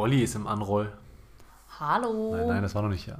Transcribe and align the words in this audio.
Olli 0.00 0.22
ist 0.22 0.34
im 0.34 0.46
Anroll. 0.46 0.90
Hallo. 1.78 2.34
Nein, 2.34 2.48
nein, 2.48 2.62
das 2.62 2.74
war 2.74 2.80
noch 2.80 2.88
nicht 2.88 3.12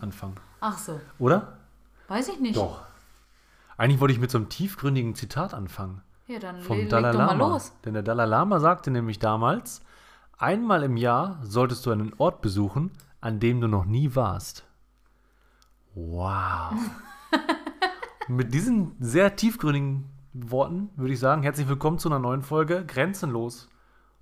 Anfang. 0.00 0.32
Ach 0.60 0.76
so. 0.76 1.00
Oder? 1.20 1.58
Weiß 2.08 2.26
ich 2.28 2.40
nicht. 2.40 2.56
Doch. 2.56 2.82
Eigentlich 3.76 4.00
wollte 4.00 4.12
ich 4.12 4.18
mit 4.18 4.32
so 4.32 4.38
einem 4.38 4.48
tiefgründigen 4.48 5.14
Zitat 5.14 5.54
anfangen. 5.54 6.02
Ja, 6.26 6.40
dann 6.40 6.60
Vom 6.62 6.78
le 6.78 6.82
leg 6.82 6.90
Dalai 6.90 7.12
mal 7.12 7.26
Lama. 7.26 7.48
los. 7.54 7.72
Denn 7.84 7.94
der 7.94 8.02
Dalai 8.02 8.24
Lama 8.24 8.58
sagte 8.58 8.90
nämlich 8.90 9.20
damals, 9.20 9.82
einmal 10.36 10.82
im 10.82 10.96
Jahr 10.96 11.38
solltest 11.44 11.86
du 11.86 11.92
einen 11.92 12.12
Ort 12.18 12.40
besuchen, 12.42 12.90
an 13.20 13.38
dem 13.38 13.60
du 13.60 13.68
noch 13.68 13.84
nie 13.84 14.16
warst. 14.16 14.66
Wow. 15.94 16.72
Mit 18.28 18.52
diesen 18.52 18.96
sehr 18.98 19.36
tiefgründigen 19.36 20.10
Worten 20.32 20.90
würde 20.96 21.12
ich 21.12 21.20
sagen, 21.20 21.44
herzlich 21.44 21.68
willkommen 21.68 22.00
zu 22.00 22.08
einer 22.08 22.18
neuen 22.18 22.42
Folge 22.42 22.84
Grenzenlos, 22.84 23.68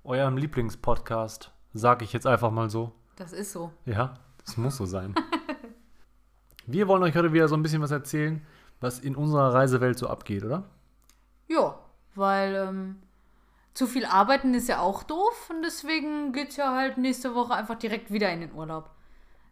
eurem 0.03 0.37
Lieblingspodcast. 0.37 1.54
Sag 1.77 2.01
ich 2.01 2.13
jetzt 2.13 2.25
einfach 2.25 2.51
mal 2.51 2.69
so. 2.69 2.93
Das 3.17 3.33
ist 3.33 3.51
so. 3.51 3.69
Ja, 3.83 4.13
das 4.45 4.55
muss 4.55 4.77
so 4.77 4.85
sein. 4.85 5.13
Wir 6.65 6.87
wollen 6.87 7.03
euch 7.03 7.17
heute 7.17 7.33
wieder 7.33 7.49
so 7.49 7.55
ein 7.55 7.63
bisschen 7.63 7.81
was 7.81 7.91
erzählen, 7.91 8.41
was 8.79 8.99
in 8.99 9.13
unserer 9.13 9.53
Reisewelt 9.53 9.99
so 9.99 10.07
abgeht, 10.07 10.45
oder? 10.45 10.63
Ja, 11.47 11.77
weil 12.15 12.55
ähm, 12.55 13.01
zu 13.73 13.87
viel 13.87 14.05
arbeiten 14.05 14.53
ist 14.53 14.69
ja 14.69 14.79
auch 14.79 15.03
doof 15.03 15.49
und 15.49 15.63
deswegen 15.63 16.31
geht's 16.31 16.55
ja 16.55 16.73
halt 16.73 16.97
nächste 16.97 17.35
Woche 17.35 17.53
einfach 17.53 17.75
direkt 17.75 18.09
wieder 18.09 18.31
in 18.31 18.39
den 18.39 18.53
Urlaub. 18.53 18.89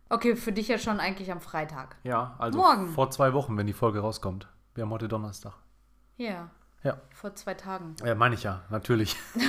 Okay, 0.08 0.38
für 0.38 0.54
dich 0.54 0.70
ja 0.70 0.78
schon 0.78 1.02
eigentlich 1.02 1.30
am 1.30 1.42
Freitag. 1.42 1.98
Ja, 2.04 2.36
also 2.40 2.58
Morgen. 2.58 2.88
vor 2.88 3.12
zwei 3.12 3.34
Wochen, 3.34 3.58
wenn 3.58 3.68
die 3.68 3.74
Folge 3.74 4.00
rauskommt. 4.00 4.48
Wir 4.76 4.86
haben 4.86 4.92
heute 4.92 5.10
Donnerstag. 5.10 5.56
Ja, 6.16 6.52
Ja, 6.84 6.98
vor 7.14 7.34
zwei 7.36 7.54
Tagen. 7.54 7.96
ja 8.04 8.14
meine 8.16 8.36
ich 8.36 8.44
ja, 8.44 8.62
natürlich. 8.70 9.16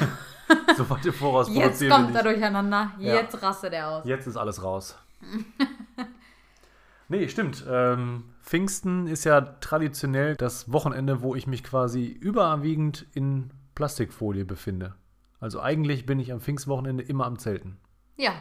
so 0.76 0.88
weit 0.90 1.06
im 1.06 1.12
Voraus 1.12 1.48
Jetzt 1.50 1.88
kommt 1.88 2.14
er 2.14 2.22
durcheinander. 2.22 2.92
Ja. 2.98 3.14
Jetzt 3.14 3.42
rastet 3.42 3.72
er 3.72 3.88
aus. 3.88 4.04
Jetzt 4.06 4.26
ist 4.26 4.36
alles 4.36 4.62
raus. 4.62 4.96
nee, 7.08 7.28
stimmt. 7.28 7.64
Ähm, 7.68 8.24
Pfingsten 8.42 9.06
ist 9.06 9.24
ja 9.24 9.40
traditionell 9.40 10.36
das 10.36 10.70
Wochenende, 10.72 11.22
wo 11.22 11.34
ich 11.34 11.46
mich 11.46 11.64
quasi 11.64 12.06
überwiegend 12.06 13.06
in 13.14 13.50
Plastikfolie 13.74 14.44
befinde. 14.44 14.94
Also 15.40 15.60
eigentlich 15.60 16.06
bin 16.06 16.20
ich 16.20 16.32
am 16.32 16.40
Pfingstwochenende 16.40 17.02
immer 17.02 17.26
am 17.26 17.38
Zelten. 17.38 17.78
Ja, 18.16 18.32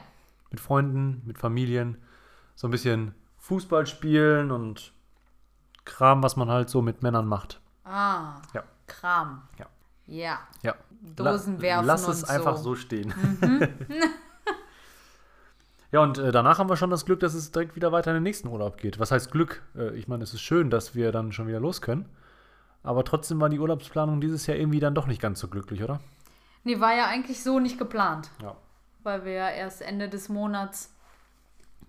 Mit 0.51 0.59
Freunden, 0.59 1.21
mit 1.25 1.37
Familien. 1.37 1.97
So 2.55 2.67
ein 2.67 2.71
bisschen 2.71 3.15
Fußball 3.39 3.87
spielen 3.87 4.51
und 4.51 4.93
Kram, 5.85 6.21
was 6.21 6.35
man 6.35 6.49
halt 6.49 6.69
so 6.69 6.81
mit 6.81 7.01
Männern 7.01 7.27
macht. 7.27 7.59
ah, 7.83 8.41
Ja. 8.53 8.63
Kram. 8.87 9.41
Ja. 9.59 9.65
Ja, 10.05 10.39
Ja. 10.63 10.75
Dosen 11.15 11.55
La- 11.57 11.61
werfen 11.61 11.85
Lass 11.87 12.07
es 12.07 12.23
einfach 12.25 12.57
so. 12.57 12.63
so 12.63 12.75
stehen. 12.75 13.13
ja, 15.91 16.01
und 16.01 16.17
äh, 16.17 16.31
danach 16.31 16.59
haben 16.59 16.69
wir 16.69 16.75
schon 16.77 16.89
das 16.89 17.05
Glück, 17.05 17.19
dass 17.19 17.33
es 17.33 17.51
direkt 17.51 17.75
wieder 17.75 17.91
weiter 17.91 18.11
in 18.11 18.15
den 18.15 18.23
nächsten 18.23 18.47
Urlaub 18.47 18.77
geht. 18.77 18.99
Was 18.99 19.11
heißt 19.11 19.31
Glück? 19.31 19.61
Äh, 19.75 19.95
ich 19.95 20.07
meine, 20.07 20.23
es 20.23 20.33
ist 20.33 20.41
schön, 20.41 20.69
dass 20.69 20.95
wir 20.95 21.11
dann 21.11 21.31
schon 21.31 21.47
wieder 21.47 21.59
los 21.59 21.81
können. 21.81 22.09
Aber 22.83 23.05
trotzdem 23.05 23.39
war 23.39 23.49
die 23.49 23.59
Urlaubsplanung 23.59 24.19
dieses 24.19 24.45
Jahr 24.47 24.57
irgendwie 24.57 24.79
dann 24.79 24.95
doch 24.95 25.07
nicht 25.07 25.21
ganz 25.21 25.39
so 25.39 25.47
glücklich, 25.47 25.83
oder? 25.83 25.99
Nee, 26.63 26.79
war 26.79 26.93
ja 26.95 27.07
eigentlich 27.07 27.43
so 27.43 27.59
nicht 27.59 27.77
geplant. 27.77 28.29
Ja. 28.41 28.55
weil 29.03 29.23
wir 29.25 29.33
ja 29.33 29.49
erst 29.49 29.81
Ende 29.81 30.09
des 30.09 30.29
Monats 30.29 30.93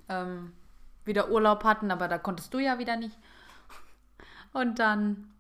ähm, 0.09 0.53
wieder 1.05 1.31
Urlaub 1.31 1.65
hatten, 1.65 1.91
aber 1.91 2.09
da 2.09 2.19
konntest 2.19 2.53
du 2.55 2.59
ja 2.59 2.79
wieder 2.79 2.97
nicht. 2.97 3.17
Und 4.53 4.79
dann, 4.79 5.31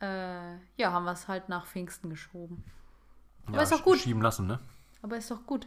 äh, 0.00 0.54
ja, 0.76 0.92
haben 0.92 1.04
wir 1.04 1.12
es 1.12 1.28
halt 1.28 1.48
nach 1.48 1.66
Pfingsten 1.66 2.10
geschoben. 2.10 2.62
Aber 3.46 3.62
ist 3.62 3.72
doch 3.72 3.82
gut. 3.84 3.98
Schieben 3.98 4.22
lassen, 4.22 4.46
ne? 4.46 4.58
Aber 5.02 5.16
ist 5.16 5.30
doch 5.30 5.44
gut. 5.46 5.66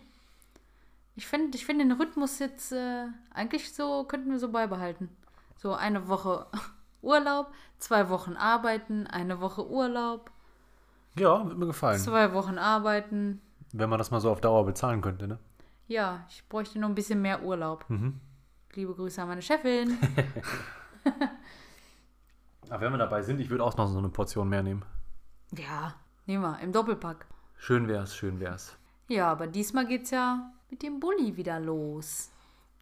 Ich 1.16 1.28
finde 1.28 1.58
ich 1.58 1.66
find 1.66 1.80
den 1.82 1.92
Rhythmus 1.92 2.40
jetzt 2.40 2.72
äh, 2.72 3.06
eigentlich 3.34 3.74
so, 3.74 4.04
könnten 4.06 4.32
wir 4.32 4.40
so 4.40 4.50
beibehalten. 4.52 5.10
So 5.58 5.74
eine 5.74 6.08
Woche 6.08 6.46
Urlaub, 7.02 7.54
zwei 7.78 8.10
Wochen 8.10 8.36
arbeiten, 8.36 9.08
eine 9.08 9.40
Woche 9.42 9.68
Urlaub, 9.70 10.32
Ja, 11.16 11.46
wird 11.46 11.58
mir 11.58 11.66
gefallen. 11.68 12.00
zwei 12.00 12.34
Wochen 12.34 12.58
arbeiten. 12.58 13.42
Wenn 13.72 13.90
man 13.90 14.00
das 14.00 14.12
mal 14.12 14.20
so 14.20 14.32
auf 14.32 14.42
Dauer 14.42 14.66
bezahlen 14.66 15.02
könnte, 15.02 15.28
ne? 15.28 15.40
Ja, 15.88 16.26
ich 16.30 16.48
bräuchte 16.50 16.80
nur 16.80 16.90
ein 16.90 16.96
bisschen 16.96 17.22
mehr 17.22 17.44
Urlaub. 17.44 17.86
Mhm. 17.90 18.20
Liebe 18.74 18.94
Grüße 18.94 19.22
an 19.22 19.28
meine 19.30 19.42
Chefin. 19.42 19.98
Aber 22.70 22.82
wenn 22.82 22.92
wir 22.94 22.98
dabei 22.98 23.22
sind, 23.22 23.40
ich 23.40 23.50
würde 23.50 23.64
auch 23.64 23.76
noch 23.78 23.88
so 23.88 23.98
eine 23.98 24.10
Portion 24.10 24.48
mehr 24.50 24.64
nehmen. 24.64 24.84
Ja, 25.56 25.96
nehmen 26.26 26.44
wir, 26.44 26.60
im 26.60 26.72
Doppelpack. 26.72 27.26
Schön 27.58 27.88
wär's, 27.88 28.16
schön 28.16 28.40
wär's. 28.40 28.78
Ja, 29.08 29.32
aber 29.32 29.48
diesmal 29.48 29.88
geht's 29.88 30.12
ja 30.12 30.52
mit 30.70 30.84
dem 30.84 31.00
Bulli 31.00 31.36
wieder 31.36 31.60
los. 31.60 32.30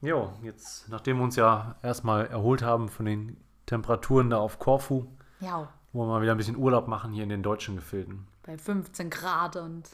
Jo, 0.01 0.33
jetzt, 0.43 0.89
nachdem 0.89 1.17
wir 1.17 1.23
uns 1.23 1.35
ja 1.37 1.75
erstmal 1.81 2.27
erholt 2.27 2.61
haben 2.61 2.89
von 2.89 3.05
den 3.05 3.37
Temperaturen 3.65 4.29
da 4.29 4.37
auf 4.37 4.59
Korfu, 4.59 5.07
Ja, 5.39 5.69
wollen 5.93 6.09
wir 6.09 6.15
mal 6.15 6.21
wieder 6.21 6.33
ein 6.33 6.37
bisschen 6.37 6.57
Urlaub 6.57 6.87
machen 6.87 7.11
hier 7.13 7.23
in 7.23 7.29
den 7.29 7.41
deutschen 7.43 7.75
Gefilden. 7.77 8.27
bei 8.43 8.57
15 8.57 9.09
Grad 9.09 9.55
und. 9.55 9.89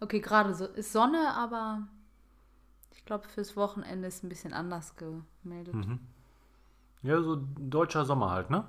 Okay, 0.00 0.20
gerade 0.20 0.54
so 0.54 0.64
ist 0.66 0.92
Sonne, 0.92 1.34
aber 1.36 1.82
ich 2.92 3.04
glaube, 3.04 3.28
fürs 3.28 3.56
Wochenende 3.56 4.08
ist 4.08 4.24
ein 4.24 4.28
bisschen 4.28 4.52
anders 4.52 4.94
gemeldet. 4.96 5.74
Mhm. 5.74 5.98
Ja, 7.02 7.20
so 7.20 7.36
deutscher 7.58 8.04
Sommer 8.04 8.30
halt, 8.30 8.48
ne? 8.50 8.64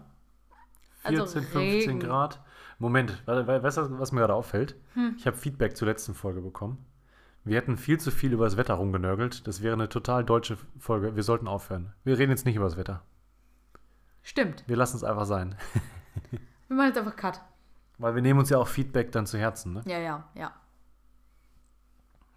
Also 1.03 1.25
14, 1.25 1.41
15 1.44 1.59
Regen. 1.62 2.00
Grad. 2.00 2.41
Moment, 2.80 3.22
we- 3.25 3.47
we- 3.47 3.64
weißt 3.64 3.78
du, 3.78 4.00
was 4.00 4.12
mir 4.12 4.22
gerade 4.22 4.34
auffällt? 4.36 4.75
Ich 5.18 5.25
habe 5.28 5.38
Feedback 5.38 5.75
zur 5.78 5.88
letzten 5.88 6.14
Folge 6.14 6.41
bekommen. 6.41 6.86
Wir 7.46 7.58
hätten 7.58 7.78
viel 7.78 8.00
zu 8.00 8.09
viel 8.09 8.31
über 8.34 8.46
das 8.46 8.56
Wetter 8.58 8.75
rumgenörgelt. 8.75 9.46
Das 9.47 9.62
wäre 9.62 9.74
eine 9.74 9.90
total 9.90 10.24
deutsche 10.24 10.58
Folge. 10.80 11.16
Wir 11.16 11.24
sollten 11.24 11.47
aufhören. 11.47 11.94
Wir 12.03 12.18
reden 12.18 12.31
jetzt 12.31 12.46
nicht 12.46 12.56
über 12.56 12.66
das 12.66 12.78
Wetter. 12.78 13.02
Stimmt. 14.22 14.64
Wir 14.68 14.78
lassen 14.78 14.96
es 14.97 15.03
einfach 15.03 15.25
sein. 15.25 15.56
Wir 16.69 16.78
machen 16.78 16.88
jetzt 16.88 16.97
einfach 16.97 17.16
Cut. 17.18 17.41
Weil 17.97 18.16
wir 18.16 18.22
nehmen 18.22 18.40
uns 18.40 18.50
ja 18.50 18.58
auch 18.58 18.68
Feedback 18.68 19.12
dann 19.12 19.25
zu 19.28 19.38
Herzen, 19.38 19.74
ne? 19.74 19.81
Ja, 19.85 20.00
ja, 20.00 20.28
ja. 20.34 20.52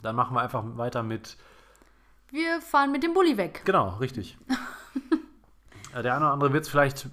Dann 0.02 0.14
machen 0.16 0.34
wir 0.36 0.42
einfach 0.42 0.62
weiter 0.76 1.02
mit 1.02 1.36
Wir 2.30 2.60
fahren 2.60 2.92
mit 2.92 3.02
dem 3.02 3.14
Bulli 3.14 3.36
weg. 3.36 3.62
Genau, 3.64 3.90
richtig. 3.96 4.36
Äh, 5.94 6.02
Der 6.02 6.14
eine 6.16 6.24
oder 6.26 6.32
andere 6.34 6.52
wird 6.52 6.64
es 6.64 6.68
vielleicht 6.68 7.08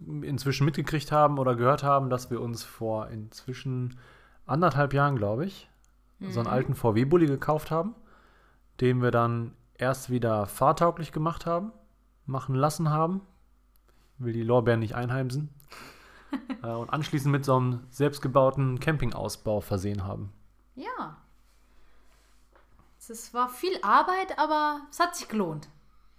inzwischen 0.00 0.64
mitgekriegt 0.64 1.12
haben 1.12 1.38
oder 1.38 1.56
gehört 1.56 1.82
haben, 1.82 2.10
dass 2.10 2.30
wir 2.30 2.40
uns 2.40 2.62
vor 2.62 3.08
inzwischen 3.08 3.98
anderthalb 4.44 4.92
Jahren, 4.92 5.16
glaube 5.16 5.46
ich, 5.46 5.68
so 6.20 6.40
einen 6.40 6.48
alten 6.48 6.74
VW-Bulli 6.74 7.26
gekauft 7.26 7.70
haben, 7.70 7.94
den 8.80 9.02
wir 9.02 9.10
dann 9.10 9.54
erst 9.74 10.10
wieder 10.10 10.46
fahrtauglich 10.46 11.12
gemacht 11.12 11.46
haben, 11.46 11.72
machen 12.24 12.54
lassen 12.54 12.90
haben. 12.90 13.20
Ich 14.18 14.24
will 14.24 14.32
die 14.32 14.42
Lorbeeren 14.42 14.80
nicht 14.80 14.94
einheimsen. 14.94 15.50
Äh, 16.62 16.72
und 16.72 16.90
anschließend 16.90 17.30
mit 17.30 17.44
so 17.44 17.56
einem 17.56 17.84
selbstgebauten 17.88 18.80
Campingausbau 18.80 19.60
versehen 19.60 20.04
haben. 20.04 20.32
Ja. 20.74 21.16
Es 22.98 23.32
war 23.32 23.48
viel 23.48 23.78
Arbeit, 23.82 24.38
aber 24.38 24.80
es 24.90 24.98
hat 24.98 25.14
sich 25.14 25.28
gelohnt. 25.28 25.68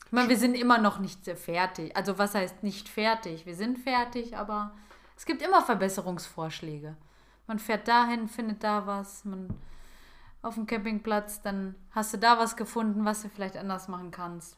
Ich 0.08 0.14
meine, 0.14 0.30
wir 0.30 0.38
sind 0.38 0.56
immer 0.56 0.78
noch 0.78 1.00
nicht 1.00 1.26
sehr 1.26 1.36
fertig. 1.36 1.96
Also 1.96 2.18
was 2.18 2.34
heißt 2.34 2.64
nicht 2.64 2.88
fertig? 2.88 3.46
Wir 3.46 3.56
sind 3.56 3.78
fertig, 3.78 4.38
aber 4.38 4.74
es 5.18 5.26
gibt 5.26 5.42
immer 5.42 5.62
Verbesserungsvorschläge. 5.62 6.96
Man 7.46 7.60
fährt 7.60 7.90
dahin, 7.90 8.30
findet 8.30 8.64
da 8.64 8.88
was, 8.88 9.26
man 9.26 9.50
auf 10.42 10.56
dem 10.56 10.66
Campingplatz, 10.66 11.42
dann 11.42 11.76
hast 11.92 12.14
du 12.14 12.18
da 12.18 12.40
was 12.40 12.56
gefunden, 12.56 13.04
was 13.04 13.24
du 13.24 13.30
vielleicht 13.30 13.58
anders 13.58 13.90
machen 13.90 14.12
kannst. 14.12 14.58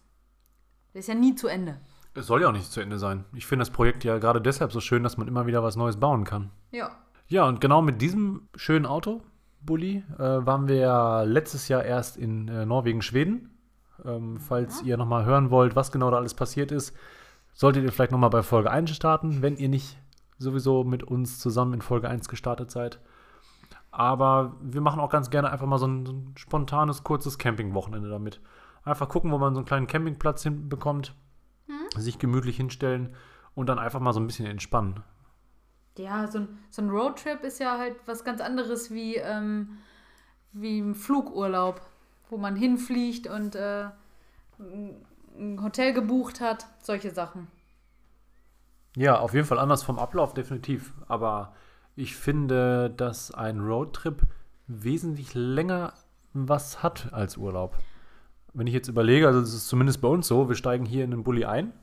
Das 0.94 1.02
ist 1.02 1.08
ja 1.08 1.16
nie 1.16 1.34
zu 1.34 1.48
Ende. 1.48 1.80
Es 2.14 2.28
soll 2.28 2.42
ja 2.42 2.50
auch 2.50 2.54
nicht 2.54 2.72
zu 2.72 2.82
Ende 2.82 3.00
sein. 3.00 3.26
Ich 3.34 3.48
finde 3.48 3.62
das 3.62 3.72
Projekt 3.72 4.04
ja 4.04 4.20
gerade 4.20 4.42
deshalb 4.42 4.72
so 4.72 4.82
schön, 4.82 5.02
dass 5.02 5.18
man 5.18 5.28
immer 5.28 5.48
wieder 5.48 5.64
was 5.64 5.76
Neues 5.76 6.00
bauen 6.00 6.26
kann. 6.26 6.52
Ja. 6.70 6.92
Ja, 7.28 7.46
und 7.46 7.60
genau 7.60 7.82
mit 7.82 8.02
diesem 8.02 8.50
schönen 8.56 8.86
Auto, 8.86 9.24
Bulli, 9.62 10.04
äh, 10.18 10.20
waren 10.20 10.68
wir 10.68 10.76
ja 10.76 11.24
letztes 11.24 11.68
Jahr 11.70 11.84
erst 11.84 12.18
in 12.18 12.48
äh, 12.48 12.66
Norwegen, 12.66 13.02
Schweden. 13.02 13.59
Ähm, 14.06 14.38
falls 14.40 14.82
ihr 14.84 14.98
nochmal 14.98 15.26
hören 15.26 15.52
wollt, 15.52 15.76
was 15.76 15.92
genau 15.92 16.12
da 16.12 16.18
alles 16.18 16.34
passiert 16.34 16.72
ist, 16.72 16.96
solltet 17.54 17.84
ihr 17.84 17.92
vielleicht 17.92 18.12
nochmal 18.12 18.30
bei 18.30 18.44
Folge 18.44 18.72
1 18.72 18.90
starten, 18.92 19.42
wenn 19.42 19.58
ihr 19.58 19.70
nicht 19.70 19.98
sowieso 20.38 20.84
mit 20.84 21.04
uns 21.04 21.40
zusammen 21.40 21.74
in 21.74 21.82
Folge 21.82 22.10
1 22.10 22.30
gestartet 22.30 22.72
seid. 22.72 23.00
Aber 23.92 24.56
wir 24.62 24.82
machen 24.82 25.00
auch 25.00 25.10
ganz 25.10 25.30
gerne 25.30 25.52
einfach 25.52 25.66
mal 25.66 25.80
so 25.80 25.88
ein, 25.88 26.06
so 26.06 26.14
ein 26.14 26.34
spontanes, 26.38 27.04
kurzes 27.04 27.38
Campingwochenende 27.38 28.10
damit. 28.10 28.40
Einfach 28.84 29.10
gucken, 29.10 29.32
wo 29.32 29.38
man 29.38 29.54
so 29.54 29.60
einen 29.60 29.66
kleinen 29.66 29.88
Campingplatz 29.88 30.44
hinbekommt, 30.44 31.16
sich 31.98 32.20
gemütlich 32.20 32.58
hinstellen 32.58 33.16
und 33.56 33.68
dann 33.68 33.80
einfach 33.80 34.00
mal 34.00 34.14
so 34.14 34.20
ein 34.20 34.28
bisschen 34.28 34.46
entspannen. 34.46 35.04
Ja, 35.98 36.28
so 36.28 36.40
ein, 36.40 36.60
so 36.70 36.82
ein 36.82 36.90
Roadtrip 36.90 37.44
ist 37.44 37.60
ja 37.60 37.78
halt 37.78 37.96
was 38.06 38.24
ganz 38.24 38.40
anderes 38.40 38.92
wie, 38.92 39.16
ähm, 39.16 39.80
wie 40.54 40.80
ein 40.80 40.96
Flugurlaub, 40.96 41.82
wo 42.30 42.38
man 42.38 42.56
hinfliegt 42.56 43.28
und 43.28 43.56
äh, 43.56 43.90
ein 45.38 45.62
Hotel 45.62 45.94
gebucht 45.94 46.42
hat, 46.42 46.68
solche 46.82 47.12
Sachen. 47.12 47.48
Ja, 48.96 49.20
auf 49.20 49.34
jeden 49.34 49.46
Fall 49.46 49.60
anders 49.60 49.84
vom 49.84 50.00
Ablauf, 50.00 50.34
definitiv. 50.34 50.94
Aber 51.08 51.54
ich 51.96 52.16
finde, 52.16 52.90
dass 52.90 53.32
ein 53.32 53.60
Roadtrip 53.60 54.24
wesentlich 54.68 55.34
länger 55.34 55.94
was 56.34 56.84
hat 56.84 57.12
als 57.14 57.38
Urlaub. 57.38 57.78
Wenn 58.54 58.68
ich 58.68 58.74
jetzt 58.74 58.88
überlege, 58.88 59.28
also 59.28 59.40
es 59.40 59.54
ist 59.54 59.68
zumindest 59.68 60.02
bei 60.02 60.08
uns 60.08 60.28
so, 60.28 60.50
wir 60.50 60.56
steigen 60.56 60.86
hier 60.86 61.04
in 61.04 61.12
den 61.12 61.24
Bulli 61.24 61.46
ein 61.46 61.74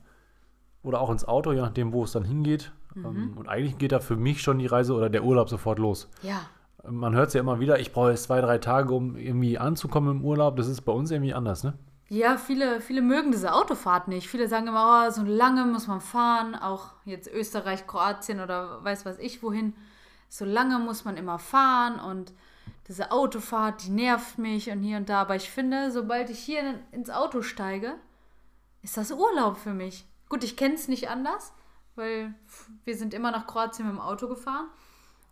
oder 0.83 1.01
auch 1.01 1.09
ins 1.09 1.25
Auto, 1.25 1.51
je 1.51 1.61
nachdem, 1.61 1.93
wo 1.93 2.03
es 2.03 2.11
dann 2.11 2.23
hingeht. 2.23 2.71
Ähm, 2.95 3.33
Und 3.37 3.47
eigentlich 3.47 3.77
geht 3.77 3.91
da 3.91 3.99
für 3.99 4.15
mich 4.15 4.41
schon 4.41 4.59
die 4.59 4.67
Reise 4.67 4.93
oder 4.93 5.09
der 5.09 5.23
Urlaub 5.23 5.49
sofort 5.49 5.79
los. 5.79 6.09
Ja. 6.21 6.41
Man 6.89 7.15
hört 7.15 7.27
es 7.29 7.33
ja 7.33 7.41
immer 7.41 7.59
wieder, 7.59 7.79
ich 7.79 7.91
brauche 7.91 8.11
jetzt 8.11 8.23
zwei, 8.23 8.41
drei 8.41 8.57
Tage, 8.57 8.93
um 8.93 9.15
irgendwie 9.17 9.57
anzukommen 9.57 10.17
im 10.19 10.25
Urlaub. 10.25 10.55
Das 10.55 10.67
ist 10.67 10.81
bei 10.81 10.91
uns 10.91 11.11
irgendwie 11.11 11.33
anders, 11.33 11.63
ne? 11.63 11.73
Ja, 12.09 12.37
viele, 12.37 12.79
viele 12.79 13.01
mögen 13.01 13.31
diese 13.31 13.53
Autofahrt 13.53 14.07
nicht. 14.07 14.29
Viele 14.29 14.47
sagen 14.47 14.67
immer, 14.67 15.05
oh, 15.07 15.11
so 15.11 15.23
lange 15.23 15.65
muss 15.65 15.87
man 15.87 15.99
fahren, 15.99 16.55
auch 16.55 16.91
jetzt 17.03 17.27
Österreich, 17.29 17.85
Kroatien 17.85 18.39
oder 18.39 18.81
weiß 18.83 19.05
was 19.05 19.19
ich 19.19 19.43
wohin. 19.43 19.73
So 20.29 20.45
lange 20.45 20.79
muss 20.79 21.03
man 21.03 21.17
immer 21.17 21.37
fahren 21.39 21.99
und 21.99 22.31
diese 22.87 23.11
Autofahrt, 23.11 23.83
die 23.85 23.89
nervt 23.91 24.37
mich 24.37 24.69
und 24.71 24.81
hier 24.81 24.97
und 24.97 25.09
da. 25.09 25.21
Aber 25.21 25.35
ich 25.35 25.49
finde, 25.49 25.91
sobald 25.91 26.29
ich 26.29 26.39
hier 26.39 26.61
in- 26.61 26.79
ins 26.93 27.09
Auto 27.09 27.41
steige, 27.41 27.95
ist 28.81 28.95
das 28.95 29.11
Urlaub 29.11 29.57
für 29.57 29.73
mich. 29.73 30.05
Gut, 30.29 30.45
ich 30.45 30.55
kenne 30.55 30.75
es 30.75 30.87
nicht 30.87 31.09
anders, 31.09 31.51
weil 31.95 32.33
wir 32.85 32.95
sind 32.95 33.13
immer 33.13 33.31
nach 33.31 33.47
Kroatien 33.47 33.87
mit 33.87 33.95
dem 33.97 34.01
Auto 34.01 34.29
gefahren. 34.29 34.67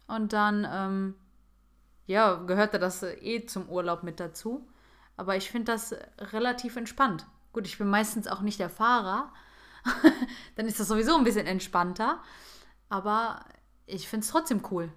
Und 0.07 0.33
dann, 0.33 0.67
ähm, 0.69 1.15
ja, 2.07 2.35
gehörte 2.35 2.79
das 2.79 3.03
äh, 3.03 3.13
eh 3.13 3.45
zum 3.45 3.69
Urlaub 3.69 4.03
mit 4.03 4.19
dazu. 4.19 4.67
Aber 5.17 5.35
ich 5.35 5.49
finde 5.49 5.71
das 5.71 5.95
relativ 6.19 6.75
entspannt. 6.75 7.25
Gut, 7.53 7.65
ich 7.65 7.77
bin 7.77 7.87
meistens 7.87 8.27
auch 8.27 8.41
nicht 8.41 8.59
der 8.59 8.69
Fahrer. 8.69 9.31
Dann 10.55 10.65
ist 10.65 10.79
das 10.79 10.87
sowieso 10.87 11.15
ein 11.15 11.23
bisschen 11.23 11.47
entspannter. 11.47 12.21
Aber 12.89 13.39
ich 13.85 14.07
finde 14.07 14.25
es 14.25 14.31
trotzdem 14.31 14.61
cool. 14.71 14.89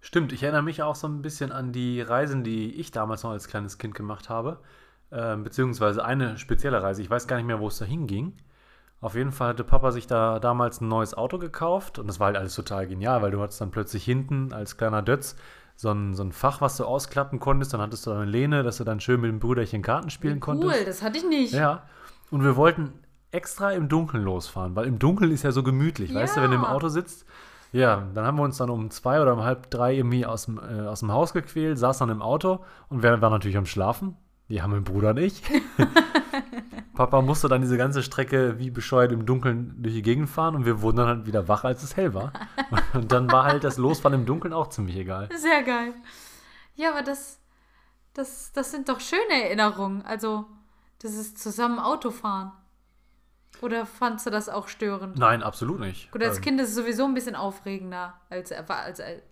Stimmt, 0.00 0.32
ich 0.32 0.42
erinnere 0.42 0.62
mich 0.62 0.82
auch 0.82 0.96
so 0.96 1.06
ein 1.06 1.22
bisschen 1.22 1.52
an 1.52 1.72
die 1.72 2.00
Reisen, 2.00 2.42
die 2.42 2.74
ich 2.74 2.90
damals 2.90 3.22
noch 3.22 3.30
als 3.30 3.48
kleines 3.48 3.78
Kind 3.78 3.94
gemacht 3.94 4.28
habe. 4.28 4.60
Ähm, 5.12 5.44
beziehungsweise 5.44 6.04
eine 6.04 6.38
spezielle 6.38 6.82
Reise. 6.82 7.02
Ich 7.02 7.10
weiß 7.10 7.26
gar 7.26 7.36
nicht 7.36 7.46
mehr, 7.46 7.60
wo 7.60 7.68
es 7.68 7.78
da 7.78 7.84
hinging. 7.84 8.36
Auf 9.00 9.14
jeden 9.14 9.32
Fall 9.32 9.50
hatte 9.50 9.64
Papa 9.64 9.92
sich 9.92 10.06
da 10.06 10.38
damals 10.38 10.80
ein 10.80 10.88
neues 10.88 11.14
Auto 11.14 11.38
gekauft 11.38 11.98
und 11.98 12.06
das 12.06 12.20
war 12.20 12.26
halt 12.26 12.36
alles 12.36 12.54
total 12.54 12.86
genial, 12.86 13.22
weil 13.22 13.30
du 13.30 13.40
hattest 13.40 13.60
dann 13.60 13.70
plötzlich 13.70 14.04
hinten 14.04 14.52
als 14.52 14.76
kleiner 14.76 15.02
Dötz 15.02 15.36
so 15.80 15.90
ein, 15.90 16.14
so 16.14 16.22
ein 16.22 16.32
Fach, 16.32 16.60
was 16.60 16.76
du 16.76 16.84
ausklappen 16.84 17.40
konntest. 17.40 17.72
Dann 17.72 17.80
hattest 17.80 18.06
du 18.06 18.10
eine 18.10 18.26
Lehne, 18.26 18.62
dass 18.62 18.76
du 18.76 18.84
dann 18.84 19.00
schön 19.00 19.18
mit 19.18 19.30
dem 19.30 19.38
Brüderchen 19.40 19.80
Karten 19.80 20.10
spielen 20.10 20.38
konntest. 20.38 20.74
Cool, 20.74 20.84
das 20.84 21.02
hatte 21.02 21.16
ich 21.16 21.24
nicht. 21.24 21.54
Ja. 21.54 21.84
Und 22.30 22.44
wir 22.44 22.56
wollten 22.56 22.92
extra 23.30 23.72
im 23.72 23.88
Dunkeln 23.88 24.22
losfahren, 24.22 24.76
weil 24.76 24.86
im 24.86 24.98
Dunkeln 24.98 25.30
ist 25.30 25.42
ja 25.42 25.52
so 25.52 25.62
gemütlich, 25.62 26.12
weißt 26.12 26.36
du, 26.36 26.42
wenn 26.42 26.50
du 26.50 26.56
im 26.56 26.64
Ja. 26.64 26.74
Auto 26.74 26.88
sitzt. 26.88 27.24
Ja, 27.72 28.08
dann 28.14 28.26
haben 28.26 28.36
wir 28.36 28.42
uns 28.42 28.58
dann 28.58 28.68
um 28.68 28.90
zwei 28.90 29.22
oder 29.22 29.32
um 29.32 29.42
halb 29.42 29.70
drei 29.70 29.94
irgendwie 29.94 30.26
aus 30.26 30.44
dem, 30.44 30.58
äh, 30.58 30.82
aus 30.86 31.00
dem 31.00 31.12
Haus 31.12 31.32
gequält, 31.32 31.78
saßen 31.78 32.06
dann 32.06 32.16
im 32.16 32.22
Auto 32.22 32.60
und 32.90 33.02
wir 33.02 33.22
waren 33.22 33.32
natürlich 33.32 33.56
am 33.56 33.64
Schlafen. 33.66 34.16
Die 34.50 34.60
haben 34.60 34.72
mein 34.72 34.84
Bruder 34.84 35.14
nicht. 35.14 35.42
Papa 37.00 37.22
musste 37.22 37.48
dann 37.48 37.62
diese 37.62 37.78
ganze 37.78 38.02
Strecke 38.02 38.58
wie 38.58 38.70
bescheuert 38.70 39.10
im 39.10 39.24
Dunkeln 39.24 39.74
durch 39.82 39.94
die 39.94 40.02
Gegend 40.02 40.28
fahren 40.28 40.54
und 40.54 40.66
wir 40.66 40.82
wurden 40.82 40.98
dann 40.98 41.06
halt 41.08 41.24
wieder 41.26 41.48
wach, 41.48 41.64
als 41.64 41.82
es 41.82 41.96
hell 41.96 42.12
war. 42.12 42.30
Und 42.92 43.10
dann 43.10 43.32
war 43.32 43.44
halt 43.44 43.64
das 43.64 43.78
Losfahren 43.78 44.20
im 44.20 44.26
Dunkeln 44.26 44.52
auch 44.52 44.68
ziemlich 44.68 44.96
egal. 44.96 45.30
Sehr 45.34 45.62
geil. 45.62 45.94
Ja, 46.74 46.90
aber 46.90 47.00
das, 47.02 47.40
das, 48.12 48.52
das 48.52 48.70
sind 48.70 48.90
doch 48.90 49.00
schöne 49.00 49.44
Erinnerungen. 49.44 50.02
Also, 50.02 50.44
das 50.98 51.14
ist 51.14 51.38
zusammen 51.42 51.78
Autofahren. 51.78 52.52
Oder 53.62 53.86
fandst 53.86 54.26
du 54.26 54.30
das 54.30 54.50
auch 54.50 54.68
störend? 54.68 55.16
Nein, 55.18 55.42
absolut 55.42 55.80
nicht. 55.80 56.10
Gut, 56.12 56.22
als 56.22 56.36
Ähm, 56.36 56.42
Kind 56.42 56.60
ist 56.60 56.68
es 56.68 56.74
sowieso 56.74 57.06
ein 57.06 57.14
bisschen 57.14 57.34
aufregender 57.34 58.12
als, 58.28 58.52
Erwa- 58.52 58.82
als, 58.84 59.00
als, 59.00 59.22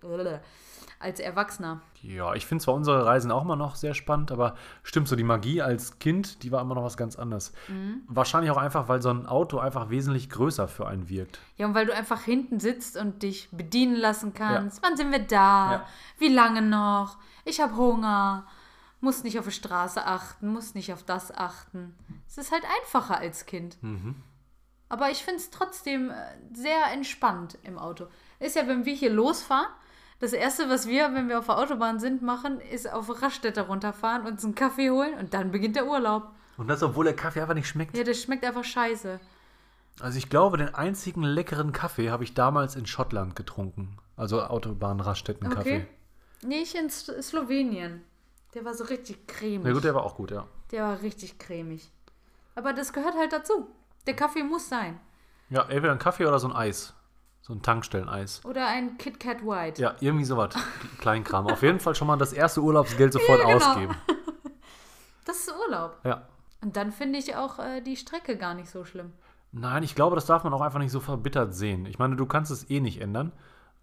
als 0.99 1.19
Erwachsener. 1.19 1.81
Ja, 2.01 2.33
ich 2.33 2.45
finde 2.45 2.63
zwar 2.63 2.75
unsere 2.75 3.05
Reisen 3.05 3.31
auch 3.31 3.43
immer 3.43 3.55
noch 3.55 3.75
sehr 3.75 3.93
spannend, 3.93 4.31
aber 4.31 4.55
stimmt 4.83 5.07
so, 5.07 5.15
die 5.15 5.23
Magie 5.23 5.61
als 5.61 5.99
Kind, 5.99 6.43
die 6.43 6.51
war 6.51 6.61
immer 6.61 6.75
noch 6.75 6.83
was 6.83 6.97
ganz 6.97 7.17
anderes. 7.17 7.53
Mhm. 7.69 8.01
Wahrscheinlich 8.07 8.51
auch 8.51 8.57
einfach, 8.57 8.87
weil 8.89 9.01
so 9.01 9.09
ein 9.09 9.25
Auto 9.25 9.59
einfach 9.59 9.89
wesentlich 9.89 10.29
größer 10.29 10.67
für 10.67 10.87
einen 10.87 11.09
wirkt. 11.09 11.39
Ja, 11.57 11.67
und 11.67 11.73
weil 11.73 11.85
du 11.85 11.93
einfach 11.93 12.21
hinten 12.21 12.59
sitzt 12.59 12.97
und 12.97 13.23
dich 13.23 13.49
bedienen 13.51 13.95
lassen 13.95 14.33
kannst. 14.33 14.83
Wann 14.83 14.97
sind 14.97 15.11
wir 15.11 15.19
da? 15.19 15.71
Ja. 15.71 15.85
Wie 16.17 16.29
lange 16.29 16.61
noch? 16.61 17.17
Ich 17.45 17.61
habe 17.61 17.75
Hunger. 17.75 18.45
Muss 19.01 19.23
nicht 19.23 19.39
auf 19.39 19.45
die 19.45 19.51
Straße 19.51 20.05
achten, 20.05 20.49
muss 20.49 20.75
nicht 20.75 20.91
auf 20.91 21.03
das 21.03 21.33
achten. 21.33 21.95
Es 22.27 22.37
ist 22.37 22.51
halt 22.51 22.63
einfacher 22.81 23.17
als 23.17 23.45
Kind. 23.45 23.77
Aber 24.89 25.09
ich 25.11 25.19
finde 25.19 25.39
es 25.39 25.51
trotzdem 25.51 26.09
äh, 26.09 26.15
sehr 26.51 26.91
entspannt 26.91 27.57
im 27.63 27.77
Auto. 27.77 28.07
Ist 28.39 28.55
ja, 28.55 28.67
wenn 28.67 28.85
wir 28.85 28.93
hier 28.93 29.11
losfahren, 29.11 29.67
das 30.19 30.33
Erste, 30.33 30.69
was 30.69 30.87
wir, 30.87 31.13
wenn 31.13 31.29
wir 31.29 31.39
auf 31.39 31.45
der 31.45 31.57
Autobahn 31.57 31.99
sind, 31.99 32.21
machen, 32.21 32.59
ist 32.59 32.91
auf 32.91 33.21
Raststätte 33.21 33.67
runterfahren, 33.67 34.25
uns 34.25 34.43
einen 34.43 34.55
Kaffee 34.55 34.89
holen 34.89 35.13
und 35.17 35.33
dann 35.33 35.51
beginnt 35.51 35.75
der 35.75 35.87
Urlaub. 35.87 36.31
Und 36.57 36.67
das, 36.67 36.83
obwohl 36.83 37.05
der 37.05 37.15
Kaffee 37.15 37.41
einfach 37.41 37.53
nicht 37.53 37.67
schmeckt. 37.67 37.95
Ja, 37.97 38.03
das 38.03 38.21
schmeckt 38.21 38.43
einfach 38.43 38.65
scheiße. 38.65 39.19
Also 40.01 40.17
ich 40.17 40.29
glaube, 40.29 40.57
den 40.57 40.73
einzigen 40.75 41.23
leckeren 41.23 41.71
Kaffee 41.71 42.09
habe 42.09 42.23
ich 42.23 42.33
damals 42.33 42.75
in 42.75 42.85
Schottland 42.85 43.35
getrunken. 43.35 43.97
Also 44.17 44.41
Autobahn-Raststätten-Kaffee. 44.41 45.75
Okay. 45.77 45.87
Nee, 46.41 46.61
ich 46.61 46.75
in 46.75 46.89
Slowenien. 46.89 48.03
Der 48.53 48.65
war 48.65 48.73
so 48.73 48.85
richtig 48.85 49.27
cremig. 49.27 49.61
Na 49.63 49.71
gut, 49.71 49.83
der 49.83 49.95
war 49.95 50.03
auch 50.03 50.15
gut, 50.15 50.31
ja. 50.31 50.47
Der 50.71 50.83
war 50.83 51.01
richtig 51.01 51.37
cremig. 51.37 51.91
Aber 52.55 52.73
das 52.73 52.91
gehört 52.93 53.15
halt 53.15 53.31
dazu. 53.31 53.67
Der 54.07 54.15
Kaffee 54.15 54.43
muss 54.43 54.67
sein. 54.67 54.99
Ja, 55.49 55.61
entweder 55.63 55.91
ein 55.91 55.99
Kaffee 55.99 56.25
oder 56.25 56.39
so 56.39 56.47
ein 56.47 56.55
Eis. 56.55 56.93
So 57.49 57.55
ein 57.55 57.63
Tankstellen-Eis. 57.63 58.45
Oder 58.45 58.67
ein 58.67 58.99
Kit 58.99 59.19
Kat 59.19 59.41
White. 59.43 59.81
Ja, 59.81 59.95
irgendwie 60.01 60.23
sowas. 60.23 60.53
Kleinkram. 60.99 61.47
Auf 61.47 61.63
jeden 61.63 61.79
Fall 61.79 61.95
schon 61.95 62.05
mal 62.07 62.15
das 62.15 62.31
erste 62.31 62.61
Urlaubsgeld 62.61 63.11
sofort 63.13 63.39
Ja, 63.39 63.45
genau. 63.45 63.57
ausgeben. 63.57 63.95
Das 65.25 65.37
ist 65.39 65.53
Urlaub. 65.67 65.97
Ja. 66.03 66.27
Und 66.61 66.75
dann 66.75 66.91
finde 66.91 67.17
ich 67.19 67.35
auch 67.35 67.59
äh, 67.59 67.81
die 67.81 67.97
Strecke 67.97 68.35
gar 68.37 68.53
nicht 68.55 68.69
so 68.69 68.83
schlimm. 68.85 69.13
Nein, 69.51 69.83
ich 69.83 69.93
glaube, 69.95 70.15
das 70.15 70.25
darf 70.25 70.43
man 70.43 70.53
auch 70.53 70.61
einfach 70.61 70.79
nicht 70.79 70.91
so 70.91 70.99
verbittert 70.99 71.53
sehen. 71.53 71.85
Ich 71.85 71.99
meine, 71.99 72.15
du 72.15 72.25
kannst 72.25 72.51
es 72.51 72.69
eh 72.69 72.79
nicht 72.79 72.99
ändern. 73.01 73.31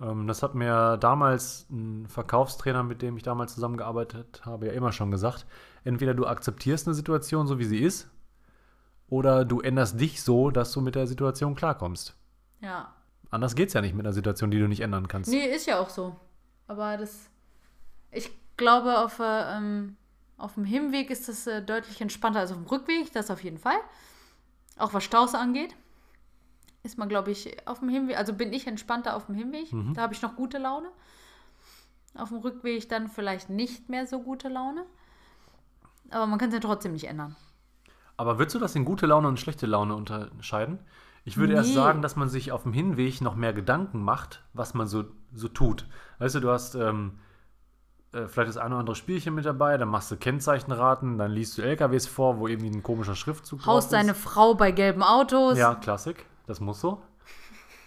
Ähm, 0.01 0.27
das 0.27 0.43
hat 0.43 0.55
mir 0.57 0.97
damals 0.97 1.67
ein 1.71 2.07
Verkaufstrainer, 2.09 2.83
mit 2.83 3.01
dem 3.03 3.17
ich 3.17 3.23
damals 3.23 3.55
zusammengearbeitet 3.55 4.43
habe, 4.45 4.67
ja 4.67 4.73
immer 4.73 4.91
schon 4.93 5.11
gesagt. 5.13 5.47
Entweder 5.85 6.15
du 6.15 6.27
akzeptierst 6.27 6.87
eine 6.89 6.95
Situation 6.95 7.47
so, 7.47 7.59
wie 7.61 7.65
sie 7.65 7.79
ist, 7.81 8.11
oder 9.09 9.45
du 9.45 9.61
änderst 9.61 10.01
dich 10.01 10.23
so, 10.23 10.51
dass 10.51 10.73
du 10.73 10.81
mit 10.81 10.95
der 10.97 11.07
Situation 11.07 11.55
klarkommst. 11.55 12.17
Ja. 12.61 12.93
Anders 13.31 13.55
geht 13.55 13.69
es 13.69 13.75
ja 13.75 13.81
nicht 13.81 13.95
mit 13.95 14.07
einer 14.07 14.13
Situation, 14.13 14.51
die 14.51 14.59
du 14.59 14.69
nicht 14.69 14.81
ändern 14.81 15.09
kannst. 15.09 15.31
Nee, 15.31 15.47
ist 15.47 15.67
ja 15.67 15.79
auch 15.81 15.91
so. 15.91 16.17
Aber 16.69 16.97
das. 16.97 17.29
Ich 18.11 18.31
glaube, 18.57 18.99
auf, 18.99 19.19
äh, 19.19 19.57
ähm, 19.57 19.97
auf 20.39 20.55
dem 20.55 20.65
Hinweg 20.65 21.11
ist 21.11 21.29
das 21.29 21.47
äh, 21.47 21.63
deutlich 21.63 22.01
entspannter 22.01 22.41
als 22.41 22.51
auf 22.51 22.57
dem 22.57 22.67
Rückweg, 22.67 23.13
das 23.13 23.31
auf 23.31 23.43
jeden 23.43 23.59
Fall. 23.59 23.79
Auch 24.79 24.95
was 24.95 25.05
Staus 25.05 25.35
angeht. 25.35 25.75
Ist 26.83 26.99
man, 26.99 27.09
glaube 27.09 27.33
ich, 27.33 27.57
auf 27.67 27.81
dem 27.81 27.89
Hinweg. 27.89 28.17
Also 28.17 28.33
bin 28.33 28.53
ich 28.53 28.67
entspannter 28.67 29.17
auf 29.17 29.27
dem 29.27 29.35
Hinweg. 29.35 29.69
Da 29.95 30.03
habe 30.03 30.15
ich 30.15 30.23
noch 30.23 30.37
gute 30.37 30.59
Laune. 30.59 30.89
Auf 32.15 32.29
dem 32.29 32.39
Rückweg 32.39 32.89
dann 32.89 33.09
vielleicht 33.09 33.51
nicht 33.51 33.89
mehr 33.89 34.07
so 34.07 34.21
gute 34.21 34.49
Laune. 34.49 34.87
Aber 36.11 36.27
man 36.27 36.39
kann 36.39 36.49
es 36.49 36.55
ja 36.55 36.61
trotzdem 36.61 36.93
nicht 36.93 37.09
ändern. 37.09 37.35
Aber 38.17 38.39
würdest 38.39 38.55
du 38.55 38.59
das 38.59 38.75
in 38.77 38.85
gute 38.85 39.07
Laune 39.07 39.29
und 39.29 39.41
schlechte 39.41 39.67
Laune 39.67 39.97
unterscheiden? 39.97 40.79
Ich 41.27 41.37
würde 41.37 41.55
erst 41.55 41.71
Nee. 41.71 41.75
sagen, 41.75 42.03
dass 42.03 42.15
man 42.17 42.29
sich 42.29 42.53
auf 42.53 42.63
dem 42.63 42.73
Hinweg 42.73 43.21
noch 43.21 43.35
mehr 43.35 43.53
Gedanken 43.53 44.01
macht, 44.03 44.43
was 44.55 44.75
man 44.75 44.87
so, 44.87 45.05
so 45.35 45.49
tut. 45.49 45.87
Weißt 46.21 46.37
du, 46.37 46.41
du 46.41 46.51
hast 46.51 46.77
ähm, 46.77 47.19
äh, 48.13 48.29
vielleicht 48.29 48.49
das 48.51 48.57
eine 48.57 48.71
oder 48.75 48.79
andere 48.81 48.95
Spielchen 48.97 49.35
mit 49.35 49.45
dabei, 49.45 49.77
dann 49.77 49.89
machst 49.89 50.09
du 50.11 50.17
Kennzeichenraten, 50.17 51.19
dann 51.19 51.33
liest 51.33 51.59
du 51.59 51.63
LKWs 51.63 52.07
vor, 52.07 52.39
wo 52.39 52.47
irgendwie 52.47 52.71
ein 52.71 52.83
komischer 52.85 53.17
Schriftzug 53.17 53.59
drauf 53.59 53.67
Haust 53.75 53.93
deine 53.93 54.15
Frau 54.15 54.55
bei 54.55 54.71
gelben 54.71 55.03
Autos. 55.03 55.59
Ja, 55.59 55.75
Klassik, 55.75 56.25
das 56.47 56.61
muss 56.61 56.81
so. 56.81 57.03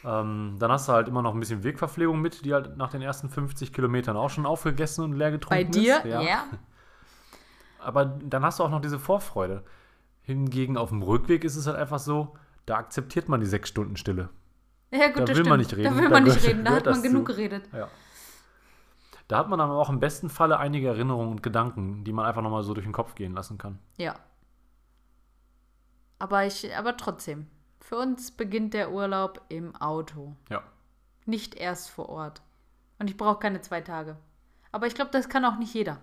Ähm, 0.04 0.58
dann 0.60 0.72
hast 0.72 0.90
du 0.90 0.94
halt 0.94 1.08
immer 1.08 1.22
noch 1.22 1.34
ein 1.34 1.40
bisschen 1.40 1.64
Wegverpflegung 1.64 2.20
mit, 2.22 2.44
die 2.44 2.54
halt 2.54 2.76
nach 2.78 2.90
den 2.90 3.02
ersten 3.02 3.30
50 3.30 3.72
Kilometern 3.74 4.18
auch 4.18 4.30
schon 4.30 4.46
aufgegessen 4.46 5.04
und 5.06 5.14
leer 5.14 5.32
getrunken 5.32 5.66
Bei 5.66 5.80
dir? 5.80 5.98
ist. 5.98 6.06
Ja. 6.06 6.44
Aber 7.80 8.04
dann 8.06 8.44
hast 8.44 8.60
du 8.60 8.64
auch 8.64 8.70
noch 8.70 8.82
diese 8.82 9.00
Vorfreude. 9.00 9.64
Hingegen 10.24 10.76
auf 10.78 10.90
dem 10.90 11.02
Rückweg 11.02 11.44
ist 11.46 11.56
es 11.56 11.68
halt 11.68 11.78
einfach 11.78 12.00
so, 12.00 12.34
da 12.70 12.78
akzeptiert 12.78 13.28
man 13.30 13.40
die 13.42 13.48
sechs 13.48 13.70
Stunden 13.70 13.96
Stille. 13.98 14.30
Ja, 14.92 15.08
gut, 15.08 15.28
Da 15.30 15.36
will 15.36 15.44
man 15.44 15.44
stimmt. 15.44 15.58
nicht 15.60 15.74
reden. 15.74 15.84
Da 15.84 15.96
will 15.96 16.04
Da 16.04 16.10
man 16.10 16.24
nicht 16.24 16.36
gehört- 16.36 16.50
reden. 16.54 16.66
Da 16.66 16.72
hat 16.72 16.86
man 16.86 17.02
genug 17.04 17.28
zu. 17.28 17.34
geredet. 17.36 17.70
Ja. 17.74 17.88
Da 19.28 19.38
hat 19.38 19.50
man 19.50 19.60
dann 19.60 19.70
auch 19.70 19.90
im 19.90 20.00
besten 20.00 20.30
Falle 20.30 20.58
einige 20.58 20.88
Erinnerungen 20.88 21.30
und 21.32 21.44
Gedanken, 21.44 22.04
die 22.04 22.12
man 22.14 22.26
einfach 22.26 22.42
nochmal 22.42 22.64
so 22.64 22.74
durch 22.74 22.86
den 22.86 22.94
Kopf 22.94 23.14
gehen 23.16 23.34
lassen 23.34 23.58
kann. 23.60 23.78
Ja. 23.98 24.16
Aber 26.18 26.46
ich, 26.46 26.76
aber 26.76 26.98
trotzdem. 26.98 27.48
Für 27.80 27.98
uns 27.98 28.32
beginnt 28.32 28.74
der 28.74 28.92
Urlaub 28.92 29.42
im 29.50 29.76
Auto. 29.76 30.36
Ja. 30.50 30.64
Nicht 31.26 31.56
erst 31.56 31.90
vor 31.90 32.10
Ort. 32.10 32.42
Und 32.98 33.10
ich 33.10 33.18
brauche 33.18 33.40
keine 33.40 33.62
zwei 33.62 33.82
Tage. 33.82 34.18
Aber 34.72 34.88
ich 34.88 34.96
glaube, 34.96 35.12
das 35.12 35.30
kann 35.30 35.46
auch 35.46 35.58
nicht 35.58 35.74
jeder. 35.74 35.98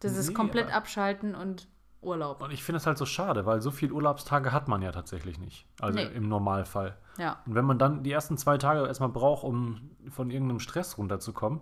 Das 0.00 0.16
ist 0.16 0.28
Nee, 0.28 0.34
komplett 0.34 0.66
aber- 0.66 0.74
abschalten 0.76 1.34
und 1.34 1.68
Urlaub. 2.06 2.40
Und 2.40 2.50
ich 2.52 2.62
finde 2.64 2.78
es 2.78 2.86
halt 2.86 2.96
so 2.98 3.04
schade, 3.06 3.44
weil 3.46 3.60
so 3.60 3.70
viele 3.70 3.92
Urlaubstage 3.92 4.52
hat 4.52 4.68
man 4.68 4.80
ja 4.82 4.92
tatsächlich 4.92 5.38
nicht. 5.38 5.66
Also 5.80 5.98
Nee. 5.98 6.06
im 6.14 6.28
Normalfall. 6.28 6.96
Ja. 7.18 7.38
Und 7.46 7.54
wenn 7.54 7.64
man 7.64 7.78
dann 7.78 8.02
die 8.02 8.12
ersten 8.12 8.38
zwei 8.38 8.56
Tage 8.58 8.86
erstmal 8.86 9.08
braucht, 9.10 9.44
um 9.44 9.90
von 10.10 10.30
irgendeinem 10.30 10.60
Stress 10.60 10.96
runterzukommen, 10.98 11.60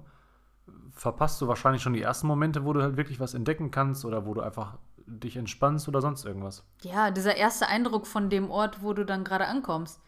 verpasst 0.92 1.40
du 1.40 1.48
wahrscheinlich 1.48 1.82
schon 1.82 1.92
die 1.94 2.02
ersten 2.02 2.26
Momente, 2.26 2.64
wo 2.64 2.72
du 2.72 2.82
halt 2.82 2.96
wirklich 2.96 3.20
was 3.20 3.34
entdecken 3.34 3.70
kannst 3.70 4.04
oder 4.04 4.26
wo 4.26 4.34
du 4.34 4.40
einfach 4.40 4.78
dich 5.06 5.36
entspannst 5.36 5.88
oder 5.88 6.00
sonst 6.00 6.24
irgendwas. 6.24 6.64
Ja, 6.82 7.10
dieser 7.10 7.36
erste 7.36 7.66
Eindruck 7.68 8.06
von 8.06 8.30
dem 8.30 8.50
Ort, 8.50 8.82
wo 8.82 8.92
du 8.94 9.04
dann 9.04 9.24
gerade 9.24 9.46
ankommst. 9.46 10.00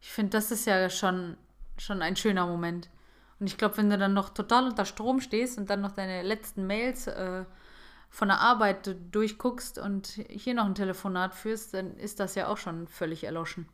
Ich 0.00 0.10
finde, 0.10 0.30
das 0.30 0.50
ist 0.50 0.66
ja 0.66 0.88
schon, 0.90 1.36
schon 1.78 2.02
ein 2.02 2.16
schöner 2.16 2.46
Moment. 2.46 2.88
Und 3.38 3.46
ich 3.46 3.56
glaube, 3.58 3.76
wenn 3.78 3.90
du 3.90 3.96
dann 3.98 4.12
noch 4.12 4.30
total 4.30 4.66
unter 4.66 4.84
Strom 4.84 5.20
stehst 5.20 5.56
und 5.58 5.70
dann 5.70 5.80
noch 5.80 5.92
deine 5.92 6.22
letzten 6.22 6.66
Mails 6.66 7.06
äh, 7.06 7.44
von 8.10 8.28
der 8.28 8.40
Arbeit 8.40 8.96
durchguckst 9.12 9.78
und 9.78 10.08
hier 10.28 10.54
noch 10.54 10.66
ein 10.66 10.74
Telefonat 10.74 11.34
führst, 11.34 11.74
dann 11.74 11.96
ist 11.96 12.20
das 12.20 12.34
ja 12.34 12.48
auch 12.48 12.56
schon 12.56 12.88
völlig 12.88 13.24
erloschen. 13.24 13.68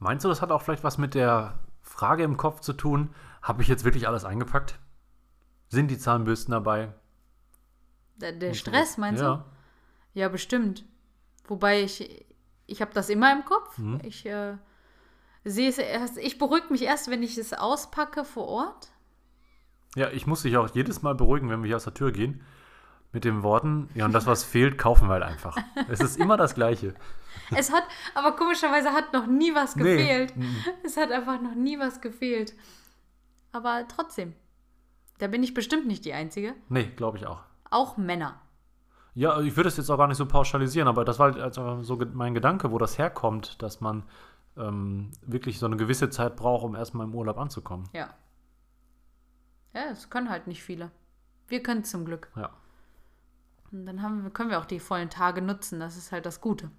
Meinst 0.00 0.24
du, 0.24 0.28
das 0.28 0.42
hat 0.42 0.50
auch 0.50 0.62
vielleicht 0.62 0.84
was 0.84 0.98
mit 0.98 1.14
der 1.14 1.58
Frage 1.80 2.24
im 2.24 2.36
Kopf 2.36 2.60
zu 2.60 2.72
tun? 2.72 3.14
Habe 3.40 3.62
ich 3.62 3.68
jetzt 3.68 3.84
wirklich 3.84 4.08
alles 4.08 4.24
eingepackt? 4.24 4.78
Sind 5.68 5.90
die 5.90 5.98
Zahnbürsten 5.98 6.52
dabei? 6.52 6.92
Der, 8.16 8.32
der 8.32 8.54
Stress, 8.54 8.98
meinst 8.98 9.22
ja. 9.22 9.36
du? 9.36 9.44
Ja, 10.20 10.28
bestimmt. 10.28 10.84
Wobei 11.46 11.82
ich, 11.82 12.26
ich 12.66 12.80
habe 12.80 12.92
das 12.94 13.08
immer 13.10 13.32
im 13.32 13.44
Kopf. 13.44 13.78
Mhm. 13.78 14.00
Ich 14.02 14.26
äh, 14.26 14.56
sehe 15.44 15.68
es 15.68 15.78
erst, 15.78 16.18
ich 16.18 16.38
beruhige 16.38 16.66
mich 16.70 16.82
erst, 16.82 17.10
wenn 17.10 17.22
ich 17.22 17.38
es 17.38 17.52
auspacke 17.52 18.24
vor 18.24 18.48
Ort. 18.48 18.92
Ja, 19.94 20.10
ich 20.10 20.26
muss 20.26 20.42
dich 20.42 20.56
auch 20.56 20.68
jedes 20.74 21.02
Mal 21.02 21.14
beruhigen, 21.14 21.48
wenn 21.50 21.62
wir 21.62 21.68
hier 21.68 21.76
aus 21.76 21.84
der 21.84 21.94
Tür 21.94 22.10
gehen. 22.10 22.44
Mit 23.14 23.24
den 23.24 23.42
Worten, 23.42 23.88
ja, 23.94 24.04
und 24.04 24.12
das, 24.12 24.26
was 24.26 24.44
fehlt, 24.44 24.76
kaufen 24.76 25.08
wir 25.08 25.12
halt 25.14 25.22
einfach. 25.22 25.56
Es 25.88 26.00
ist 26.00 26.18
immer 26.18 26.36
das 26.36 26.54
Gleiche. 26.54 26.94
Es 27.56 27.72
hat, 27.72 27.84
aber 28.14 28.32
komischerweise 28.32 28.90
hat 28.92 29.12
noch 29.12 29.26
nie 29.26 29.54
was 29.54 29.76
Nee. 29.76 29.84
gefehlt. 29.96 30.36
Mhm. 30.36 30.56
Es 30.84 30.96
hat 30.96 31.10
einfach 31.12 31.40
noch 31.40 31.54
nie 31.54 31.78
was 31.78 32.00
gefehlt. 32.00 32.54
Aber 33.52 33.84
trotzdem, 33.88 34.34
da 35.18 35.28
bin 35.28 35.42
ich 35.44 35.54
bestimmt 35.54 35.86
nicht 35.86 36.04
die 36.04 36.12
Einzige. 36.12 36.54
Nee, 36.68 36.90
glaube 36.96 37.18
ich 37.18 37.26
auch. 37.26 37.40
Auch 37.70 37.96
Männer. 37.96 38.40
Ja, 39.14 39.40
ich 39.40 39.54
würde 39.56 39.68
es 39.68 39.76
jetzt 39.76 39.90
auch 39.90 39.96
gar 39.98 40.08
nicht 40.08 40.16
so 40.16 40.26
pauschalisieren, 40.26 40.88
aber 40.88 41.04
das 41.04 41.20
war 41.20 41.32
halt 41.32 41.40
also 41.40 41.82
so 41.84 41.96
mein 42.14 42.34
Gedanke, 42.34 42.72
wo 42.72 42.78
das 42.78 42.98
herkommt, 42.98 43.62
dass 43.62 43.80
man 43.80 44.02
ähm, 44.56 45.12
wirklich 45.22 45.60
so 45.60 45.66
eine 45.66 45.76
gewisse 45.76 46.10
Zeit 46.10 46.34
braucht, 46.34 46.64
um 46.64 46.74
erstmal 46.74 47.06
im 47.06 47.14
Urlaub 47.14 47.38
anzukommen. 47.38 47.88
Ja. 47.92 48.08
Ja, 49.72 49.88
das 49.88 50.10
können 50.10 50.30
halt 50.30 50.48
nicht 50.48 50.62
viele. 50.64 50.90
Wir 51.46 51.62
können 51.62 51.84
zum 51.84 52.04
Glück. 52.04 52.28
Ja. 52.34 52.50
Und 53.74 53.86
dann 53.86 54.02
haben 54.02 54.32
können 54.32 54.50
wir 54.50 54.60
auch 54.60 54.64
die 54.64 54.78
vollen 54.78 55.10
Tage 55.10 55.42
nutzen. 55.42 55.80
Das 55.80 55.96
ist 55.96 56.12
halt 56.12 56.24
das 56.24 56.40
Gute. 56.40 56.70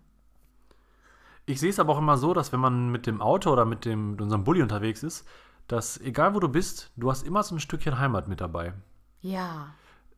Ich 1.45 1.59
sehe 1.59 1.69
es 1.69 1.79
aber 1.79 1.93
auch 1.93 1.99
immer 1.99 2.17
so, 2.17 2.33
dass 2.33 2.53
wenn 2.53 2.59
man 2.59 2.89
mit 2.89 3.05
dem 3.05 3.21
Auto 3.21 3.51
oder 3.51 3.65
mit, 3.65 3.85
dem, 3.85 4.11
mit 4.11 4.21
unserem 4.21 4.45
Bulli 4.45 4.63
unterwegs 4.63 5.03
ist, 5.03 5.27
dass 5.67 5.99
egal 5.99 6.33
wo 6.33 6.39
du 6.39 6.47
bist, 6.47 6.91
du 6.95 7.11
hast 7.11 7.27
immer 7.27 7.43
so 7.43 7.55
ein 7.55 7.59
Stückchen 7.59 7.99
Heimat 7.99 8.27
mit 8.27 8.41
dabei. 8.41 8.73
Ja. 9.21 9.73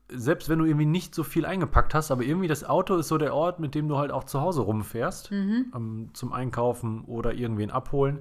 Selbst 0.09 0.47
wenn 0.47 0.59
du 0.59 0.65
irgendwie 0.65 0.85
nicht 0.85 1.13
so 1.13 1.23
viel 1.23 1.45
eingepackt 1.45 1.93
hast, 1.93 2.11
aber 2.11 2.23
irgendwie 2.23 2.47
das 2.47 2.63
Auto 2.63 2.95
ist 2.95 3.09
so 3.09 3.17
der 3.17 3.33
Ort, 3.33 3.59
mit 3.59 3.75
dem 3.75 3.89
du 3.89 3.97
halt 3.97 4.11
auch 4.11 4.23
zu 4.23 4.39
Hause 4.39 4.61
rumfährst, 4.61 5.31
ähm, 5.31 6.11
zum 6.13 6.31
Einkaufen 6.31 7.03
oder 7.05 7.33
irgendwen 7.33 7.71
abholen. 7.71 8.19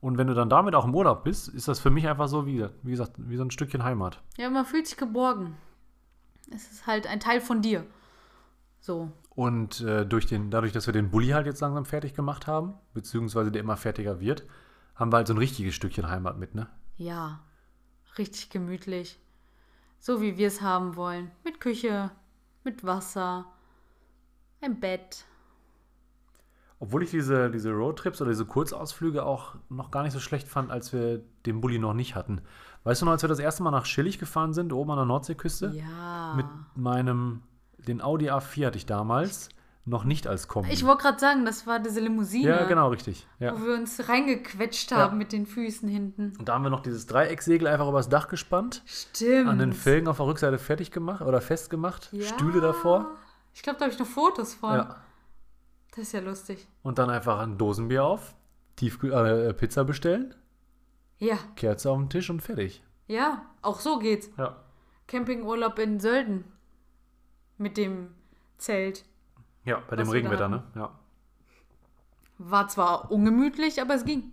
Und 0.00 0.16
wenn 0.16 0.28
du 0.28 0.34
dann 0.34 0.48
damit 0.48 0.74
auch 0.74 0.84
im 0.84 0.94
Urlaub 0.94 1.24
bist, 1.24 1.48
ist 1.48 1.68
das 1.68 1.80
für 1.80 1.90
mich 1.90 2.06
einfach 2.08 2.28
so, 2.28 2.46
wie, 2.46 2.66
wie 2.82 2.90
gesagt, 2.90 3.14
wie 3.16 3.36
so 3.36 3.44
ein 3.44 3.50
Stückchen 3.50 3.82
Heimat. 3.82 4.22
Ja, 4.38 4.48
man 4.48 4.64
fühlt 4.64 4.86
sich 4.86 4.96
geborgen. 4.96 5.56
Es 6.50 6.70
ist 6.70 6.86
halt 6.86 7.06
ein 7.06 7.20
Teil 7.20 7.40
von 7.40 7.62
dir. 7.62 7.84
So. 8.80 9.10
Und 9.30 9.80
äh, 9.80 10.06
durch 10.06 10.26
den, 10.26 10.50
dadurch, 10.50 10.72
dass 10.72 10.86
wir 10.86 10.92
den 10.92 11.10
Bulli 11.10 11.28
halt 11.28 11.46
jetzt 11.46 11.60
langsam 11.60 11.84
fertig 11.84 12.14
gemacht 12.14 12.46
haben, 12.46 12.74
beziehungsweise 12.94 13.50
der 13.50 13.60
immer 13.60 13.76
fertiger 13.76 14.20
wird, 14.20 14.46
haben 14.94 15.12
wir 15.12 15.18
halt 15.18 15.26
so 15.26 15.34
ein 15.34 15.38
richtiges 15.38 15.74
Stückchen 15.74 16.08
Heimat 16.08 16.38
mit, 16.38 16.54
ne? 16.54 16.68
Ja. 16.96 17.40
Richtig 18.18 18.48
gemütlich. 18.48 19.18
So 19.98 20.22
wie 20.22 20.38
wir 20.38 20.46
es 20.46 20.62
haben 20.62 20.96
wollen. 20.96 21.30
Mit 21.44 21.60
Küche, 21.60 22.10
mit 22.64 22.84
Wasser, 22.84 23.46
ein 24.60 24.80
Bett. 24.80 25.24
Obwohl 26.78 27.02
ich 27.02 27.10
diese, 27.10 27.50
diese 27.50 27.70
Roadtrips 27.72 28.20
oder 28.20 28.30
diese 28.30 28.44
Kurzausflüge 28.44 29.24
auch 29.24 29.54
noch 29.70 29.90
gar 29.90 30.02
nicht 30.02 30.12
so 30.12 30.20
schlecht 30.20 30.46
fand, 30.46 30.70
als 30.70 30.92
wir 30.92 31.22
den 31.46 31.60
Bulli 31.60 31.78
noch 31.78 31.94
nicht 31.94 32.14
hatten. 32.14 32.42
Weißt 32.84 33.00
du 33.00 33.06
noch, 33.06 33.12
als 33.12 33.22
wir 33.22 33.28
das 33.28 33.38
erste 33.38 33.62
Mal 33.62 33.70
nach 33.70 33.86
Schillig 33.86 34.18
gefahren 34.18 34.52
sind, 34.52 34.72
oben 34.72 34.90
an 34.90 34.96
der 34.98 35.06
Nordseeküste? 35.06 35.72
Ja. 35.74 36.34
Mit 36.36 36.46
meinem, 36.74 37.42
den 37.78 38.00
Audi 38.02 38.30
A4 38.30 38.66
hatte 38.66 38.78
ich 38.78 38.86
damals, 38.86 39.48
noch 39.88 40.02
nicht 40.04 40.26
als 40.26 40.48
Kombi. 40.48 40.70
Ich 40.72 40.84
wollte 40.84 41.02
gerade 41.04 41.18
sagen, 41.20 41.44
das 41.44 41.66
war 41.66 41.78
diese 41.78 42.00
Limousine. 42.00 42.48
ja, 42.48 42.64
genau, 42.66 42.88
richtig. 42.88 43.26
Ja. 43.38 43.54
Wo 43.58 43.64
wir 43.64 43.74
uns 43.74 44.08
reingequetscht 44.08 44.90
Ja. 44.90 44.96
haben 44.98 45.16
mit 45.16 45.32
den 45.32 45.46
Füßen 45.46 45.88
hinten. 45.88 46.32
Und 46.38 46.48
da 46.48 46.54
haben 46.54 46.64
wir 46.64 46.70
noch 46.70 46.80
dieses 46.80 47.06
Dreiecksegel 47.06 47.68
einfach 47.68 47.88
übers 47.88 48.08
Dach 48.08 48.26
gespannt, 48.28 48.82
Stimmt. 48.84 49.48
an 49.48 49.58
den 49.60 49.72
Felgen 49.72 50.08
auf 50.08 50.16
der 50.16 50.26
Rückseite 50.26 50.58
fertig 50.58 50.90
gemacht 50.90 51.22
oder 51.22 51.40
festgemacht, 51.40 52.08
Ja. 52.12 52.26
Stühle 52.26 52.60
davor. 52.60 53.12
Ich 53.54 53.62
glaube, 53.62 53.78
da 53.78 53.84
habe 53.84 53.92
ich 53.94 53.98
noch 54.00 54.06
Fotos 54.08 54.54
von. 54.54 54.74
Ja. 54.74 54.96
Das 55.96 56.04
ist 56.08 56.12
ja 56.12 56.20
lustig. 56.20 56.66
Und 56.82 56.98
dann 56.98 57.08
einfach 57.10 57.38
ein 57.40 57.56
Dosenbier 57.58 58.04
auf, 58.04 58.34
Tiefkühl 58.76 59.12
äh, 59.12 59.54
Pizza 59.54 59.84
bestellen, 59.84 60.34
Ja, 61.18 61.38
Kerze 61.56 61.90
auf 61.90 61.98
den 61.98 62.10
Tisch 62.10 62.28
und 62.30 62.42
fertig. 62.42 62.82
ja, 63.08 63.46
auch 63.62 63.80
so 63.80 63.98
geht's. 63.98 64.28
Ja. 64.36 64.62
Campingurlaub 65.06 65.78
in 65.78 65.98
Sölden. 66.00 66.44
Mit 67.58 67.76
dem 67.78 68.14
Zelt. 68.58 69.04
Ja, 69.64 69.82
bei 69.88 69.96
dem 69.96 70.08
Regenwetter, 70.10 70.48
ne? 70.48 70.62
Ja. 70.74 70.98
War 72.38 72.68
zwar 72.68 73.10
ungemütlich, 73.10 73.80
aber 73.80 73.94
es 73.94 74.04
ging. 74.04 74.32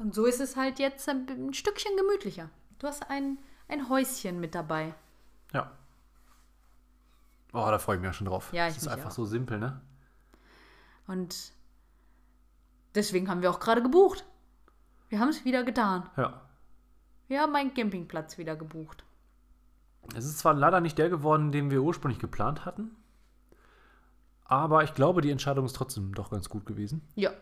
Und 0.00 0.14
so 0.14 0.26
ist 0.26 0.40
es 0.40 0.56
halt 0.56 0.78
jetzt 0.80 1.08
ein, 1.08 1.54
Stückchen 1.54 1.96
gemütlicher. 1.96 2.50
Du 2.80 2.86
hast 2.88 3.08
ein, 3.10 3.38
ein 3.68 3.88
Häuschen 3.88 4.40
mit 4.40 4.54
dabei. 4.56 4.94
Ja. 5.52 5.70
Oh, 7.52 7.64
da 7.70 7.78
freue 7.78 7.96
ich 7.96 8.02
mich 8.02 8.08
ja 8.08 8.12
schon 8.12 8.26
drauf. 8.26 8.52
Ja, 8.52 8.66
Das 8.66 8.72
ich 8.74 8.78
ist 8.78 8.84
mich 8.86 8.92
einfach 8.94 9.10
auch. 9.10 9.14
so 9.14 9.24
simpel, 9.24 9.58
ne? 9.58 9.80
Und 11.06 11.52
deswegen 12.94 13.28
haben 13.28 13.42
wir 13.42 13.50
auch 13.50 13.60
gerade 13.60 13.82
gebucht. 13.82 14.24
Wir 15.08 15.20
haben 15.20 15.28
es 15.28 15.44
wieder 15.44 15.62
getan. 15.64 16.08
Ja. 16.16 16.42
Wir 17.28 17.40
haben 17.40 17.54
einen 17.54 17.74
Campingplatz 17.74 18.38
wieder 18.38 18.56
gebucht. 18.56 19.04
Es 20.14 20.24
ist 20.24 20.38
zwar 20.38 20.54
leider 20.54 20.80
nicht 20.80 20.98
der 20.98 21.08
geworden, 21.08 21.50
den 21.50 21.70
wir 21.70 21.82
ursprünglich 21.82 22.20
geplant 22.20 22.64
hatten, 22.64 22.96
aber 24.48 24.84
ich 24.84 24.94
glaube, 24.94 25.20
die 25.20 25.30
Entscheidung 25.30 25.64
ist 25.64 25.74
trotzdem 25.74 26.14
doch 26.14 26.30
ganz 26.30 26.48
gut 26.48 26.66
gewesen. 26.66 27.02
Ja. 27.16 27.32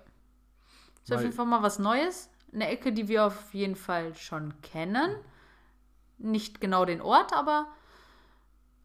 Ist 1.02 1.12
auf 1.12 1.20
jeden 1.20 1.34
Fall 1.34 1.46
mal 1.46 1.62
was 1.62 1.78
Neues. 1.78 2.30
Eine 2.52 2.68
Ecke, 2.68 2.92
die 2.92 3.08
wir 3.08 3.26
auf 3.26 3.52
jeden 3.52 3.76
Fall 3.76 4.14
schon 4.14 4.54
kennen. 4.62 5.16
Nicht 6.16 6.60
genau 6.60 6.86
den 6.86 7.02
Ort, 7.02 7.34
aber 7.34 7.66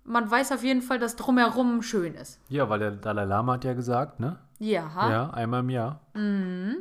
man 0.03 0.29
weiß 0.29 0.51
auf 0.51 0.63
jeden 0.63 0.82
Fall, 0.82 1.00
dass 1.00 1.15
drumherum 1.15 1.82
schön 1.82 2.15
ist. 2.15 2.39
Ja, 2.50 2.70
weil 2.70 2.79
der 2.79 2.91
Dalai 2.91 3.25
Lama 3.25 3.53
hat 3.53 3.63
ja 3.63 3.74
gesagt, 3.74 4.20
ne? 4.20 4.39
Ja, 4.60 4.89
Ja, 5.10 5.29
einmal 5.32 5.62
im 5.62 5.70
Jahr. 5.70 6.01
Mhm. 6.13 6.77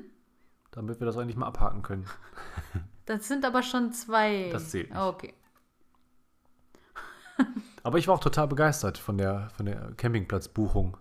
Damit 0.70 1.00
wir 1.00 1.06
das 1.06 1.16
eigentlich 1.16 1.37
mal 1.37 1.46
abhaken 1.46 1.82
können. 1.82 2.06
das 3.06 3.28
sind 3.28 3.44
aber 3.44 3.62
schon 3.62 3.92
zwei. 3.92 4.50
Das 4.52 4.70
zählt 4.70 4.90
nicht. 4.90 4.98
Okay. 5.00 5.34
Aber 7.84 7.98
ich 7.98 8.08
war 8.08 8.16
auch 8.16 8.20
total 8.20 8.48
begeistert 8.48 8.98
von 8.98 9.16
der, 9.16 9.48
von 9.56 9.64
der 9.66 9.92
Campingplatzbuchung. 9.96 10.96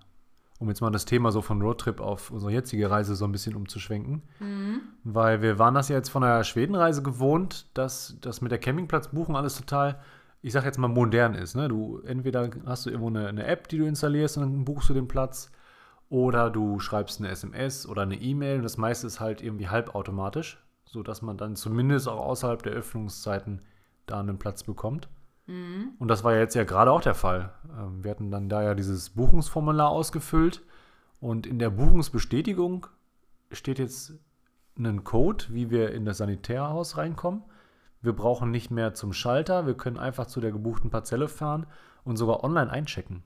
Um 0.60 0.70
jetzt 0.70 0.82
mal 0.82 0.90
das 0.90 1.06
Thema 1.06 1.32
so 1.32 1.42
von 1.42 1.62
Roadtrip 1.62 2.00
auf 2.00 2.32
unsere 2.32 2.52
jetzige 2.52 2.90
Reise 2.90 3.16
so 3.16 3.26
ein 3.26 3.32
bisschen 3.32 3.56
umzuschwenken. 3.56 4.24
Weil 5.04 5.42
wir 5.42 5.60
waren 5.60 5.76
das 5.76 5.90
ja 5.90 5.96
jetzt 5.96 6.10
von 6.10 6.24
der 6.24 6.44
Schwedenreise 6.44 7.04
gewohnt, 7.04 7.68
dass 7.76 8.18
das 8.22 8.42
mit 8.42 8.52
der 8.52 8.58
Campingplatzbuchung 8.60 9.36
alles 9.36 9.56
total, 9.58 10.00
ich 10.42 10.54
sag 10.54 10.66
jetzt 10.66 10.78
mal, 10.78 10.88
modern 10.88 11.34
ist. 11.36 11.56
Ne? 11.56 11.68
Du 11.68 12.00
entweder 12.06 12.50
hast 12.66 12.86
du 12.86 12.90
irgendwo 12.90 13.10
eine, 13.10 13.28
eine 13.28 13.46
App, 13.46 13.68
die 13.68 13.78
du 13.78 13.86
installierst 13.86 14.38
und 14.38 14.44
dann 14.44 14.66
buchst 14.66 14.90
du 14.90 14.94
den 14.94 15.08
Platz. 15.08 15.52
Oder 16.10 16.50
du 16.50 16.80
schreibst 16.80 17.20
eine 17.20 17.30
SMS 17.30 17.86
oder 17.88 18.04
eine 18.04 18.16
E-Mail 18.16 18.58
und 18.58 18.64
das 18.64 18.78
meiste 18.78 19.08
ist 19.08 19.20
halt 19.20 19.42
irgendwie 19.42 19.68
halbautomatisch, 19.68 20.64
sodass 20.86 21.22
man 21.22 21.38
dann 21.38 21.58
zumindest 21.58 22.08
auch 22.08 22.26
außerhalb 22.26 22.64
der 22.64 22.72
Öffnungszeiten 22.72 23.62
da 24.06 24.20
einen 24.22 24.40
Platz 24.40 24.64
bekommt. 24.64 25.10
Und 26.00 26.08
das 26.08 26.24
war 26.24 26.34
ja 26.34 26.40
jetzt 26.40 26.56
ja 26.56 26.64
gerade 26.64 26.92
auch 26.92 27.02
der 27.02 27.16
Fall. 27.16 27.54
Ähm, 27.78 28.04
Wir 28.04 28.12
hatten 28.12 28.32
dann 28.32 28.48
da 28.48 28.64
ja 28.64 28.74
dieses 28.74 29.10
Buchungsformular 29.12 29.90
ausgefüllt 29.90 30.62
und 31.20 31.46
in 31.46 31.60
der 31.60 31.72
Buchungsbestätigung 31.72 32.88
steht 33.52 33.80
jetzt 33.80 34.14
ein 34.78 35.04
Code, 35.04 35.46
wie 35.50 35.70
wir 35.70 35.92
in 35.92 36.06
das 36.06 36.18
Sanitärhaus 36.20 36.98
reinkommen. 36.98 37.44
Wir 38.02 38.14
brauchen 38.14 38.52
nicht 38.52 38.70
mehr 38.72 38.94
zum 38.94 39.12
Schalter, 39.14 39.66
wir 39.66 39.76
können 39.76 39.98
einfach 39.98 40.28
zu 40.28 40.40
der 40.42 40.52
gebuchten 40.52 40.90
Parzelle 40.90 41.28
fahren 41.28 41.66
und 42.04 42.18
sogar 42.18 42.44
online 42.44 42.70
einchecken. 42.72 43.24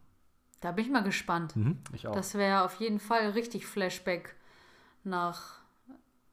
Da 0.62 0.72
bin 0.72 0.86
ich 0.86 0.92
mal 0.92 1.04
gespannt. 1.04 1.56
Mhm, 1.56 1.80
ich 1.94 2.08
auch. 2.08 2.14
Das 2.16 2.36
wäre 2.36 2.64
auf 2.64 2.76
jeden 2.76 3.00
Fall 3.00 3.32
richtig 3.32 3.66
Flashback 3.66 4.36
nach 5.04 5.62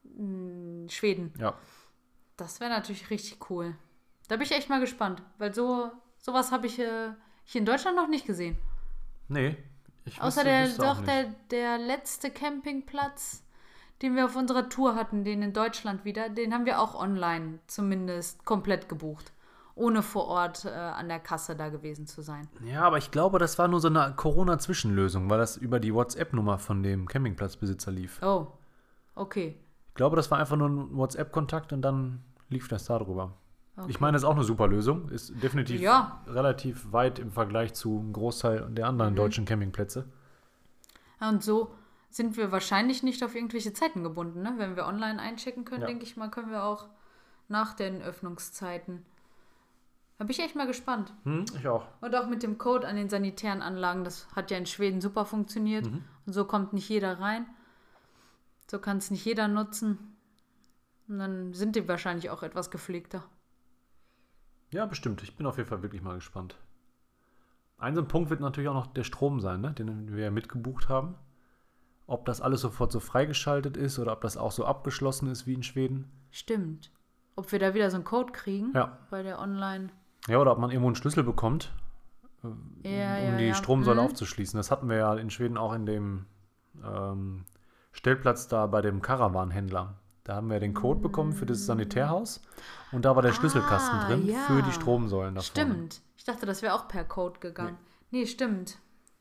mm, 0.03 0.87
Schweden. 0.89 1.33
ja. 1.39 1.53
Das 2.37 2.61
wäre 2.61 2.69
natürlich 2.69 3.09
richtig 3.09 3.49
cool. 3.49 3.75
Da 4.29 4.37
bin 4.37 4.43
ich 4.45 4.53
echt 4.53 4.69
mal 4.69 4.79
gespannt, 4.79 5.21
weil 5.39 5.53
so 5.53 5.91
sowas 6.19 6.53
habe 6.53 6.67
ich 6.67 6.79
äh, 6.79 7.09
hier 7.43 7.59
in 7.59 7.65
Deutschland 7.65 7.97
noch 7.97 8.07
nicht 8.07 8.25
gesehen. 8.25 8.57
Nee. 9.27 9.57
Ich 10.05 10.21
Außer 10.21 10.41
wüsste- 10.41 10.43
der, 10.45 10.63
wüsste 10.67 10.89
auch 10.89 10.97
doch 10.99 11.03
der, 11.05 11.23
der 11.51 11.77
letzte 11.77 12.31
Campingplatz, 12.31 13.43
den 14.01 14.15
wir 14.15 14.25
auf 14.25 14.35
unserer 14.35 14.69
Tour 14.69 14.95
hatten, 14.95 15.23
den 15.23 15.41
in 15.41 15.53
Deutschland 15.53 16.05
wieder, 16.05 16.29
den 16.29 16.53
haben 16.53 16.65
wir 16.65 16.79
auch 16.81 16.95
online 16.95 17.59
zumindest 17.67 18.45
komplett 18.45 18.87
gebucht. 18.89 19.33
ohne 19.75 20.01
vor 20.01 20.27
Ort 20.27 20.65
äh, 20.65 20.69
an 20.69 21.07
der 21.07 21.19
Kasse 21.21 21.55
da 21.55 21.69
gewesen 21.69 22.05
zu 22.05 22.21
sein. 22.21 22.49
Ja, 22.65 22.81
aber 22.83 22.97
ich 22.97 23.11
glaube, 23.11 23.39
das 23.39 23.57
war 23.57 23.69
nur 23.69 23.79
so 23.79 23.87
eine 23.87 24.13
Corona-Zwischenlösung, 24.13 25.29
weil 25.29 25.37
das 25.37 25.55
über 25.55 25.79
die 25.79 25.93
WhatsApp-Nummer 25.93 26.57
von 26.57 26.83
dem 26.83 27.07
Campingplatzbesitzer 27.07 27.89
lief. 27.89 28.21
Oh, 28.21 28.47
okay. 29.15 29.57
Ich 29.87 29.93
glaube, 29.95 30.17
das 30.17 30.29
war 30.31 30.37
einfach 30.37 30.57
nur 30.57 30.67
ein 30.67 30.97
WhatsApp-Kontakt 30.97 31.71
und 31.71 31.81
dann 31.81 32.21
lief 32.49 32.67
das 32.67 32.85
da 32.85 32.99
drüber. 32.99 33.31
okay. 33.77 33.87
Ich 33.89 34.01
meine, 34.01 34.13
das 34.15 34.23
ist 34.23 34.27
auch 34.27 34.35
eine 34.35 34.43
super 34.43 34.67
Lösung. 34.67 35.07
Ist 35.09 35.31
definitiv 35.41 35.79
Ja. 35.79 36.23
relativ 36.27 36.91
weit 36.91 37.17
im 37.19 37.31
Vergleich 37.31 37.73
zu 37.73 37.99
einem 37.99 38.11
Großteil 38.11 38.67
der 38.71 38.83
Mhm. 38.85 38.89
anderen 38.89 39.15
deutschen 39.15 39.45
Campingplätze. 39.45 40.09
Und 41.21 41.41
so 41.41 41.71
sind 42.09 42.37
wir 42.37 42.51
wahrscheinlich 42.51 43.03
nicht 43.03 43.23
auf 43.23 43.35
irgendwelche 43.35 43.73
Zeiten 43.73 44.03
gebunden. 44.03 44.41
Ne? 44.41 44.53
Wenn 44.57 44.75
wir 44.75 44.85
online 44.85 45.21
einchecken 45.21 45.65
können, 45.65 45.81
Ja. 45.81 45.87
denke 45.87 46.03
ich 46.03 46.17
mal, 46.17 46.29
können 46.29 46.51
wir 46.51 46.63
auch 46.63 46.87
nach 47.47 47.73
den 47.73 48.01
Öffnungszeiten. 48.01 49.05
Da 50.17 50.25
bin 50.25 50.31
ich 50.31 50.39
echt 50.39 50.55
mal 50.55 50.67
gespannt. 50.67 51.13
Hm, 51.23 51.45
ich 51.57 51.67
auch. 51.67 51.85
Und 52.01 52.13
auch 52.15 52.27
mit 52.27 52.43
dem 52.43 52.57
Code 52.57 52.87
an 52.87 52.95
den 52.97 53.09
sanitären 53.09 53.61
Anlagen, 53.61 54.03
das 54.03 54.27
hat 54.35 54.51
ja 54.51 54.57
in 54.57 54.65
Schweden 54.65 54.99
super 55.01 55.25
funktioniert. 55.25 55.85
Mhm. 55.85 56.03
Und 56.25 56.33
so 56.33 56.45
kommt 56.45 56.73
nicht 56.73 56.89
jeder 56.89 57.19
rein. 57.19 57.45
So 58.69 58.79
kann 58.79 58.97
es 58.97 59.11
nicht 59.11 59.23
jeder 59.23 59.47
nutzen. 59.47 60.17
Und 61.07 61.19
dann 61.19 61.53
sind 61.53 61.75
die 61.75 61.87
wahrscheinlich 61.87 62.29
auch 62.29 62.43
etwas 62.43 62.69
gepflegter. 62.69 63.23
Ja, 64.71 64.85
bestimmt. 64.85 65.23
Ich 65.23 65.35
bin 65.35 65.47
auf 65.47 65.57
jeden 65.57 65.69
Fall 65.69 65.81
wirklich 65.81 66.01
mal 66.01 66.15
gespannt. 66.15 66.57
Ein 67.77 67.95
so 67.95 68.01
ein 68.01 68.07
Punkt 68.07 68.29
wird 68.29 68.41
natürlich 68.41 68.69
auch 68.69 68.73
noch 68.73 68.87
der 68.87 69.03
Strom 69.05 69.39
sein, 69.39 69.61
ne? 69.61 69.71
den 69.71 70.13
wir 70.15 70.25
ja 70.25 70.31
mitgebucht 70.31 70.89
haben. 70.89 71.15
Ob 72.09 72.25
das 72.25 72.41
alles 72.41 72.61
sofort 72.61 72.91
so 72.91 72.99
freigeschaltet 72.99 73.77
ist 73.77 73.99
oder 73.99 74.13
ob 74.13 74.21
das 74.21 74.35
auch 74.35 74.51
so 74.51 74.65
abgeschlossen 74.65 75.29
ist 75.29 75.45
wie 75.47 75.53
in 75.53 75.63
Schweden. 75.63 76.09
Stimmt. 76.31 76.91
Ob 77.35 77.51
wir 77.51 77.59
da 77.59 77.73
wieder 77.73 77.89
so 77.89 77.95
einen 77.97 78.03
Code 78.03 78.31
kriegen 78.33 78.71
Ja. 78.75 78.97
bei 79.09 79.21
der 79.23 79.39
Online. 79.39 79.89
Ja, 80.27 80.39
oder 80.39 80.51
ob 80.51 80.57
man 80.59 80.71
irgendwo 80.71 80.87
einen 80.87 80.95
Schlüssel 80.95 81.23
bekommt, 81.23 81.71
Ja, 82.43 82.49
um 82.49 82.81
ja, 82.83 83.37
die 83.37 83.45
ja. 83.47 83.53
Stromsäule 83.53 84.01
Mhm. 84.01 84.07
aufzuschließen. 84.07 84.57
Das 84.57 84.71
hatten 84.71 84.89
wir 84.89 84.97
ja 84.97 85.13
in 85.15 85.29
Schweden 85.29 85.57
auch 85.57 85.73
in 85.73 85.85
dem 85.85 86.25
ähm, 86.83 87.45
Stellplatz 87.91 88.47
da 88.47 88.65
bei 88.67 88.81
dem 88.81 89.01
Caravan-Händler. 89.01 89.95
Da 90.23 90.35
haben 90.35 90.49
wir 90.49 90.59
den 90.59 90.73
Code 90.73 90.99
bekommen 91.01 91.33
für 91.33 91.45
das 91.45 91.65
Sanitärhaus 91.65 92.41
und 92.91 93.03
da 93.05 93.15
war 93.15 93.21
der 93.21 93.33
Schlüsselkasten 93.33 93.99
Ah, 93.99 94.07
drin 94.07 94.25
ja. 94.27 94.39
für 94.47 94.61
die 94.61 94.71
Stromsäulen 94.71 95.35
da 95.35 95.41
vorne. 95.41 95.71
Stimmt. 95.73 96.01
Ich 96.17 96.23
dachte, 96.23 96.45
das 96.45 96.61
wäre 96.61 96.73
auch 96.75 96.87
per 96.87 97.03
Code 97.03 97.39
gegangen. 97.39 97.77
Nee, 98.11 98.25
stimmt. 98.25 98.77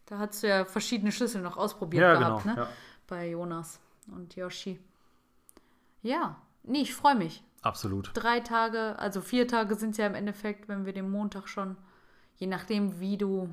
Da 0.09 0.19
hast 0.19 0.43
du 0.43 0.49
ja 0.49 0.65
verschiedene 0.65 1.12
Schlüssel 1.12 1.43
noch 1.43 1.57
ausprobiert 1.59 2.03
Ja, 2.03 2.15
gehabt, 2.19 2.43
genau. 2.45 2.55
ne? 2.57 2.61
Ja. 2.62 2.69
Bei 3.07 3.29
Jonas 3.29 3.79
und 4.11 4.35
Yoshi. 4.37 4.81
Ja, 6.03 6.37
nee, 6.62 6.81
ich 6.83 6.95
freue 6.95 7.15
mich. 7.15 7.45
Absolut. 7.61 8.11
Drei 8.15 8.41
Tage, 8.41 8.99
also 8.99 9.21
vier 9.21 9.47
Tage 9.49 9.75
sind 9.75 9.91
es 9.91 9.97
ja 9.99 10.07
im 10.07 10.15
Endeffekt, 10.15 10.69
wenn 10.69 10.87
wir 10.87 10.93
den 10.93 11.11
Montag 11.11 11.49
schon, 11.49 11.77
je 12.37 12.47
nachdem, 12.47 13.00
wie 13.00 13.19
du 13.19 13.53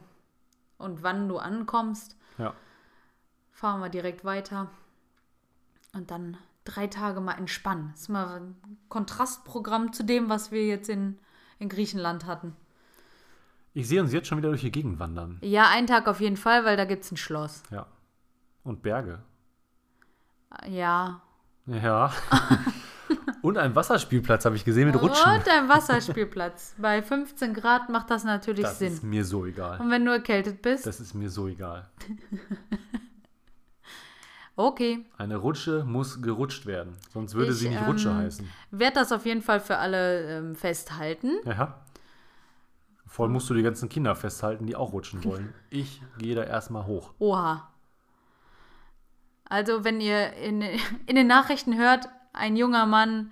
und 0.78 1.04
wann 1.04 1.28
du 1.28 1.38
ankommst, 1.40 2.16
Ja. 2.38 2.54
fahren 3.52 3.82
wir 3.82 3.90
direkt 3.90 4.24
weiter. 4.24 4.70
Und 5.94 6.12
dann 6.12 6.38
drei 6.64 6.88
Tage 6.88 7.20
mal 7.20 7.34
entspannen. 7.38 7.90
Das 7.94 8.02
ist 8.04 8.10
mal 8.10 8.40
ein 8.40 8.56
Kontrastprogramm 8.90 9.92
zu 9.92 10.04
dem, 10.04 10.30
was 10.30 10.52
wir 10.52 10.66
jetzt 10.66 10.88
in, 10.90 11.18
in 11.60 11.68
Griechenland 11.70 12.26
hatten. 12.26 12.56
Ich 13.78 13.90
sehe 13.90 14.02
uns 14.02 14.14
jetzt 14.14 14.30
schon 14.30 14.38
wieder 14.38 14.48
durch 14.50 14.62
die 14.62 14.72
Gegend 14.72 15.00
wandern. 15.00 15.38
Ja, 15.42 15.68
einen 15.70 15.86
Tag 15.86 16.08
auf 16.08 16.22
jeden 16.22 16.38
Fall, 16.38 16.64
weil 16.64 16.78
da 16.78 16.86
gibt 16.86 17.04
es 17.04 17.12
ein 17.12 17.18
Schloss. 17.18 17.62
Ja. 17.72 17.86
Und 18.64 18.82
Berge. 18.82 19.20
Ja. 20.70 21.22
Ja. 21.66 22.14
und 23.42 23.58
ein 23.58 23.76
Wasserspielplatz 23.76 24.46
habe 24.46 24.56
ich 24.56 24.64
gesehen 24.64 24.90
mit 24.90 25.02
Rutschen. 25.02 25.30
Und 25.30 25.50
ein 25.50 25.68
Wasserspielplatz. 25.68 26.76
Bei 26.78 27.02
15 27.02 27.54
Grad 27.54 27.90
macht 27.90 28.10
das 28.10 28.24
natürlich 28.24 28.64
Das 28.64 28.80
Sinn. 28.80 28.94
ist 28.94 29.04
mir 29.04 29.26
so 29.26 29.46
egal. 29.46 29.82
Und 29.82 29.92
wenn 29.92 30.06
du 30.06 30.14
erkältet 30.14 30.62
bist, 30.62 30.88
Das 30.88 31.02
ist 31.02 31.14
mir 31.14 31.30
so 31.30 31.50
egal. 31.50 31.90
okay. 34.56 35.06
Eine 35.18 35.36
Rutsche 35.36 35.84
muss 35.84 36.22
gerutscht 36.22 36.66
werden. 36.66 36.96
Sonst 37.14 37.34
würde 37.34 37.52
Ich, 37.52 37.58
sie 37.58 37.68
nicht 37.68 37.86
Rutsche 37.86 38.08
ähm, 38.08 38.18
heißen. 38.20 38.50
Werd 38.72 38.96
das 38.96 39.12
auf 39.12 39.26
jeden 39.26 39.42
Fall 39.42 39.60
für 39.60 39.80
alle 39.80 40.38
ähm, 40.38 40.56
festhalten. 40.56 41.34
Ja. 41.44 41.82
Voll 43.16 43.30
musst 43.30 43.50
du 43.50 43.54
die 43.54 43.64
ganzen 43.64 43.88
Kinder 43.88 44.14
festhalten, 44.14 44.66
die 44.66 44.76
auch 44.76 44.92
rutschen 44.92 45.24
wollen. 45.24 45.54
Ich 45.70 46.02
gehe 46.18 46.36
da 46.36 46.44
erstmal 46.44 46.86
hoch. 46.86 47.14
Oha. 47.20 47.72
Also, 49.46 49.86
wenn 49.86 50.02
ihr 50.02 50.34
in, 50.34 50.62
in 50.62 51.16
den 51.16 51.28
Nachrichten 51.28 51.78
hört, 51.78 52.10
ein 52.34 52.58
junger 52.58 52.86
Mann 52.86 53.32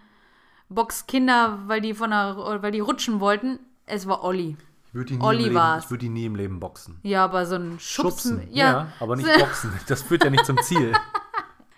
boxt 0.70 1.10
Kinder, 1.10 1.60
weil 1.68 1.82
die 1.82 1.94
von 1.94 2.12
der, 2.12 2.38
weil 2.62 2.72
die 2.72 2.80
rutschen 2.80 3.20
wollten, 3.20 3.60
es 3.86 4.08
war 4.08 4.24
Olli. 4.24 4.56
Ich 4.88 4.94
würde 4.94 5.16
die, 5.16 5.22
würde 5.22 5.98
die 5.98 6.08
nie 6.08 6.28
im 6.28 6.36
Leben 6.36 6.62
boxen. 6.62 7.02
Ja, 7.04 7.26
aber 7.26 7.46
so 7.46 7.56
ein 7.56 7.78
Schubsen, 7.78 8.38
Schubsen, 8.38 8.54
ja, 8.54 8.72
ja, 8.72 8.88
aber 9.02 9.18
nicht 9.18 9.38
boxen. 9.38 9.74
Das 9.88 10.02
führt 10.02 10.24
ja 10.24 10.30
nicht 10.30 10.46
zum 10.46 10.62
Ziel. 10.62 10.94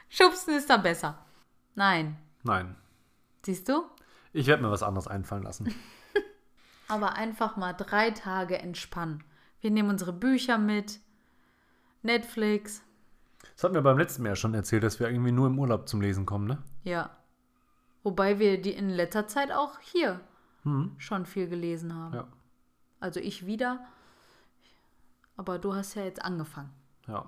Schubsen 0.10 0.54
ist 0.54 0.70
da 0.70 0.78
besser. 0.78 1.18
Nein. 1.74 2.18
Nein. 2.44 2.76
Siehst 3.44 3.68
du? 3.68 3.84
Ich 4.32 4.46
werde 4.46 4.62
mir 4.62 4.70
was 4.70 4.84
anderes 4.84 5.08
einfallen 5.08 5.42
lassen. 5.42 5.74
Aber 6.88 7.14
einfach 7.14 7.58
mal 7.58 7.74
drei 7.74 8.12
Tage 8.12 8.60
entspannen. 8.60 9.24
Wir 9.62 9.72
nehmen 9.72 9.90
unsere 9.90 10.14
Bücher 10.14 10.58
mit, 10.58 11.00
Netflix, 12.04 12.84
Das 13.56 13.64
hatten 13.64 13.74
wir 13.74 13.82
beim 13.82 13.98
letzten 13.98 14.22
Mal 14.24 14.30
ja 14.30 14.36
schon 14.36 14.54
erzählt, 14.54 14.84
dass 14.84 15.00
wir 15.00 15.10
irgendwie 15.10 15.32
nur 15.32 15.48
im 15.48 15.58
Urlaub 15.58 15.88
zum 15.90 16.02
Lesen 16.02 16.26
kommen, 16.26 16.48
ne? 16.48 16.62
ja. 16.84 17.10
Wobei 18.04 18.38
wir 18.38 18.62
die 18.62 18.74
in 18.74 18.90
letzter 18.90 19.28
Zeit 19.28 19.52
auch 19.52 19.80
hier 19.80 20.20
Hm. 20.62 20.94
schon 21.00 21.26
viel 21.26 21.48
gelesen 21.50 21.92
haben. 21.96 22.14
Ja. 22.14 22.28
Also 23.00 23.20
ich 23.20 23.48
wieder. 23.48 23.84
Aber 25.38 25.58
du 25.58 25.74
hast 25.74 25.96
ja 25.96 26.04
jetzt 26.04 26.24
angefangen. 26.24 26.70
Ja. 27.08 27.26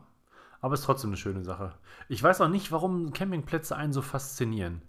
Aber 0.62 0.76
es 0.76 0.82
ist 0.82 0.86
trotzdem 0.86 1.10
eine 1.10 1.18
schöne 1.18 1.44
Sache. 1.44 1.74
Ich 2.10 2.22
weiß 2.22 2.42
auch 2.42 2.48
nicht, 2.48 2.72
warum 2.72 3.12
Campingplätze 3.12 3.76
einen 3.76 3.92
so 3.92 4.04
faszinieren. 4.04 4.84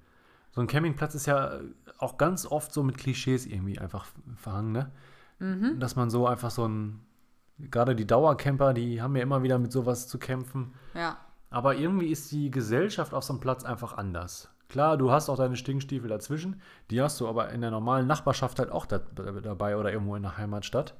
So 0.58 0.62
ein 0.62 0.66
Campingplatz 0.66 1.14
ist 1.14 1.26
ja 1.26 1.60
auch 1.98 2.18
ganz 2.18 2.44
oft 2.44 2.72
so 2.72 2.82
mit 2.82 2.98
Klischees 2.98 3.46
irgendwie 3.46 3.78
einfach 3.78 4.06
verhangen, 4.34 4.72
ne? 4.72 4.90
Mhm. 5.38 5.78
Dass 5.78 5.94
man 5.94 6.10
so 6.10 6.26
einfach 6.26 6.50
so 6.50 6.66
ein. 6.66 6.98
Gerade 7.58 7.94
die 7.94 8.08
Dauercamper, 8.08 8.74
die 8.74 9.00
haben 9.00 9.14
ja 9.14 9.22
immer 9.22 9.44
wieder 9.44 9.60
mit 9.60 9.70
sowas 9.70 10.08
zu 10.08 10.18
kämpfen. 10.18 10.74
Ja. 10.94 11.16
Aber 11.50 11.76
irgendwie 11.76 12.08
ist 12.08 12.32
die 12.32 12.50
Gesellschaft 12.50 13.14
auf 13.14 13.22
so 13.22 13.34
einem 13.34 13.40
Platz 13.40 13.62
einfach 13.62 13.96
anders. 13.96 14.52
Klar, 14.68 14.96
du 14.96 15.12
hast 15.12 15.28
auch 15.28 15.36
deine 15.36 15.54
Stinkstiefel 15.54 16.08
dazwischen. 16.08 16.60
Die 16.90 17.00
hast 17.00 17.20
du 17.20 17.28
aber 17.28 17.50
in 17.50 17.60
der 17.60 17.70
normalen 17.70 18.08
Nachbarschaft 18.08 18.58
halt 18.58 18.72
auch 18.72 18.86
da, 18.86 18.98
dabei 18.98 19.76
oder 19.76 19.92
irgendwo 19.92 20.16
in 20.16 20.22
der 20.22 20.38
Heimatstadt. 20.38 20.96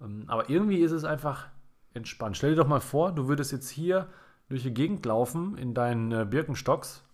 Ähm, 0.00 0.24
Aber 0.26 0.50
irgendwie 0.50 0.78
ist 0.78 0.90
es 0.90 1.04
einfach 1.04 1.46
entspannt. 1.94 2.36
Stell 2.36 2.50
dir 2.50 2.56
doch 2.56 2.66
mal 2.66 2.80
vor, 2.80 3.12
du 3.12 3.28
würdest 3.28 3.52
jetzt 3.52 3.70
hier 3.70 4.08
durch 4.48 4.64
die 4.64 4.74
Gegend 4.74 5.06
laufen 5.06 5.56
in 5.56 5.74
deinen 5.74 6.10
äh, 6.10 6.26
Birkenstocks. 6.28 7.04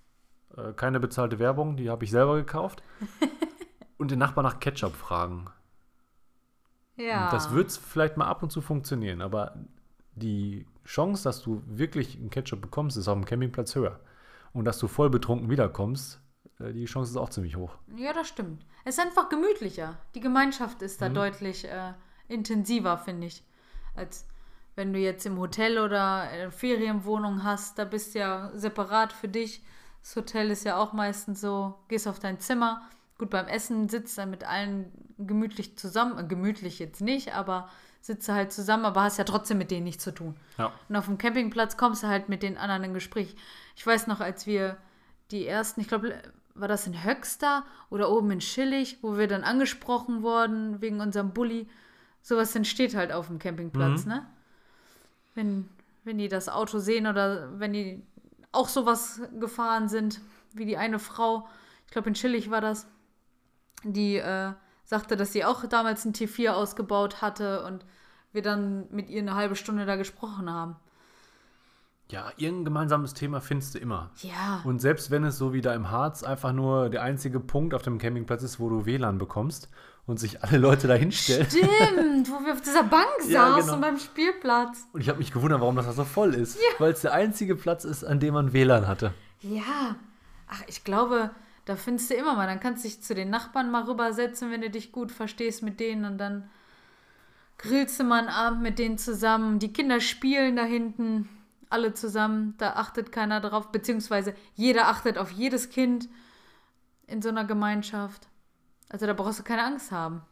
Äh, 0.56 0.72
keine 0.74 1.00
bezahlte 1.00 1.38
Werbung, 1.38 1.76
die 1.76 1.90
habe 1.90 2.04
ich 2.04 2.10
selber 2.10 2.36
gekauft. 2.36 2.82
und 3.98 4.10
den 4.10 4.18
Nachbar 4.18 4.42
nach 4.44 4.60
Ketchup 4.60 4.94
fragen. 4.94 5.46
Ja. 6.96 7.30
Das 7.30 7.52
wird 7.52 7.72
vielleicht 7.72 8.16
mal 8.16 8.26
ab 8.26 8.42
und 8.42 8.50
zu 8.50 8.60
funktionieren, 8.60 9.20
aber 9.20 9.54
die 10.14 10.66
Chance, 10.84 11.24
dass 11.24 11.42
du 11.42 11.62
wirklich 11.66 12.16
einen 12.16 12.30
Ketchup 12.30 12.62
bekommst, 12.62 12.96
ist 12.96 13.08
auf 13.08 13.14
dem 13.14 13.24
Campingplatz 13.26 13.74
höher. 13.74 14.00
Und 14.52 14.64
dass 14.64 14.78
du 14.78 14.88
voll 14.88 15.10
betrunken 15.10 15.50
wiederkommst, 15.50 16.20
äh, 16.58 16.72
die 16.72 16.86
Chance 16.86 17.10
ist 17.10 17.16
auch 17.16 17.28
ziemlich 17.28 17.56
hoch. 17.56 17.76
Ja, 17.96 18.12
das 18.14 18.28
stimmt. 18.28 18.64
Es 18.84 18.96
ist 18.96 19.04
einfach 19.04 19.28
gemütlicher. 19.28 19.98
Die 20.14 20.20
Gemeinschaft 20.20 20.80
ist 20.80 21.00
Mhm. 21.00 21.04
da 21.04 21.08
deutlich 21.10 21.66
äh, 21.66 21.92
intensiver, 22.28 22.96
finde 22.96 23.26
ich. 23.26 23.44
Als 23.94 24.26
wenn 24.74 24.92
du 24.92 24.98
jetzt 24.98 25.26
im 25.26 25.38
Hotel 25.38 25.78
oder 25.78 26.20
eine 26.20 26.50
Ferienwohnung 26.50 27.44
hast, 27.44 27.78
da 27.78 27.84
bist 27.84 28.14
du 28.14 28.20
ja 28.20 28.50
separat 28.54 29.12
für 29.12 29.28
dich. 29.28 29.62
Das 30.06 30.14
Hotel 30.14 30.52
ist 30.52 30.62
ja 30.64 30.76
auch 30.76 30.92
meistens 30.92 31.40
so, 31.40 31.74
gehst 31.88 32.06
auf 32.06 32.20
dein 32.20 32.38
Zimmer. 32.38 32.82
Gut, 33.18 33.28
beim 33.28 33.48
Essen 33.48 33.88
sitzt 33.88 34.16
dann 34.16 34.30
mit 34.30 34.44
allen 34.44 34.92
gemütlich 35.18 35.76
zusammen. 35.76 36.16
Äh, 36.16 36.28
gemütlich 36.28 36.78
jetzt 36.78 37.00
nicht, 37.00 37.34
aber 37.34 37.68
sitzt 38.00 38.28
halt 38.28 38.52
zusammen, 38.52 38.84
aber 38.84 39.02
hast 39.02 39.16
ja 39.18 39.24
trotzdem 39.24 39.58
mit 39.58 39.72
denen 39.72 39.82
nichts 39.82 40.04
zu 40.04 40.12
tun. 40.14 40.36
Ja. 40.58 40.70
Und 40.88 40.94
auf 40.94 41.06
dem 41.06 41.18
Campingplatz 41.18 41.76
kommst 41.76 42.04
du 42.04 42.06
halt 42.06 42.28
mit 42.28 42.44
den 42.44 42.56
anderen 42.56 42.84
in 42.84 42.94
Gespräch. 42.94 43.34
Ich 43.74 43.84
weiß 43.84 44.06
noch, 44.06 44.20
als 44.20 44.46
wir 44.46 44.76
die 45.32 45.44
ersten, 45.44 45.80
ich 45.80 45.88
glaube, 45.88 46.14
war 46.54 46.68
das 46.68 46.86
in 46.86 47.02
Höxter 47.02 47.64
oder 47.90 48.08
oben 48.08 48.30
in 48.30 48.40
Schillig, 48.40 48.98
wo 49.02 49.18
wir 49.18 49.26
dann 49.26 49.42
angesprochen 49.42 50.22
wurden 50.22 50.80
wegen 50.80 51.00
unserem 51.00 51.32
Bulli. 51.32 51.68
Sowas 52.22 52.54
entsteht 52.54 52.94
halt 52.94 53.10
auf 53.10 53.26
dem 53.26 53.40
Campingplatz, 53.40 54.04
Mhm. 54.04 54.12
ne? 54.12 54.26
Wenn, 55.34 55.68
wenn 56.04 56.18
die 56.18 56.28
das 56.28 56.48
Auto 56.48 56.78
sehen 56.78 57.08
oder 57.08 57.58
wenn 57.58 57.72
die 57.72 58.04
auch 58.56 58.68
sowas 58.68 59.20
gefahren 59.38 59.88
sind, 59.88 60.20
wie 60.52 60.64
die 60.66 60.76
eine 60.76 60.98
Frau, 60.98 61.46
ich 61.86 61.92
glaube 61.92 62.08
in 62.08 62.14
Schillig 62.14 62.50
war 62.50 62.60
das, 62.60 62.86
die 63.84 64.16
äh, 64.16 64.52
sagte, 64.84 65.16
dass 65.16 65.32
sie 65.32 65.44
auch 65.44 65.66
damals 65.66 66.04
ein 66.04 66.12
T4 66.12 66.50
ausgebaut 66.50 67.20
hatte 67.20 67.64
und 67.64 67.84
wir 68.32 68.42
dann 68.42 68.86
mit 68.90 69.08
ihr 69.08 69.20
eine 69.20 69.34
halbe 69.34 69.56
Stunde 69.56 69.86
da 69.86 69.96
gesprochen 69.96 70.50
haben. 70.50 70.76
Ja, 72.08 72.30
irgendein 72.36 72.66
gemeinsames 72.66 73.14
Thema 73.14 73.40
findest 73.40 73.74
du 73.74 73.78
immer. 73.80 74.10
Ja. 74.22 74.60
Und 74.64 74.80
selbst 74.80 75.10
wenn 75.10 75.24
es 75.24 75.38
so 75.38 75.52
wie 75.52 75.60
da 75.60 75.74
im 75.74 75.90
Harz 75.90 76.22
einfach 76.22 76.52
nur 76.52 76.88
der 76.88 77.02
einzige 77.02 77.40
Punkt 77.40 77.74
auf 77.74 77.82
dem 77.82 77.98
Campingplatz 77.98 78.44
ist, 78.44 78.60
wo 78.60 78.68
du 78.68 78.86
WLAN 78.86 79.18
bekommst 79.18 79.68
und 80.06 80.18
sich 80.20 80.42
alle 80.42 80.58
Leute 80.58 80.86
da 80.86 80.94
hinstellen. 80.94 81.46
Stimmt, 81.50 82.30
wo 82.30 82.44
wir 82.44 82.52
auf 82.52 82.60
dieser 82.60 82.84
Bank 82.84 83.06
Ja, 83.28 83.50
saßen 83.54 83.66
genau. 83.66 83.80
beim 83.80 83.98
Spielplatz. 83.98 84.86
Und 84.92 85.00
ich 85.00 85.08
habe 85.08 85.18
mich 85.18 85.32
gewundert, 85.32 85.60
warum 85.60 85.76
das 85.76 85.86
da 85.86 85.92
so 85.92 86.04
voll 86.04 86.34
ist. 86.34 86.58
Weil 86.78 86.92
es 86.92 87.00
der 87.00 87.12
einzige 87.12 87.56
Platz 87.56 87.84
ist, 87.84 88.04
an 88.04 88.20
dem 88.20 88.34
man 88.34 88.52
WLAN 88.52 88.86
hatte. 88.86 89.12
Ja. 89.40 89.96
Ach, 90.48 90.62
ich 90.68 90.84
glaube, 90.84 91.30
da 91.64 91.74
findest 91.74 92.10
du 92.10 92.14
immer 92.14 92.34
mal. 92.36 92.46
Dann 92.46 92.60
kannst 92.60 92.84
du 92.84 92.88
dich 92.88 93.02
zu 93.02 93.14
den 93.14 93.30
Nachbarn 93.30 93.70
mal 93.70 93.82
rübersetzen, 93.82 94.50
wenn 94.52 94.60
du 94.60 94.70
dich 94.70 94.92
gut 94.92 95.10
verstehst 95.10 95.62
mit 95.62 95.80
denen 95.80 96.04
und 96.04 96.18
dann 96.18 96.48
grillst 97.58 97.98
du 97.98 98.04
mal 98.04 98.20
einen 98.20 98.28
Abend 98.28 98.62
mit 98.62 98.78
denen 98.78 98.98
zusammen. 98.98 99.58
Die 99.58 99.72
Kinder 99.72 100.00
spielen 100.00 100.54
da 100.56 100.62
hinten 100.62 101.28
alle 101.68 101.94
zusammen. 101.94 102.54
Da 102.58 102.74
achtet 102.74 103.10
keiner 103.10 103.40
drauf, 103.40 103.72
beziehungsweise 103.72 104.34
jeder 104.54 104.86
achtet 104.88 105.18
auf 105.18 105.32
jedes 105.32 105.68
Kind 105.68 106.08
in 107.08 107.22
so 107.22 107.28
einer 107.28 107.44
Gemeinschaft. 107.44 108.28
Also 108.88 109.06
da 109.06 109.12
brauchst 109.12 109.38
du 109.38 109.42
keine 109.42 109.64
Angst 109.64 109.92
haben. 109.92 110.22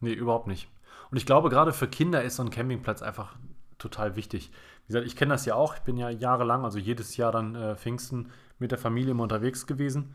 Nee, 0.00 0.12
überhaupt 0.12 0.46
nicht. 0.46 0.68
Und 1.10 1.16
ich 1.16 1.26
glaube, 1.26 1.50
gerade 1.50 1.72
für 1.72 1.88
Kinder 1.88 2.22
ist 2.22 2.36
so 2.36 2.42
ein 2.42 2.50
Campingplatz 2.50 3.02
einfach 3.02 3.36
total 3.78 4.16
wichtig. 4.16 4.50
Wie 4.82 4.86
gesagt, 4.88 5.06
ich 5.06 5.16
kenne 5.16 5.34
das 5.34 5.46
ja 5.46 5.54
auch. 5.54 5.74
Ich 5.74 5.82
bin 5.82 5.96
ja 5.96 6.10
jahrelang, 6.10 6.64
also 6.64 6.78
jedes 6.78 7.16
Jahr 7.16 7.32
dann 7.32 7.54
äh, 7.54 7.76
Pfingsten 7.76 8.30
mit 8.58 8.70
der 8.70 8.78
Familie 8.78 9.12
immer 9.12 9.22
unterwegs 9.22 9.66
gewesen. 9.66 10.14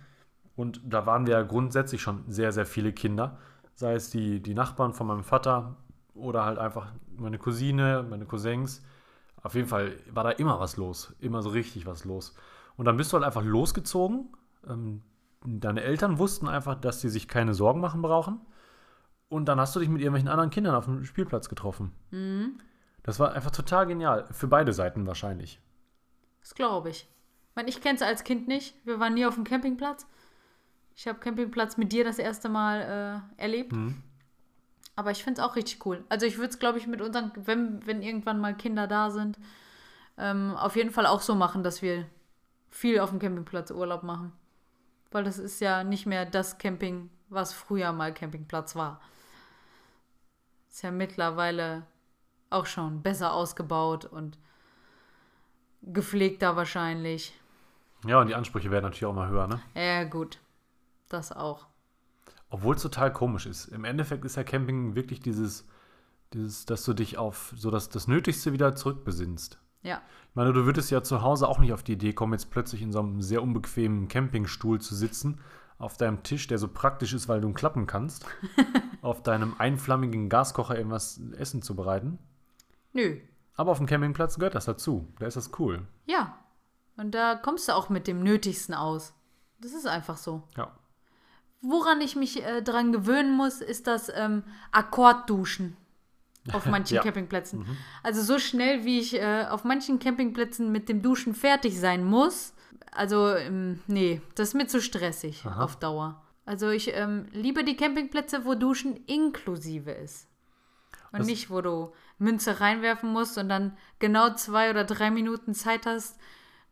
Und 0.56 0.82
da 0.86 1.06
waren 1.06 1.28
wir 1.28 1.34
ja 1.34 1.44
grundsätzlich 1.44 2.02
schon 2.02 2.24
sehr, 2.28 2.52
sehr 2.52 2.66
viele 2.66 2.94
Kinder. 2.94 3.38
Sei 3.74 3.94
es 3.94 4.10
die, 4.10 4.42
die 4.42 4.54
Nachbarn 4.54 4.94
von 4.94 5.08
meinem 5.08 5.24
Vater 5.24 5.76
oder 6.14 6.46
halt 6.46 6.60
einfach 6.60 6.94
meine 7.18 7.38
Cousine, 7.38 8.06
meine 8.10 8.26
Cousins. 8.26 8.82
Auf 9.42 9.54
jeden 9.54 9.68
Fall 9.68 9.98
war 10.12 10.24
da 10.24 10.32
immer 10.32 10.60
was 10.60 10.78
los. 10.78 11.14
Immer 11.20 11.42
so 11.42 11.50
richtig 11.50 11.86
was 11.86 12.06
los. 12.06 12.36
Und 12.78 12.86
dann 12.86 12.98
bist 12.98 13.12
du 13.12 13.16
halt 13.16 13.26
einfach 13.26 13.44
losgezogen. 13.44 14.30
Ähm, 14.68 15.02
deine 15.46 15.82
Eltern 15.82 16.20
wussten 16.20 16.48
einfach, 16.48 16.76
dass 16.76 17.02
sie 17.02 17.10
sich 17.10 17.28
keine 17.28 17.54
Sorgen 17.54 17.80
machen 17.82 18.02
brauchen. 18.02 18.40
Und 19.30 19.46
dann 19.46 19.60
hast 19.60 19.76
du 19.76 19.80
dich 19.80 19.90
mit 19.90 20.02
irgendwelchen 20.02 20.30
anderen 20.30 20.50
Kindern 20.50 20.76
auf 20.76 20.86
dem 20.86 21.04
Spielplatz 21.04 21.50
getroffen. 21.50 21.92
Das 23.04 23.20
war 23.20 23.34
einfach 23.34 23.52
total 23.52 23.88
genial. 23.88 24.28
Für 24.32 24.48
beide 24.48 24.74
Seiten 24.74 25.08
wahrscheinlich. 25.08 25.60
Das 26.42 26.56
glaube 26.56 26.90
ich. 26.90 27.10
Ich 27.50 27.56
meine, 27.56 27.70
ich 27.70 27.82
kenne 27.82 27.96
es 27.96 28.02
als 28.02 28.24
Kind 28.24 28.48
nicht. 28.48 28.76
Wir 28.86 29.00
waren 29.00 29.14
nie 29.14 29.26
auf 29.26 29.36
dem 29.36 29.44
Campingplatz. 29.44 30.06
Ich 30.96 31.08
habe 31.08 31.20
Campingplatz 31.20 31.78
mit 31.78 31.92
dir 31.92 32.04
das 32.04 32.20
erste 32.20 32.50
Mal 32.50 33.24
äh, 33.38 33.42
erlebt. 33.42 33.74
Aber 34.96 35.12
ich 35.12 35.24
finde 35.24 35.42
es 35.42 35.48
auch 35.48 35.56
richtig 35.56 35.86
cool. 35.86 36.04
Also 36.10 36.26
ich 36.26 36.38
würde 36.38 36.50
es, 36.50 36.60
glaube 36.60 36.78
ich, 36.78 36.88
mit 36.88 37.02
unseren, 37.02 37.32
wenn, 37.36 37.86
wenn 37.86 38.02
irgendwann 38.02 38.40
mal 38.40 38.56
Kinder 38.56 38.88
da 38.88 39.10
sind, 39.10 39.38
ähm, 40.18 40.56
auf 40.56 40.76
jeden 40.76 40.92
Fall 40.92 41.06
auch 41.06 41.22
so 41.22 41.36
machen, 41.36 41.64
dass 41.64 41.82
wir 41.82 42.06
viel 42.70 43.00
auf 43.00 43.10
dem 43.10 43.20
Campingplatz 43.20 43.72
Urlaub 43.72 44.04
machen. 44.04 44.32
Weil 45.16 45.24
das 45.24 45.38
ist 45.38 45.62
ja 45.62 45.86
nicht 45.86 46.06
mehr 46.06 46.26
das 46.26 46.58
Camping, 46.58 47.10
was 47.30 47.54
früher 47.54 47.94
mal 47.94 48.14
Campingplatz 48.14 48.76
war. 48.76 49.00
Ist 50.70 50.84
ja 50.84 50.92
mittlerweile 50.92 51.88
auch 52.50 52.66
schon 52.66 53.02
besser 53.02 53.32
ausgebaut 53.32 54.04
und 54.04 54.38
gepflegter 55.84 56.58
wahrscheinlich. 56.58 57.34
Ja, 58.06 58.20
und 58.20 58.28
die 58.28 58.36
Ansprüche 58.36 58.72
werden 58.72 58.84
natürlich 58.84 59.06
auch 59.06 59.14
mal 59.14 59.30
höher, 59.30 59.48
ne? 59.48 59.62
Ja, 59.74 60.04
gut. 60.04 60.42
Das 61.08 61.32
auch. 61.32 61.66
Obwohl 62.50 62.76
es 62.76 62.82
total 62.82 63.14
komisch 63.14 63.46
ist. 63.46 63.68
Im 63.68 63.86
Endeffekt 63.86 64.26
ist 64.26 64.36
ja 64.36 64.44
Camping 64.44 64.96
wirklich 64.96 65.22
dieses, 65.22 65.66
dieses, 66.34 66.66
dass 66.66 66.84
du 66.84 66.94
dich 66.94 67.18
auf 67.18 67.54
so 67.56 67.72
das, 67.72 67.88
das 67.88 68.10
Nötigste 68.10 68.52
wieder 68.52 68.76
zurückbesinnst. 68.76 69.60
Ja. 69.86 70.02
Ich 70.30 70.36
meine, 70.36 70.52
du 70.52 70.66
würdest 70.66 70.90
ja 70.90 71.04
zu 71.04 71.22
Hause 71.22 71.48
auch 71.48 71.60
nicht 71.60 71.72
auf 71.72 71.84
die 71.84 71.94
Idee 71.94 72.12
kommen, 72.12 72.34
jetzt 72.34 72.50
plötzlich 72.50 72.82
in 72.82 72.92
so 72.92 73.00
einem 73.00 73.22
sehr 73.22 73.42
unbequemen 73.44 74.08
Campingstuhl 74.08 74.82
zu 74.82 74.96
sitzen, 74.96 75.40
auf 75.78 75.98
deinem 75.98 76.24
Tisch, 76.24 76.48
der 76.48 76.58
so 76.58 76.68
praktisch 76.68 77.14
ist, 77.14 77.28
weil 77.28 77.40
du 77.40 77.48
ihn 77.48 77.54
klappen 77.54 77.86
kannst, 77.86 78.26
auf 79.02 79.22
deinem 79.22 79.56
einflammigen 79.60 80.28
Gaskocher 80.28 80.76
irgendwas 80.76 81.22
Essen 81.38 81.62
zu 81.62 81.76
bereiten. 81.76 82.18
Nö. 82.94 83.20
Aber 83.56 83.72
auf 83.72 83.78
dem 83.78 83.88
Campingplatz 83.88 84.36
gehört 84.36 84.56
das 84.56 84.66
dazu. 84.66 85.14
Da 85.20 85.28
ist 85.28 85.38
das 85.38 85.52
cool. 85.60 85.88
Ja. 86.06 86.40
Und 86.98 87.12
da 87.14 87.36
kommst 87.36 87.68
du 87.68 87.74
auch 87.74 87.90
mit 87.90 88.08
dem 88.08 88.24
Nötigsten 88.24 88.74
aus. 88.74 89.14
Das 89.60 89.74
ist 89.74 89.86
einfach 89.86 90.18
so. 90.18 90.44
Ja. 90.58 90.72
Woran 91.62 92.02
ich 92.02 92.16
mich 92.16 92.44
äh, 92.44 92.62
dran 92.62 92.92
gewöhnen 92.92 93.36
muss, 93.36 93.62
ist 93.62 93.88
das 93.88 94.10
ähm, 94.14 94.44
Akkordduschen 94.72 95.78
auf 96.54 96.66
manchen 96.66 96.96
Ja. 96.96 97.02
Campingplätzen. 97.02 97.66
Also 98.04 98.22
so 98.22 98.40
schnell, 98.40 98.86
wie 98.86 99.00
ich 99.00 99.16
äh, 99.16 99.46
auf 99.50 99.64
manchen 99.64 100.00
Campingplätzen 100.00 100.72
mit 100.72 100.90
dem 100.90 101.02
Duschen 101.02 101.34
fertig 101.34 101.80
sein 101.80 102.04
muss. 102.04 102.54
Also, 102.92 103.36
ähm, 103.36 103.80
nee, 103.88 104.22
das 104.36 104.50
ist 104.50 104.54
mir 104.54 104.68
zu 104.68 104.82
stressig 104.82 105.44
Aha. 105.46 105.64
auf 105.64 105.78
Dauer. 105.78 106.22
Also 106.46 106.70
ich 106.70 106.94
ähm, 106.96 107.26
liebe 107.32 107.64
die 107.64 107.76
Campingplätze, 107.76 108.46
wo 108.46 108.54
Duschen 108.56 108.96
inklusive 109.08 109.92
ist. 109.92 110.28
Und 111.12 111.20
Das- 111.20 111.28
nicht, 111.28 111.50
wo 111.50 111.62
du 111.62 111.94
Münze 112.20 112.60
reinwerfen 112.62 113.12
musst 113.12 113.38
und 113.38 113.50
dann 113.50 113.76
genau 114.00 114.34
zwei 114.36 114.70
oder 114.70 114.84
drei 114.84 115.12
Minuten 115.12 115.54
Zeit 115.54 115.86
hast, 115.86 116.18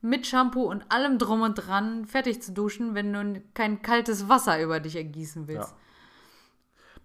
mit 0.01 0.27
Shampoo 0.27 0.63
und 0.69 0.91
allem 0.91 1.17
drum 1.17 1.41
und 1.41 1.55
dran 1.55 2.05
fertig 2.05 2.41
zu 2.41 2.51
duschen, 2.51 2.93
wenn 2.93 3.13
du 3.13 3.41
kein 3.53 3.81
kaltes 3.81 4.27
Wasser 4.29 4.61
über 4.61 4.79
dich 4.81 4.95
ergießen 4.97 5.47
willst. 5.47 5.71
Ja. 5.71 5.77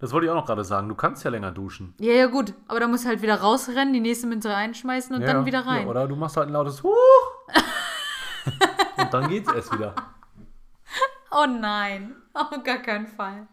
Das 0.01 0.13
wollte 0.13 0.27
ich 0.27 0.31
auch 0.31 0.37
noch 0.37 0.47
gerade 0.47 0.65
sagen. 0.65 0.89
Du 0.89 0.95
kannst 0.95 1.25
ja 1.25 1.31
länger 1.31 1.51
duschen. 1.51 1.95
Ja, 1.99 2.13
ja, 2.13 2.27
gut. 2.27 2.55
Aber 2.69 2.79
da 2.79 2.87
musst 2.87 3.05
du 3.05 3.09
halt 3.09 3.21
wieder 3.23 3.41
rausrennen, 3.41 3.93
die 3.93 4.01
nächste 4.01 4.27
Münze 4.29 4.51
reinschmeißen 4.51 5.15
und 5.15 5.23
ja, 5.23 5.33
dann 5.33 5.45
wieder 5.45 5.67
rein. 5.67 5.83
Ja, 5.83 5.89
oder 5.89 6.07
du 6.07 6.15
machst 6.15 6.37
halt 6.37 6.49
ein 6.49 6.53
lautes 6.53 6.83
Huch. 6.83 6.93
Und 8.97 9.15
dann 9.15 9.29
geht's 9.29 9.53
erst 9.53 9.73
wieder. 9.73 9.95
oh 11.31 11.47
nein. 11.47 12.17
Auf 12.35 12.51
gar 12.65 12.79
keinen 12.79 13.07
Fall. 13.07 13.47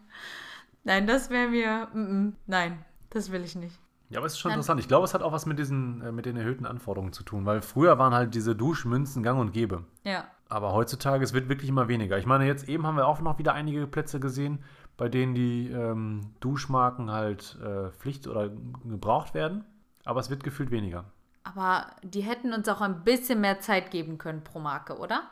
Nein, 0.84 1.06
das 1.06 1.30
wäre 1.30 1.48
mir. 1.48 1.88
Mm 1.92 1.98
-mm. 1.98 2.32
Nein, 2.46 2.84
das 3.10 3.30
will 3.30 3.44
ich 3.44 3.54
nicht. 3.54 3.78
Ja, 4.08 4.18
aber 4.18 4.26
es 4.26 4.34
ist 4.34 4.38
schon 4.38 4.50
Dann- 4.50 4.58
interessant. 4.58 4.80
Ich 4.80 4.88
glaube, 4.88 5.04
es 5.04 5.14
hat 5.14 5.22
auch 5.22 5.32
was 5.32 5.46
mit 5.46 5.58
diesen, 5.58 6.00
äh, 6.02 6.12
mit 6.12 6.26
den 6.26 6.36
erhöhten 6.36 6.66
Anforderungen 6.66 7.12
zu 7.12 7.24
tun, 7.24 7.44
weil 7.44 7.60
früher 7.62 7.98
waren 7.98 8.14
halt 8.14 8.34
diese 8.34 8.54
Duschmünzen 8.54 9.22
gang 9.22 9.40
und 9.40 9.52
gäbe. 9.52 9.84
Ja. 10.04 10.24
Aber 10.48 10.72
heutzutage, 10.72 11.24
es 11.24 11.32
wird 11.32 11.48
wirklich 11.48 11.68
immer 11.68 11.88
weniger. 11.88 12.18
Ich 12.18 12.26
meine, 12.26 12.46
jetzt 12.46 12.68
eben 12.68 12.86
haben 12.86 12.96
wir 12.96 13.06
auch 13.08 13.20
noch 13.20 13.38
wieder 13.38 13.52
einige 13.54 13.86
Plätze 13.88 14.20
gesehen, 14.20 14.62
bei 14.96 15.08
denen 15.08 15.34
die 15.34 15.68
ähm, 15.68 16.32
Duschmarken 16.40 17.10
halt 17.10 17.58
äh, 17.62 17.90
Pflicht 17.90 18.26
oder 18.26 18.50
gebraucht 18.84 19.34
werden. 19.34 19.64
Aber 20.04 20.20
es 20.20 20.30
wird 20.30 20.44
gefühlt 20.44 20.70
weniger. 20.70 21.04
Aber 21.44 21.86
die 22.02 22.22
hätten 22.22 22.52
uns 22.52 22.68
auch 22.68 22.80
ein 22.80 23.04
bisschen 23.04 23.40
mehr 23.40 23.60
Zeit 23.60 23.90
geben 23.90 24.18
können 24.18 24.42
pro 24.42 24.58
Marke, 24.58 24.98
oder? 24.98 25.22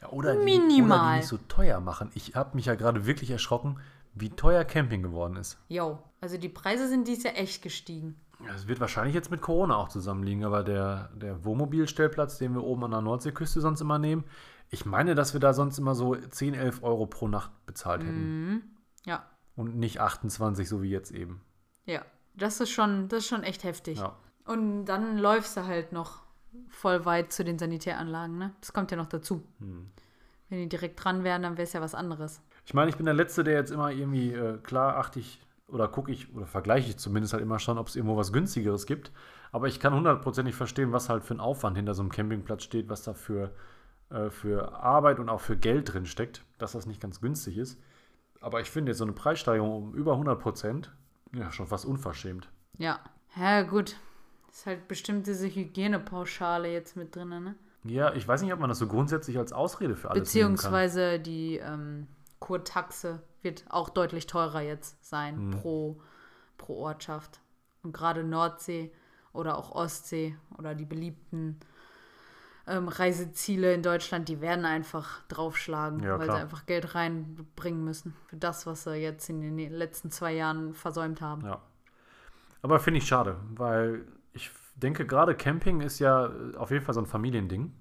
Ja, 0.00 0.08
oder, 0.08 0.32
die, 0.32 0.38
oder 0.38 0.44
Minimal. 0.44 1.10
die 1.12 1.16
nicht 1.18 1.28
so 1.28 1.38
teuer 1.48 1.80
machen. 1.80 2.10
Ich 2.14 2.34
habe 2.34 2.56
mich 2.56 2.66
ja 2.66 2.74
gerade 2.74 3.06
wirklich 3.06 3.30
erschrocken, 3.30 3.78
wie 4.14 4.30
teuer 4.30 4.64
Camping 4.64 5.02
geworden 5.02 5.36
ist. 5.36 5.58
Jo. 5.68 5.98
Also 6.20 6.38
die 6.38 6.48
Preise 6.48 6.88
sind 6.88 7.06
dies 7.06 7.22
Jahr 7.24 7.36
echt 7.36 7.62
gestiegen. 7.62 8.16
Es 8.54 8.66
wird 8.66 8.80
wahrscheinlich 8.80 9.14
jetzt 9.14 9.30
mit 9.30 9.40
Corona 9.40 9.76
auch 9.76 9.88
zusammenliegen, 9.88 10.44
aber 10.44 10.64
der, 10.64 11.10
der 11.14 11.44
Wohnmobilstellplatz, 11.44 12.38
den 12.38 12.54
wir 12.54 12.62
oben 12.62 12.84
an 12.84 12.90
der 12.90 13.00
Nordseeküste 13.00 13.60
sonst 13.60 13.80
immer 13.80 13.98
nehmen, 13.98 14.24
ich 14.70 14.84
meine, 14.84 15.14
dass 15.14 15.34
wir 15.34 15.40
da 15.40 15.52
sonst 15.54 15.78
immer 15.78 15.94
so 15.94 16.16
10, 16.16 16.54
11 16.54 16.82
Euro 16.82 17.06
pro 17.06 17.28
Nacht 17.28 17.50
bezahlt 17.66 18.02
hätten. 18.02 18.73
Ja. 19.06 19.24
Und 19.56 19.76
nicht 19.76 20.00
28, 20.00 20.68
so 20.68 20.82
wie 20.82 20.90
jetzt 20.90 21.12
eben. 21.12 21.40
Ja. 21.86 22.02
Das 22.36 22.60
ist 22.60 22.70
schon, 22.70 23.08
das 23.08 23.20
ist 23.20 23.28
schon 23.28 23.44
echt 23.44 23.62
heftig. 23.62 23.98
Ja. 23.98 24.16
Und 24.44 24.86
dann 24.86 25.18
läufst 25.18 25.56
du 25.56 25.64
halt 25.64 25.92
noch 25.92 26.22
voll 26.68 27.04
weit 27.04 27.32
zu 27.32 27.44
den 27.44 27.58
Sanitäranlagen, 27.58 28.38
ne? 28.38 28.52
Das 28.60 28.72
kommt 28.72 28.90
ja 28.90 28.96
noch 28.96 29.06
dazu. 29.06 29.42
Hm. 29.60 29.90
Wenn 30.48 30.58
die 30.58 30.68
direkt 30.68 31.02
dran 31.02 31.24
wären, 31.24 31.42
dann 31.42 31.56
wäre 31.56 31.64
es 31.64 31.72
ja 31.72 31.80
was 31.80 31.94
anderes. 31.94 32.42
Ich 32.66 32.74
meine, 32.74 32.90
ich 32.90 32.96
bin 32.96 33.06
der 33.06 33.14
Letzte, 33.14 33.44
der 33.44 33.54
jetzt 33.54 33.70
immer 33.70 33.90
irgendwie, 33.90 34.32
äh, 34.32 34.58
klar 34.58 34.96
achte 34.96 35.20
ich 35.20 35.40
oder 35.68 35.88
gucke 35.88 36.12
ich 36.12 36.34
oder 36.34 36.46
vergleiche 36.46 36.90
ich 36.90 36.98
zumindest 36.98 37.32
halt 37.32 37.42
immer 37.42 37.58
schon, 37.58 37.78
ob 37.78 37.88
es 37.88 37.96
irgendwo 37.96 38.16
was 38.16 38.32
günstigeres 38.32 38.86
gibt. 38.86 39.12
Aber 39.50 39.68
ich 39.68 39.80
kann 39.80 39.94
hundertprozentig 39.94 40.54
verstehen, 40.54 40.92
was 40.92 41.08
halt 41.08 41.24
für 41.24 41.34
ein 41.34 41.40
Aufwand 41.40 41.76
hinter 41.76 41.94
so 41.94 42.02
einem 42.02 42.10
Campingplatz 42.10 42.64
steht, 42.64 42.88
was 42.88 43.02
da 43.02 43.14
für, 43.14 43.54
äh, 44.10 44.30
für 44.30 44.74
Arbeit 44.74 45.18
und 45.18 45.28
auch 45.28 45.40
für 45.40 45.56
Geld 45.56 45.92
drin 45.92 46.06
steckt, 46.06 46.44
dass 46.58 46.72
das 46.72 46.86
nicht 46.86 47.00
ganz 47.00 47.20
günstig 47.20 47.56
ist. 47.56 47.80
Aber 48.44 48.60
ich 48.60 48.70
finde 48.70 48.90
jetzt 48.90 48.98
so 48.98 49.04
eine 49.04 49.14
Preissteigerung 49.14 49.84
um 49.84 49.94
über 49.94 50.12
100 50.12 50.38
Prozent, 50.38 50.92
ja, 51.32 51.50
schon 51.50 51.66
fast 51.66 51.86
unverschämt. 51.86 52.50
Ja. 52.76 53.00
Ja, 53.36 53.62
gut. 53.62 53.96
Ist 54.52 54.66
halt 54.66 54.86
bestimmt 54.86 55.26
diese 55.26 55.48
Hygienepauschale 55.48 56.70
jetzt 56.70 56.94
mit 56.94 57.16
drin, 57.16 57.30
ne? 57.30 57.54
Ja, 57.84 58.12
ich 58.12 58.28
weiß 58.28 58.42
nicht, 58.42 58.52
ob 58.52 58.60
man 58.60 58.68
das 58.68 58.78
so 58.78 58.86
grundsätzlich 58.86 59.38
als 59.38 59.52
Ausrede 59.54 59.96
für 59.96 60.10
alles. 60.10 60.24
Beziehungsweise 60.24 61.18
die 61.18 61.56
ähm, 61.56 62.06
Kurtaxe 62.38 63.22
wird 63.40 63.64
auch 63.70 63.88
deutlich 63.88 64.26
teurer 64.26 64.60
jetzt 64.60 65.02
sein 65.04 65.36
Hm. 65.36 65.50
pro, 65.52 66.00
pro 66.58 66.74
Ortschaft. 66.76 67.40
Und 67.82 67.92
gerade 67.92 68.24
Nordsee 68.24 68.92
oder 69.32 69.56
auch 69.56 69.72
Ostsee 69.72 70.36
oder 70.58 70.74
die 70.74 70.84
beliebten 70.84 71.58
ähm, 72.66 72.88
Reiseziele 72.88 73.74
in 73.74 73.82
Deutschland, 73.82 74.28
die 74.28 74.40
werden 74.40 74.64
einfach 74.64 75.22
draufschlagen, 75.28 76.02
Ja, 76.02 76.18
weil 76.18 76.26
klar. 76.26 76.36
sie 76.36 76.42
einfach 76.42 76.66
Geld 76.66 76.94
reinbringen 76.94 77.84
müssen 77.84 78.14
für 78.26 78.36
das, 78.36 78.66
was 78.66 78.84
sie 78.84 78.96
jetzt 78.96 79.28
in 79.28 79.40
den 79.40 79.72
letzten 79.72 80.10
zwei 80.10 80.32
Jahren 80.32 80.74
versäumt 80.74 81.20
haben. 81.20 81.44
Ja. 81.44 81.60
Aber 82.62 82.80
finde 82.80 82.98
ich 82.98 83.06
schade, 83.06 83.36
weil 83.54 84.06
ich 84.32 84.50
denke, 84.76 85.06
gerade 85.06 85.34
Camping 85.34 85.80
ist 85.82 85.98
ja 85.98 86.26
äh, 86.26 86.56
auf 86.56 86.70
jeden 86.70 86.84
Fall 86.84 86.94
so 86.94 87.00
ein 87.00 87.06
Familiending. 87.06 87.74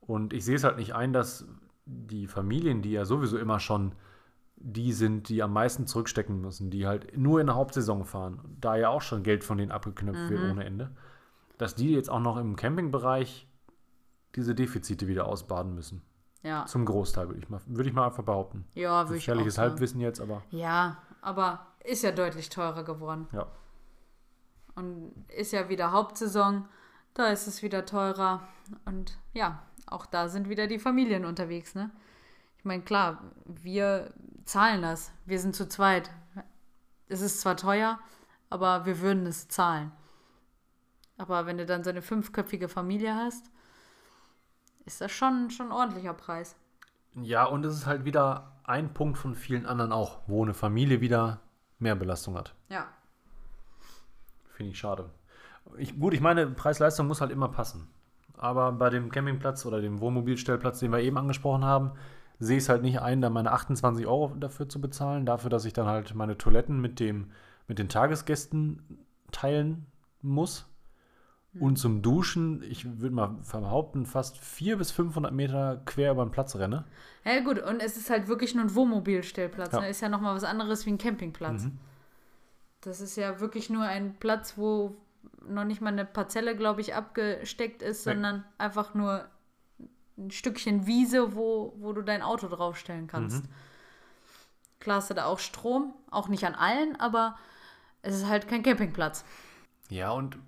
Und 0.00 0.32
ich 0.32 0.44
sehe 0.44 0.56
es 0.56 0.64
halt 0.64 0.76
nicht 0.76 0.94
ein, 0.94 1.12
dass 1.12 1.46
die 1.86 2.26
Familien, 2.26 2.82
die 2.82 2.92
ja 2.92 3.04
sowieso 3.04 3.38
immer 3.38 3.60
schon 3.60 3.94
die 4.56 4.92
sind, 4.92 5.28
die 5.28 5.42
am 5.42 5.52
meisten 5.52 5.86
zurückstecken 5.86 6.40
müssen, 6.40 6.70
die 6.70 6.86
halt 6.86 7.16
nur 7.16 7.40
in 7.40 7.46
der 7.46 7.56
Hauptsaison 7.56 8.04
fahren, 8.04 8.40
da 8.60 8.76
ja 8.76 8.88
auch 8.88 9.02
schon 9.02 9.22
Geld 9.22 9.44
von 9.44 9.58
denen 9.58 9.72
abgeknöpft 9.72 10.30
wird 10.30 10.50
ohne 10.50 10.64
Ende, 10.64 10.90
dass 11.58 11.74
die 11.74 11.92
jetzt 11.92 12.08
auch 12.08 12.20
noch 12.20 12.36
im 12.36 12.56
Campingbereich 12.56 13.46
diese 14.36 14.54
Defizite 14.54 15.06
wieder 15.08 15.26
ausbaden 15.26 15.74
müssen. 15.74 16.02
Ja, 16.42 16.66
Zum 16.66 16.84
Großteil, 16.84 17.28
würde 17.28 17.40
ich 17.40 17.48
mal, 17.48 17.60
würde 17.66 17.88
ich 17.88 17.94
mal 17.94 18.06
einfach 18.06 18.22
behaupten. 18.22 18.66
ja 18.74 19.08
würde 19.08 19.16
ich 19.16 19.30
auch 19.30 19.50
sagen. 19.50 19.70
Halbwissen 19.70 20.00
jetzt, 20.00 20.20
aber 20.20 20.42
Ja, 20.50 20.98
aber 21.22 21.66
ist 21.84 22.02
ja 22.02 22.12
deutlich 22.12 22.50
teurer 22.50 22.84
geworden. 22.84 23.28
ja. 23.32 23.46
Und 24.74 25.12
ist 25.28 25.52
ja 25.52 25.68
wieder 25.68 25.92
Hauptsaison, 25.92 26.68
da 27.14 27.28
ist 27.28 27.46
es 27.46 27.62
wieder 27.62 27.86
teurer. 27.86 28.42
Und 28.84 29.16
ja, 29.32 29.62
auch 29.86 30.04
da 30.04 30.28
sind 30.28 30.48
wieder 30.48 30.66
die 30.66 30.80
Familien 30.80 31.24
unterwegs, 31.24 31.74
ne? 31.76 31.90
Ich 32.58 32.64
meine, 32.64 32.82
klar, 32.82 33.22
wir 33.44 34.12
zahlen 34.44 34.82
das. 34.82 35.12
Wir 35.26 35.38
sind 35.38 35.54
zu 35.54 35.68
zweit. 35.68 36.10
Es 37.08 37.20
ist 37.20 37.40
zwar 37.40 37.56
teuer, 37.56 38.00
aber 38.50 38.84
wir 38.84 39.00
würden 39.00 39.26
es 39.26 39.48
zahlen. 39.48 39.92
Aber 41.18 41.46
wenn 41.46 41.58
du 41.58 41.66
dann 41.66 41.84
so 41.84 41.90
eine 41.90 42.02
fünfköpfige 42.02 42.68
Familie 42.68 43.14
hast, 43.14 43.50
ist 44.86 45.00
das 45.00 45.12
schon, 45.12 45.50
schon 45.50 45.66
ein 45.66 45.72
ordentlicher 45.72 46.14
Preis. 46.14 46.56
Ja, 47.14 47.44
und 47.44 47.64
es 47.64 47.74
ist 47.74 47.86
halt 47.86 48.04
wieder 48.04 48.52
ein 48.64 48.92
Punkt 48.92 49.18
von 49.18 49.34
vielen 49.34 49.66
anderen 49.66 49.92
auch, 49.92 50.20
wo 50.26 50.42
eine 50.42 50.54
Familie 50.54 51.00
wieder 51.00 51.40
mehr 51.78 51.94
Belastung 51.94 52.36
hat. 52.36 52.54
Ja. 52.68 52.86
Finde 54.54 54.72
ich 54.72 54.78
schade. 54.78 55.10
Ich, 55.76 55.98
gut, 55.98 56.14
ich 56.14 56.20
meine, 56.20 56.46
Preis-Leistung 56.46 57.06
muss 57.06 57.20
halt 57.20 57.30
immer 57.30 57.48
passen. 57.48 57.88
Aber 58.36 58.72
bei 58.72 58.90
dem 58.90 59.10
Campingplatz 59.10 59.64
oder 59.64 59.80
dem 59.80 60.00
Wohnmobilstellplatz, 60.00 60.80
den 60.80 60.92
wir 60.92 61.00
eben 61.00 61.18
angesprochen 61.18 61.64
haben, 61.64 61.92
sehe 62.38 62.58
ich 62.58 62.64
es 62.64 62.68
halt 62.68 62.82
nicht 62.82 63.00
ein, 63.00 63.20
da 63.20 63.30
meine 63.30 63.52
28 63.52 64.06
Euro 64.06 64.34
dafür 64.36 64.68
zu 64.68 64.80
bezahlen, 64.80 65.24
dafür, 65.24 65.50
dass 65.50 65.64
ich 65.64 65.72
dann 65.72 65.86
halt 65.86 66.14
meine 66.14 66.36
Toiletten 66.36 66.80
mit, 66.80 67.00
dem, 67.00 67.30
mit 67.68 67.78
den 67.78 67.88
Tagesgästen 67.88 69.06
teilen 69.30 69.86
muss. 70.20 70.66
Und 71.60 71.76
zum 71.76 72.02
Duschen, 72.02 72.62
ich 72.62 73.00
würde 73.00 73.14
mal 73.14 73.26
behaupten, 73.50 74.06
fast 74.06 74.38
400 74.38 74.78
bis 74.78 74.90
500 74.90 75.32
Meter 75.32 75.82
quer 75.84 76.12
über 76.12 76.24
den 76.24 76.30
Platz 76.32 76.56
renne. 76.56 76.84
Ja 77.24 77.40
gut, 77.40 77.60
und 77.60 77.80
es 77.80 77.96
ist 77.96 78.10
halt 78.10 78.26
wirklich 78.28 78.54
nur 78.54 78.64
ein 78.64 78.74
Wohnmobilstellplatz. 78.74 79.72
Ja. 79.72 79.80
Ne? 79.80 79.88
Ist 79.88 80.00
ja 80.00 80.08
nochmal 80.08 80.34
was 80.34 80.44
anderes 80.44 80.84
wie 80.86 80.90
ein 80.90 80.98
Campingplatz. 80.98 81.68
Das 82.80 83.00
ist 83.00 83.16
ja 83.16 83.40
wirklich 83.40 83.70
nur 83.70 83.84
ein 83.84 84.14
Platz, 84.14 84.54
wo 84.58 84.96
noch 85.48 85.64
nicht 85.64 85.80
mal 85.80 85.90
eine 85.90 86.04
Parzelle, 86.04 86.56
glaube 86.56 86.80
ich, 86.80 86.94
abgesteckt 86.94 87.82
ist, 87.82 88.04
Nee. 88.04 88.12
sondern 88.12 88.44
einfach 88.58 88.94
nur 88.94 89.24
ein 90.18 90.30
Stückchen 90.30 90.86
Wiese, 90.86 91.34
wo, 91.34 91.74
wo 91.78 91.92
du 91.92 92.02
dein 92.02 92.22
Auto 92.22 92.48
draufstellen 92.48 93.06
kannst. 93.06 93.44
Klar 94.80 94.96
hast 94.96 95.10
du 95.10 95.14
da 95.14 95.26
auch 95.26 95.38
Strom, 95.38 95.94
auch 96.10 96.28
nicht 96.28 96.44
an 96.44 96.54
allen, 96.54 96.98
aber 97.00 97.36
es 98.02 98.14
ist 98.16 98.28
halt 98.28 98.48
kein 98.48 98.62
Campingplatz. 98.62 99.24
Ja, 99.88 100.10
und 100.10 100.38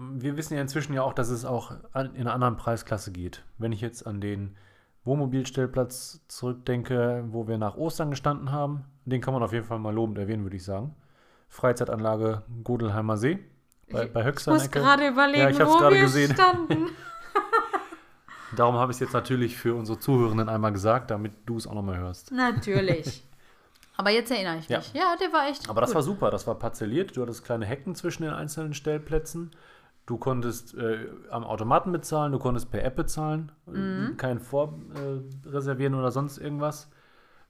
wir 0.00 0.36
wissen 0.36 0.54
ja 0.54 0.60
inzwischen 0.60 0.92
ja 0.94 1.02
auch, 1.02 1.12
dass 1.12 1.28
es 1.28 1.44
auch 1.44 1.72
an- 1.92 2.14
in 2.14 2.22
einer 2.22 2.34
anderen 2.34 2.56
Preisklasse 2.56 3.10
geht. 3.12 3.44
Wenn 3.58 3.72
ich 3.72 3.80
jetzt 3.80 4.06
an 4.06 4.20
den 4.20 4.56
Wohnmobilstellplatz 5.04 6.20
zurückdenke, 6.28 7.24
wo 7.28 7.48
wir 7.48 7.58
nach 7.58 7.76
Ostern 7.76 8.10
gestanden 8.10 8.52
haben, 8.52 8.84
den 9.04 9.20
kann 9.20 9.34
man 9.34 9.42
auf 9.42 9.52
jeden 9.52 9.64
Fall 9.64 9.78
mal 9.78 9.94
lobend 9.94 10.18
erwähnen, 10.18 10.42
würde 10.44 10.56
ich 10.56 10.64
sagen. 10.64 10.94
Freizeitanlage 11.48 12.42
Godelheimer 12.62 13.16
See 13.16 13.38
bei, 13.90 14.06
bei 14.06 14.20
Ich 14.20 14.26
Höxter 14.26 14.52
muss 14.52 14.70
gerade 14.70 15.08
überlegen, 15.08 15.48
ich 15.50 15.58
hab's 15.60 15.72
wo 15.72 15.78
gerade 15.78 15.94
wir 15.96 16.02
gesehen. 16.02 16.34
standen. 16.34 16.88
Darum 18.56 18.76
habe 18.76 18.92
ich 18.92 18.96
es 18.96 19.00
jetzt 19.00 19.12
natürlich 19.12 19.56
für 19.56 19.74
unsere 19.74 19.98
Zuhörenden 19.98 20.48
einmal 20.48 20.72
gesagt, 20.72 21.10
damit 21.10 21.32
du 21.46 21.56
es 21.56 21.66
auch 21.66 21.74
nochmal 21.74 21.98
hörst. 21.98 22.32
Natürlich. 22.32 23.24
Aber 23.96 24.10
jetzt 24.10 24.30
erinnere 24.30 24.58
ich 24.58 24.68
Ja. 24.68 24.78
mich. 24.78 24.92
Ja, 24.94 25.16
der 25.20 25.32
war 25.32 25.48
echt 25.48 25.68
Aber 25.68 25.80
das 25.80 25.90
gut. 25.90 25.94
war 25.96 26.02
super, 26.02 26.30
das 26.30 26.46
war 26.46 26.54
parzelliert. 26.54 27.16
Du 27.16 27.22
hattest 27.22 27.44
kleine 27.44 27.66
Hecken 27.66 27.94
zwischen 27.94 28.22
den 28.22 28.32
einzelnen 28.32 28.72
Stellplätzen. 28.74 29.50
Du 30.08 30.16
konntest 30.16 30.74
äh, 30.74 31.06
am 31.30 31.44
Automaten 31.44 31.92
bezahlen, 31.92 32.32
du 32.32 32.38
konntest 32.38 32.70
per 32.70 32.82
App 32.82 32.96
bezahlen, 32.96 33.52
Mhm. 33.66 34.16
kein 34.16 34.40
Vorreservieren 34.40 35.92
äh, 35.92 35.96
oder 35.98 36.10
sonst 36.10 36.38
irgendwas. 36.38 36.90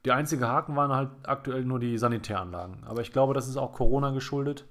Die 0.04 0.10
einzige 0.10 0.48
Haken 0.48 0.74
waren 0.74 0.90
halt 0.92 1.10
aktuell 1.22 1.64
nur 1.64 1.78
die 1.78 1.96
Sanitäranlagen. 1.98 2.82
Aber 2.82 3.00
ich 3.00 3.12
glaube, 3.12 3.32
das 3.32 3.46
ist 3.46 3.56
auch 3.56 3.72
Corona 3.72 4.10
geschuldet, 4.10 4.66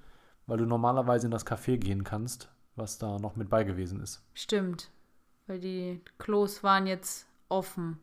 weil 0.48 0.58
du 0.58 0.66
normalerweise 0.66 1.28
in 1.28 1.32
das 1.32 1.48
Café 1.48 1.78
gehen 1.78 2.04
kannst, 2.04 2.50
was 2.76 2.98
da 2.98 3.20
noch 3.20 3.38
mit 3.38 3.50
bei 3.50 3.64
gewesen 3.64 4.02
ist. 4.02 4.22
Stimmt. 4.34 4.92
Weil 5.46 5.62
die 5.62 6.02
Klos 6.18 6.64
waren 6.64 6.88
jetzt 6.88 7.26
offen. 7.48 8.00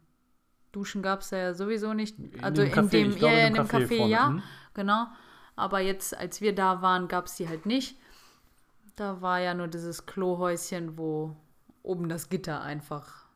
Duschen 0.73 1.03
gab 1.03 1.21
es 1.21 1.31
ja 1.31 1.53
sowieso 1.53 1.93
nicht. 1.93 2.17
Also 2.41 2.63
dem 2.65 2.73
in 2.73 2.89
dem, 2.89 3.17
ja, 3.19 3.47
in 3.49 3.55
Café 3.55 4.07
ja. 4.07 4.31
mhm. 4.31 4.43
Genau. 4.73 5.09
Aber 5.57 5.81
jetzt, 5.81 6.17
als 6.17 6.41
wir 6.41 6.55
da 6.55 6.81
waren, 6.81 7.07
gab 7.07 7.27
es 7.27 7.37
die 7.37 7.51
halt 7.51 7.67
nicht. 7.67 7.99
Da 8.97 9.21
war 9.21 9.41
ja 9.41 9.55
nur 9.55 9.69
dieses 9.69 10.07
Klohäuschen, 10.07 10.97
wo 10.97 11.37
oben 11.83 12.09
das 12.09 12.29
Gitter 12.29 12.63
einfach 12.63 13.27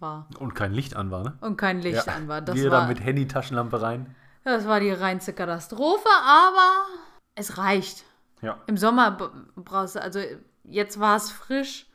war. 0.00 0.28
Und 0.38 0.54
kein 0.54 0.72
Licht 0.72 0.96
an 0.96 1.10
war, 1.10 1.22
ne? 1.24 1.38
Und 1.40 1.56
kein 1.56 1.80
Licht 1.80 2.06
Ja. 2.06 2.14
an 2.14 2.28
war. 2.28 2.40
Das 2.40 2.56
Wir 2.56 2.70
war, 2.70 2.82
da 2.82 2.86
mit 2.88 3.00
Handy-Taschenlampe 3.00 3.80
rein. 3.82 4.14
das 4.44 4.66
war 4.66 4.80
die 4.80 4.90
reinste 4.90 5.32
Katastrophe, 5.32 6.08
aber 6.26 6.86
es 7.34 7.58
reicht. 7.58 8.04
Ja. 8.42 8.58
Im 8.66 8.76
Sommer 8.76 9.12
brauchst 9.56 9.96
du, 9.96 10.02
also 10.02 10.20
jetzt 10.64 10.98
war 11.00 11.16
es 11.16 11.30
frisch, 11.30 11.86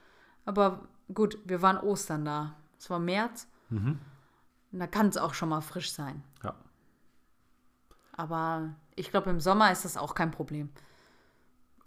aber 0.45 0.81
gut, 1.13 1.37
wir 1.45 1.61
waren 1.61 1.77
Ostern 1.77 2.25
da. 2.25 2.55
Es 2.79 2.89
war 2.89 2.99
März. 2.99 3.47
Mhm. 3.69 3.99
Und 4.71 4.79
da 4.79 4.87
kann 4.87 5.07
es 5.09 5.17
auch 5.17 5.33
schon 5.33 5.49
mal 5.49 5.61
frisch 5.61 5.91
sein. 5.91 6.23
Ja. 6.43 6.53
Aber 8.13 8.69
ich 8.95 9.11
glaube, 9.11 9.29
im 9.29 9.39
Sommer 9.39 9.71
ist 9.71 9.85
das 9.85 9.97
auch 9.97 10.13
kein 10.15 10.31
Problem, 10.31 10.69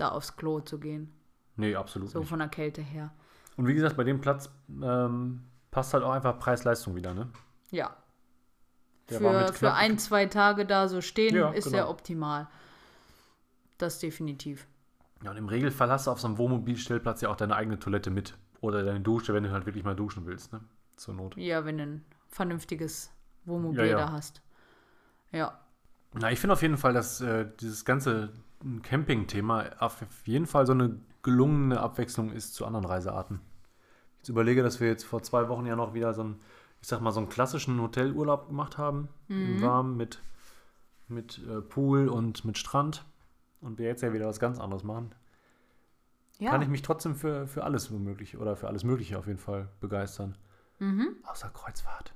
da 0.03 0.09
aufs 0.11 0.37
Klo 0.37 0.61
zu 0.61 0.79
gehen. 0.79 1.13
Nee, 1.57 1.75
absolut 1.77 2.11
So 2.11 2.21
nicht. 2.21 2.29
von 2.29 2.39
der 2.39 2.49
Kälte 2.49 2.83
her. 2.83 3.13
Und 3.57 3.67
wie 3.67 3.75
gesagt, 3.75 3.97
bei 3.97 4.05
dem 4.05 4.21
Platz 4.21 4.51
ähm, 4.83 5.45
passt 5.71 5.93
halt 5.95 6.03
auch 6.05 6.13
einfach 6.13 6.39
Preis-Leistung 6.39 6.95
wieder, 6.95 7.15
ne? 7.15 7.29
Ja. 7.71 7.95
Der 9.11 9.19
Für, 9.19 9.53
für 9.53 9.73
ein, 9.75 9.99
zwei 9.99 10.27
Tage 10.27 10.65
da 10.67 10.89
so 10.89 11.01
stehen, 11.01 11.35
Ja, 11.35 11.51
ist 11.51 11.65
genau. 11.67 11.77
ja 11.77 11.89
optimal. 11.89 12.49
Das 13.79 13.99
definitiv. 13.99 14.67
Ja, 15.23 15.31
und 15.33 15.37
im 15.37 15.49
Regelfall 15.49 15.91
hast 15.91 16.07
du 16.07 16.11
auf 16.11 16.21
so 16.21 16.27
einem 16.29 16.39
Wohnmobilstellplatz 16.39 17.21
ja 17.21 17.29
auch 17.29 17.37
deine 17.37 17.55
eigene 17.57 17.79
Toilette 17.79 18.11
mit. 18.11 18.37
Oder 18.61 18.85
deine 18.85 19.01
Dusche, 19.01 19.35
wenn 19.35 19.43
du 19.45 19.51
halt 19.51 19.67
wirklich 19.67 19.85
mal 19.85 19.97
duschen 19.97 20.25
willst, 20.27 20.53
ne? 20.53 20.61
Zur 20.97 21.15
Not. 21.15 21.37
Ja, 21.37 21.65
wenn 21.65 21.79
du 21.79 21.85
ein 21.85 22.05
vernünftiges 22.29 23.11
Wohnmobil 23.45 23.81
Ja, 23.81 23.87
ja. 23.87 23.97
da 23.99 24.13
hast. 24.13 24.41
Ja. 25.33 25.59
Na, 26.15 26.31
ich 26.31 26.39
finde 26.39 26.53
auf 26.53 26.63
jeden 26.63 26.77
Fall, 26.77 26.93
dass 26.93 27.21
äh, 27.21 27.47
dieses 27.61 27.85
ganze 27.85 28.33
Camping-Thema 28.83 29.71
auf 29.79 30.05
jeden 30.25 30.47
Fall 30.47 30.67
so 30.67 30.73
eine 30.73 31.01
gelungene 31.23 31.81
Abwechslung 31.81 32.31
ist 32.31 32.55
zu 32.55 32.67
anderen 32.67 32.85
Reisearten. 32.85 33.41
Ich 34.23 34.29
überlege, 34.29 34.63
dass 34.63 34.81
wir 34.81 34.89
jetzt 34.89 35.05
vor 35.05 35.23
zwei 35.23 35.49
Wochen 35.49 35.67
ja 35.67 35.77
noch 35.77 35.95
wieder 35.95 36.15
so 36.15 36.23
einen, 36.23 36.41
ich 36.81 36.89
sag 36.89 37.01
mal, 37.01 37.13
so 37.13 37.21
einen 37.21 37.29
klassischen 37.29 37.81
Hotelurlaub 37.81 38.49
gemacht 38.49 38.79
haben. 38.79 39.09
Im 39.29 39.63
Warmen 39.63 39.97
mit, 39.97 40.23
mit 41.09 41.41
äh, 41.49 41.61
Pool 41.61 42.09
und 42.09 42.45
mit 42.45 42.59
Strand. 42.59 43.05
Und 43.61 43.79
wir 43.79 43.87
jetzt 43.87 44.03
ja 44.03 44.13
wieder 44.13 44.27
was 44.27 44.41
ganz 44.41 44.59
anderes 44.59 44.85
machen. 44.85 45.15
ja. 46.39 46.51
kann 46.51 46.63
ich 46.63 46.69
mich 46.69 46.83
trotzdem 46.83 47.15
für, 47.15 47.47
für 47.47 47.65
alles 47.65 47.91
möglich 47.91 48.37
oder 48.37 48.57
für 48.57 48.69
alles 48.69 48.85
Mögliche 48.85 49.19
auf 49.19 49.27
jeden 49.27 49.39
Fall 49.39 49.69
begeistern. 49.81 50.37
Mhm. 50.79 51.17
Außer 51.25 51.49
Kreuzfahrt. 51.51 52.13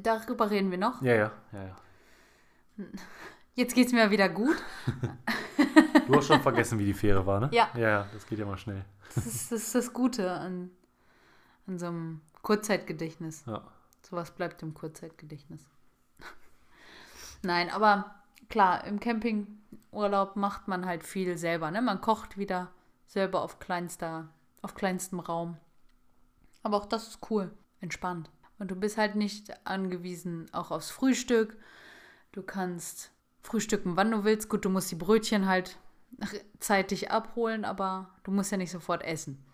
Darüber 0.00 0.50
reden 0.50 0.70
wir 0.70 0.78
noch. 0.78 1.02
Ja, 1.02 1.14
ja, 1.14 1.32
ja, 1.52 1.62
ja. 1.62 1.76
Jetzt 3.54 3.74
geht 3.74 3.86
es 3.86 3.92
mir 3.92 4.10
wieder 4.10 4.28
gut. 4.28 4.56
Du 6.06 6.16
hast 6.16 6.26
schon 6.26 6.42
vergessen, 6.42 6.78
wie 6.78 6.86
die 6.86 6.94
Fähre 6.94 7.24
war, 7.24 7.40
ne? 7.40 7.48
Ja. 7.52 7.70
Ja, 7.76 8.06
das 8.12 8.26
geht 8.26 8.38
ja 8.38 8.46
mal 8.46 8.58
schnell. 8.58 8.84
Das 9.14 9.26
ist 9.26 9.52
das, 9.52 9.62
ist 9.62 9.74
das 9.74 9.92
Gute 9.92 10.30
an, 10.32 10.70
an 11.66 11.78
so 11.78 11.86
einem 11.86 12.20
Kurzzeitgedächtnis. 12.42 13.44
Ja. 13.46 13.62
Sowas 14.02 14.32
bleibt 14.32 14.62
im 14.62 14.74
Kurzzeitgedächtnis. 14.74 15.66
Nein, 17.42 17.70
aber 17.70 18.14
klar, 18.48 18.84
im 18.84 18.98
Campingurlaub 18.98 20.36
macht 20.36 20.66
man 20.66 20.84
halt 20.84 21.04
viel 21.04 21.38
selber. 21.38 21.70
Ne? 21.70 21.80
Man 21.80 22.00
kocht 22.00 22.36
wieder 22.36 22.70
selber 23.06 23.42
auf 23.42 23.60
kleinster, 23.60 24.28
auf 24.62 24.74
kleinstem 24.74 25.20
Raum. 25.20 25.56
Aber 26.62 26.76
auch 26.78 26.86
das 26.86 27.08
ist 27.08 27.30
cool, 27.30 27.52
entspannt. 27.80 28.30
Und 28.58 28.70
du 28.70 28.76
bist 28.76 28.98
halt 28.98 29.14
nicht 29.14 29.66
angewiesen 29.66 30.52
auch 30.52 30.70
aufs 30.70 30.90
Frühstück. 30.90 31.56
Du 32.32 32.42
kannst 32.42 33.13
frühstücken, 33.44 33.96
wann 33.96 34.10
du 34.10 34.24
willst. 34.24 34.48
Gut, 34.48 34.64
du 34.64 34.70
musst 34.70 34.90
die 34.90 34.96
Brötchen 34.96 35.46
halt 35.46 35.78
zeitig 36.60 37.10
abholen, 37.10 37.64
aber 37.64 38.10
du 38.24 38.30
musst 38.30 38.50
ja 38.50 38.56
nicht 38.58 38.70
sofort 38.70 39.02
essen. 39.02 39.44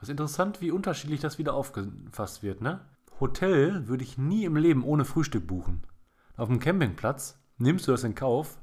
Ist 0.00 0.10
interessant, 0.10 0.60
wie 0.60 0.70
unterschiedlich 0.70 1.20
das 1.20 1.38
wieder 1.38 1.54
aufgefasst 1.54 2.42
wird, 2.42 2.60
ne? 2.60 2.80
Hotel 3.18 3.86
würde 3.88 4.02
ich 4.02 4.16
nie 4.16 4.44
im 4.44 4.56
Leben 4.56 4.82
ohne 4.82 5.04
Frühstück 5.04 5.46
buchen. 5.46 5.82
Auf 6.36 6.48
dem 6.48 6.58
Campingplatz 6.58 7.38
nimmst 7.58 7.86
du 7.86 7.92
das 7.92 8.04
in 8.04 8.14
Kauf, 8.14 8.58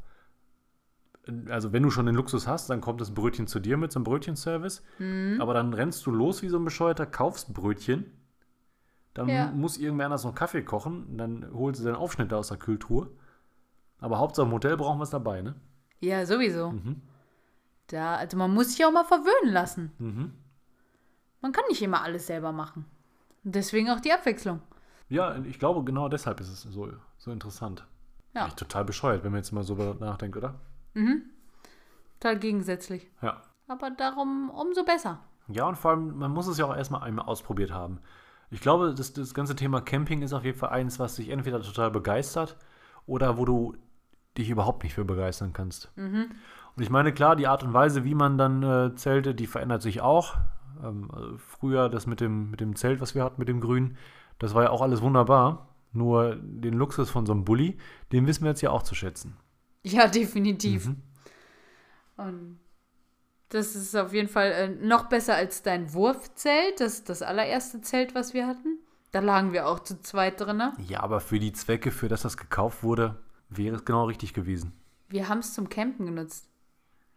also 1.50 1.74
wenn 1.74 1.84
du 1.84 1.92
schon 1.92 2.06
den 2.06 2.16
Luxus 2.16 2.48
hast, 2.48 2.70
dann 2.70 2.82
kommt 2.82 3.02
das 3.02 3.14
Brötchen 3.14 3.48
zu 3.48 3.60
dir 3.60 3.78
mit 3.78 3.92
so 3.92 4.00
einem 4.00 4.06
Brötchenservice. 4.06 4.82
Mhm. 5.00 5.38
Aber 5.42 5.54
dann 5.54 5.74
rennst 5.74 6.06
du 6.06 6.12
los 6.12 6.42
wie 6.42 6.50
so 6.50 6.58
ein 6.58 6.66
Bescheuerter, 6.66 7.06
kaufst 7.06 7.54
Brötchen. 7.54 8.06
Dann 9.14 9.28
Ja. 9.30 9.52
muss 9.52 9.78
irgendwer 9.78 10.06
anders 10.06 10.24
noch 10.24 10.36
Kaffee 10.36 10.64
kochen. 10.64 11.18
Dann 11.18 11.46
holst 11.54 11.82
du 11.82 11.86
deinen 11.86 11.96
Aufschnitt 11.96 12.32
aus 12.34 12.48
der 12.50 12.58
Kühltruhe. 12.58 13.10
Aber 14.00 14.20
Hauptsache 14.20 14.46
im 14.46 14.54
Hotel 14.54 14.78
brauchen 14.78 15.00
wir 15.00 15.04
es 15.04 15.10
dabei, 15.10 15.42
ne? 15.42 15.56
Ja, 16.00 16.26
sowieso. 16.26 16.72
Mhm. 16.72 17.02
Da, 17.88 18.16
also 18.16 18.38
man 18.38 18.54
muss 18.54 18.72
sich 18.72 18.86
auch 18.86 18.92
mal 18.92 19.06
verwöhnen 19.06 19.54
lassen. 19.54 19.92
Mhm. 19.98 20.34
Man 21.42 21.52
kann 21.52 21.64
nicht 21.70 21.82
immer 21.82 22.02
alles 22.02 22.28
selber 22.28 22.52
machen. 22.52 22.86
Deswegen 23.44 23.90
auch 23.90 24.00
die 24.00 24.12
Abwechslung. 24.12 24.62
Ja, 25.10 25.38
ich 25.38 25.58
glaube, 25.58 25.84
genau 25.84 26.10
deshalb 26.10 26.40
ist 26.42 26.50
es 26.50 26.64
so, 26.64 26.92
so 27.18 27.32
interessant. 27.32 27.86
Ja. 28.34 28.48
Echt 28.48 28.58
total 28.58 28.84
bescheuert, 28.84 29.24
wenn 29.24 29.32
man 29.32 29.40
jetzt 29.40 29.52
mal 29.52 29.64
so 29.64 29.76
darüber 29.76 30.06
nachdenkt, 30.06 30.36
oder? 30.38 30.56
Total 32.20 32.40
gegensätzlich. 32.40 33.10
Ja. 33.22 33.42
Aber 33.68 33.90
darum 33.92 34.50
umso 34.50 34.84
besser. 34.84 35.20
Ja, 35.48 35.66
und 35.68 35.78
vor 35.78 35.92
allem, 35.92 36.18
man 36.18 36.32
muss 36.32 36.48
es 36.48 36.58
ja 36.58 36.66
auch 36.66 36.76
erstmal 36.76 37.04
einmal 37.04 37.26
ausprobiert 37.26 37.72
haben. 37.72 38.00
Ich 38.50 38.62
glaube, 38.62 38.94
das, 38.94 39.14
das 39.14 39.34
ganze 39.34 39.56
Thema 39.56 39.82
Camping 39.82 40.22
ist 40.22 40.34
auf 40.34 40.44
jeden 40.44 40.58
Fall 40.58 40.70
eins, 40.70 41.00
was 41.00 41.16
dich 41.16 41.30
entweder 41.30 41.62
total 41.62 41.92
begeistert 41.92 42.58
oder 43.06 43.38
wo 43.38 43.46
du 43.46 43.76
dich 44.38 44.50
überhaupt 44.50 44.84
nicht 44.84 44.94
für 44.94 45.06
begeistern 45.06 45.54
kannst. 45.54 45.92
Und 46.76 46.84
ich 46.84 46.90
meine, 46.90 47.12
klar, 47.14 47.36
die 47.36 47.48
Art 47.48 47.64
und 47.64 47.74
Weise, 47.74 48.04
wie 48.04 48.16
man 48.16 48.38
dann 48.38 48.64
äh, 48.64 48.96
zeltet, 48.96 49.40
die 49.40 49.48
verändert 49.48 49.82
sich 49.82 50.02
auch. 50.02 50.38
Ähm, 50.84 51.10
also 51.12 51.38
früher 51.38 51.90
das 51.90 52.06
mit 52.06 52.22
dem, 52.22 52.52
mit 52.52 52.60
dem 52.60 52.76
Zelt, 52.76 53.02
was 53.02 53.16
wir 53.16 53.24
hatten, 53.24 53.40
mit 53.40 53.48
dem 53.48 53.62
Grün, 53.62 53.98
das 54.40 54.54
war 54.54 54.64
ja 54.64 54.70
auch 54.70 54.82
alles 54.82 55.02
wunderbar. 55.02 55.76
Nur 55.94 56.36
den 56.36 56.74
Luxus 56.74 57.10
von 57.10 57.26
so 57.26 57.34
einem 57.34 57.46
Bulli, 57.46 57.78
den 58.12 58.28
wissen 58.28 58.44
wir 58.44 58.50
jetzt 58.50 58.62
ja 58.62 58.70
auch 58.70 58.84
zu 58.84 58.94
schätzen. 58.94 59.38
Ja, 59.84 60.08
definitiv. 60.08 60.88
Mhm. 60.88 61.02
Und 62.18 62.60
das 63.50 63.76
ist 63.76 63.96
auf 63.96 64.14
jeden 64.14 64.28
Fall 64.28 64.52
äh, 64.52 64.68
noch 64.68 65.08
besser 65.10 65.36
als 65.36 65.64
dein 65.64 65.94
Wurfzelt. 65.94 66.80
Das 66.80 66.94
ist 66.94 67.10
das 67.10 67.22
allererste 67.22 67.82
Zelt, 67.82 68.14
was 68.14 68.34
wir 68.34 68.46
hatten. 68.46 68.80
Da 69.12 69.20
lagen 69.20 69.54
wir 69.54 69.68
auch 69.68 69.80
zu 69.80 70.02
zweit 70.02 70.42
drin. 70.42 70.62
Ja, 70.88 71.00
aber 71.00 71.22
für 71.22 71.40
die 71.40 71.54
Zwecke, 71.54 71.92
für 71.92 72.10
das 72.10 72.24
das 72.24 72.36
gekauft 72.36 72.84
wurde, 72.84 73.16
wäre 73.50 73.76
es 73.76 73.86
genau 73.86 74.06
richtig 74.06 74.34
gewesen. 74.34 74.74
Wir 75.10 75.30
haben 75.30 75.40
es 75.40 75.54
zum 75.54 75.70
Campen 75.70 76.06
genutzt. 76.06 76.50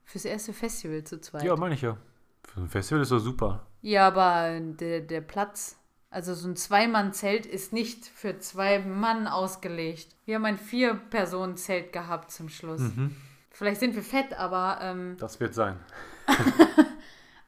Fürs 0.05 0.25
erste 0.25 0.53
Festival 0.53 1.05
zu 1.05 1.21
zweit. 1.21 1.45
Ja, 1.45 1.57
meine 1.57 1.75
ich 1.75 1.83
ja. 1.83 1.97
Für 2.45 2.61
ein 2.61 2.69
Festival 2.69 3.03
ist 3.03 3.13
das 3.13 3.23
super. 3.23 3.67
Ja, 3.83 4.09
aber 4.09 4.59
der, 4.61 5.01
der 5.01 5.21
Platz, 5.21 5.77
also 6.11 6.35
so 6.35 6.49
ein 6.49 6.57
Zweimann-Zelt 6.57 7.47
ist 7.47 7.73
nicht 7.73 8.07
für 8.07 8.39
zwei 8.39 8.81
Mann 8.81 9.29
ausgelegt. 9.29 10.17
Wir 10.25 10.37
haben 10.37 10.45
ein 10.45 10.59
Vier-Personen-Zelt 10.59 11.93
gehabt 11.93 12.31
zum 12.33 12.49
Schluss. 12.49 12.81
Mhm. 12.81 13.15
Vielleicht 13.51 13.81
sind 13.81 13.95
wir 13.95 14.03
fett, 14.03 14.33
aber, 14.39 14.79
ähm, 14.83 15.17
Das 15.19 15.39
wird 15.39 15.55
sein. 15.55 15.79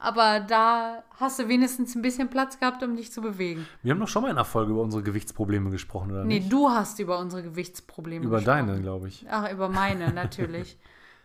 aber 0.03 0.41
da 0.41 1.03
hast 1.19 1.39
du 1.39 1.49
wenigstens 1.49 1.95
ein 1.95 2.03
bisschen 2.03 2.29
Platz 2.29 2.59
gehabt, 2.59 2.83
um 2.83 2.97
dich 2.97 3.13
zu 3.13 3.23
bewegen. 3.23 3.67
Wir 3.83 3.93
haben 3.93 4.01
doch 4.01 4.09
schon 4.09 4.23
mal 4.23 4.31
in 4.31 4.37
der 4.37 4.45
Folge 4.45 4.73
über 4.73 4.83
unsere 4.83 5.03
Gewichtsprobleme 5.03 5.71
gesprochen, 5.71 6.11
oder 6.11 6.25
Nee, 6.25 6.41
nicht? 6.41 6.53
du 6.53 6.69
hast 6.69 6.99
über 6.99 7.19
unsere 7.19 7.43
Gewichtsprobleme 7.43 8.25
Über 8.27 8.39
gesprochen. 8.39 8.67
deine, 8.67 8.81
glaube 8.81 9.09
ich. 9.09 9.25
Ach, 9.31 9.51
über 9.51 9.69
meine, 9.69 10.11
natürlich. 10.15 10.79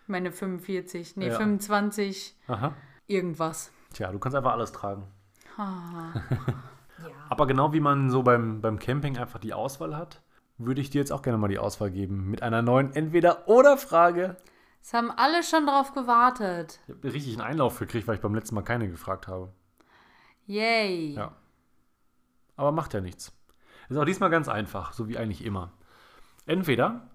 meine 0.07 0.31
45, 0.31 1.17
nee, 1.17 1.27
Ja. 1.27 1.35
25, 1.37 2.35
Aha. 2.47 2.73
irgendwas. 3.07 3.71
Tja, 3.93 4.11
du 4.11 4.19
kannst 4.19 4.35
einfach 4.35 4.53
alles 4.53 4.71
tragen. 4.71 5.03
Ah. 5.57 6.13
ja. 7.01 7.09
Aber 7.29 7.47
genau 7.47 7.73
wie 7.73 7.79
man 7.79 8.09
so 8.11 8.21
beim, 8.23 8.61
beim 8.61 8.79
Camping 8.79 9.17
einfach 9.17 9.39
die 9.39 9.53
Auswahl 9.53 9.97
hat, 9.97 10.21
würde 10.59 10.81
ich 10.81 10.89
dir 10.89 10.99
jetzt 10.99 11.11
auch 11.11 11.21
gerne 11.21 11.37
mal 11.37 11.47
die 11.47 11.59
Auswahl 11.59 11.91
geben 11.91 12.29
mit 12.29 12.41
einer 12.43 12.61
neuen 12.61 12.93
Entweder-Oder-Frage. 12.93 14.37
Es 14.81 14.93
haben 14.93 15.11
alle 15.11 15.43
schon 15.43 15.65
drauf 15.65 15.93
gewartet. 15.93 16.79
Ich 16.87 16.95
habe 16.95 17.13
richtig 17.13 17.33
einen 17.33 17.47
Einlauf 17.47 17.79
gekriegt, 17.79 18.07
weil 18.07 18.15
ich 18.15 18.21
beim 18.21 18.35
letzten 18.35 18.55
Mal 18.55 18.61
keine 18.61 18.89
gefragt 18.89 19.27
habe. 19.27 19.51
Yay. 20.45 21.13
Ja. 21.13 21.33
Aber 22.55 22.71
macht 22.71 22.93
ja 22.93 23.01
nichts. 23.01 23.33
Ist 23.89 23.97
auch 23.97 24.05
diesmal 24.05 24.29
ganz 24.29 24.47
einfach, 24.47 24.93
so 24.93 25.07
wie 25.07 25.17
eigentlich 25.17 25.43
immer. 25.43 25.73
Entweder 26.45 27.09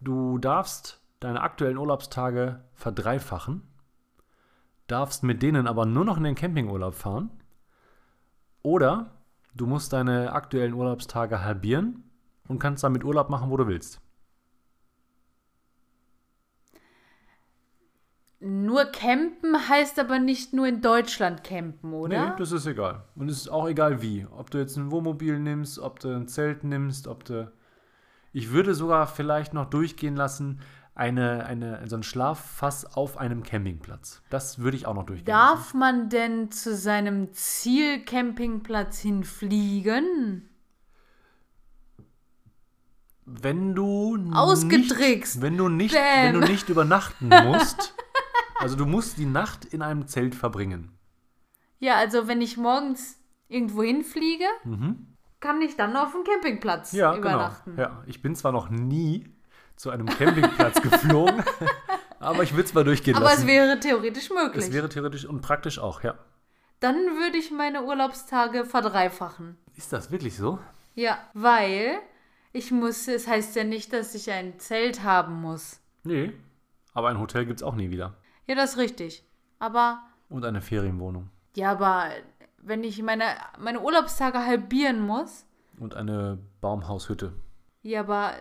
du 0.00 0.38
darfst 0.38 1.02
deine 1.20 1.42
aktuellen 1.42 1.78
Urlaubstage 1.78 2.64
verdreifachen, 2.74 3.62
darfst 4.86 5.22
mit 5.22 5.42
denen 5.42 5.66
aber 5.66 5.84
nur 5.84 6.04
noch 6.04 6.16
in 6.16 6.24
den 6.24 6.34
Campingurlaub 6.34 6.94
fahren, 6.94 7.30
oder 8.62 9.10
du 9.54 9.66
musst 9.66 9.92
deine 9.92 10.32
aktuellen 10.32 10.74
Urlaubstage 10.74 11.42
halbieren 11.42 12.10
und 12.48 12.58
kannst 12.58 12.84
damit 12.84 13.04
Urlaub 13.04 13.30
machen, 13.30 13.50
wo 13.50 13.56
du 13.56 13.66
willst. 13.66 14.00
Nur 18.40 18.84
campen 18.84 19.68
heißt 19.68 19.98
aber 19.98 20.20
nicht 20.20 20.52
nur 20.52 20.68
in 20.68 20.80
Deutschland 20.80 21.42
campen, 21.42 21.92
oder? 21.92 22.30
Nee, 22.30 22.32
das 22.38 22.52
ist 22.52 22.66
egal. 22.66 23.02
Und 23.16 23.28
es 23.28 23.38
ist 23.38 23.48
auch 23.48 23.68
egal 23.68 24.00
wie. 24.00 24.26
Ob 24.30 24.50
du 24.50 24.58
jetzt 24.58 24.76
ein 24.76 24.92
Wohnmobil 24.92 25.40
nimmst, 25.40 25.80
ob 25.80 25.98
du 25.98 26.14
ein 26.14 26.28
Zelt 26.28 26.62
nimmst, 26.62 27.08
ob 27.08 27.24
du. 27.24 27.50
Ich 28.32 28.52
würde 28.52 28.74
sogar 28.74 29.08
vielleicht 29.08 29.54
noch 29.54 29.64
durchgehen 29.64 30.14
lassen, 30.14 30.60
eine, 30.94 31.46
eine, 31.46 31.82
so 31.88 31.96
ein 31.96 32.04
Schlaffass 32.04 32.84
auf 32.96 33.16
einem 33.16 33.42
Campingplatz. 33.42 34.22
Das 34.30 34.60
würde 34.60 34.76
ich 34.76 34.86
auch 34.86 34.94
noch 34.94 35.06
durchgehen 35.06 35.34
lassen. 35.34 35.56
Darf 35.56 35.74
man 35.74 36.08
denn 36.08 36.52
zu 36.52 36.76
seinem 36.76 37.32
Zielcampingplatz 37.32 39.00
hinfliegen? 39.00 40.48
Wenn 43.24 43.74
du 43.74 44.30
Ausgetrickst. 44.32 45.36
Nicht, 45.36 45.42
wenn 45.42 45.56
du 45.56 45.68
nicht, 45.68 45.94
Bam. 45.94 46.34
wenn 46.34 46.40
du 46.40 46.46
nicht 46.46 46.68
übernachten 46.68 47.28
musst. 47.28 47.94
also 48.58 48.76
du 48.76 48.86
musst 48.86 49.18
die 49.18 49.26
Nacht 49.26 49.64
in 49.64 49.82
einem 49.82 50.06
Zelt 50.08 50.34
verbringen. 50.34 50.96
Ja, 51.78 51.94
also 51.96 52.26
wenn 52.28 52.40
ich 52.40 52.56
morgens 52.56 53.18
irgendwo 53.48 53.82
hinfliege, 53.82 54.44
kann 55.40 55.62
ich 55.62 55.76
dann 55.76 55.96
auf 55.96 56.12
dem 56.12 56.24
Campingplatz 56.24 56.92
Mhm. 56.92 56.98
Ja, 56.98 57.16
übernachten. 57.16 57.76
genau. 57.76 57.88
Ja, 57.88 58.02
ich 58.06 58.20
bin 58.22 58.34
zwar 58.34 58.52
noch 58.52 58.68
nie 58.70 59.24
zu 59.76 59.90
einem 59.90 60.06
Campingplatz 60.06 60.82
geflogen, 60.82 61.42
aber 62.18 62.42
ich 62.42 62.52
würde 62.52 62.64
es 62.64 62.74
mal 62.74 62.82
durchgehen 62.84 63.14
Aber 63.14 63.26
lassen. 63.26 63.42
es 63.42 63.46
wäre 63.46 63.78
theoretisch 63.78 64.30
möglich. 64.30 64.64
Es 64.64 64.72
wäre 64.72 64.88
theoretisch 64.88 65.24
und 65.24 65.40
praktisch 65.40 65.78
auch, 65.78 66.02
ja. 66.02 66.14
dann 66.80 66.96
würde 66.96 67.36
ich 67.38 67.50
meine 67.52 67.84
Urlaubstage 67.84 68.64
verdreifachen. 68.64 69.56
Ist 69.76 69.92
das 69.92 70.10
wirklich 70.10 70.36
so? 70.36 70.58
Ja, 70.96 71.18
weil 71.32 72.00
ich 72.52 72.72
muss, 72.72 73.06
es 73.06 73.28
heißt 73.28 73.54
ja 73.54 73.62
nicht, 73.62 73.92
dass 73.92 74.16
ich 74.16 74.32
ein 74.32 74.58
Zelt 74.58 75.04
haben 75.04 75.40
muss. 75.40 75.78
Nee. 76.02 76.32
Aber 76.92 77.08
ein 77.10 77.20
Hotel 77.20 77.46
gibt 77.46 77.60
es 77.60 77.62
auch 77.62 77.76
nie 77.76 77.90
wieder. 77.90 78.16
Ja, 78.48 78.54
das 78.54 78.72
ist 78.72 78.78
richtig. 78.78 79.24
Aber, 79.58 80.00
Und 80.28 80.44
eine 80.44 80.60
Ferienwohnung. 80.60 81.28
ja, 81.54 81.70
aber 81.72 82.08
wenn 82.58 82.82
ich 82.84 83.00
meine, 83.02 83.24
meine 83.58 83.80
Urlaubstage 83.80 84.44
halbieren 84.44 85.00
muss, 85.06 85.44
Und 85.78 85.94
eine 85.94 86.38
Baumhaushütte. 86.60 87.32
ja, 87.82 88.00
aber 88.00 88.32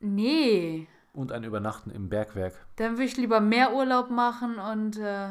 nee. 0.00 0.86
Und 1.12 1.30
ein 1.32 1.44
Übernachten 1.44 1.90
im 1.90 2.08
Bergwerk. 2.08 2.54
Dann 2.76 2.92
würde 2.92 3.04
ich 3.04 3.16
lieber 3.16 3.40
mehr 3.40 3.72
Urlaub 3.74 4.10
machen 4.10 4.58
und 4.58 4.98
äh, 4.98 5.28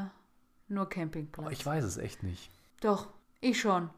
nur 0.69 0.87
Campingplatz. 0.87 1.45
Boah, 1.45 1.51
ich 1.51 1.65
weiß 1.65 1.83
es 1.83 1.97
echt 1.97 2.23
nicht. 2.23 2.49
Doch, 2.81 3.07
ich 3.41 3.59
schon. 3.59 3.89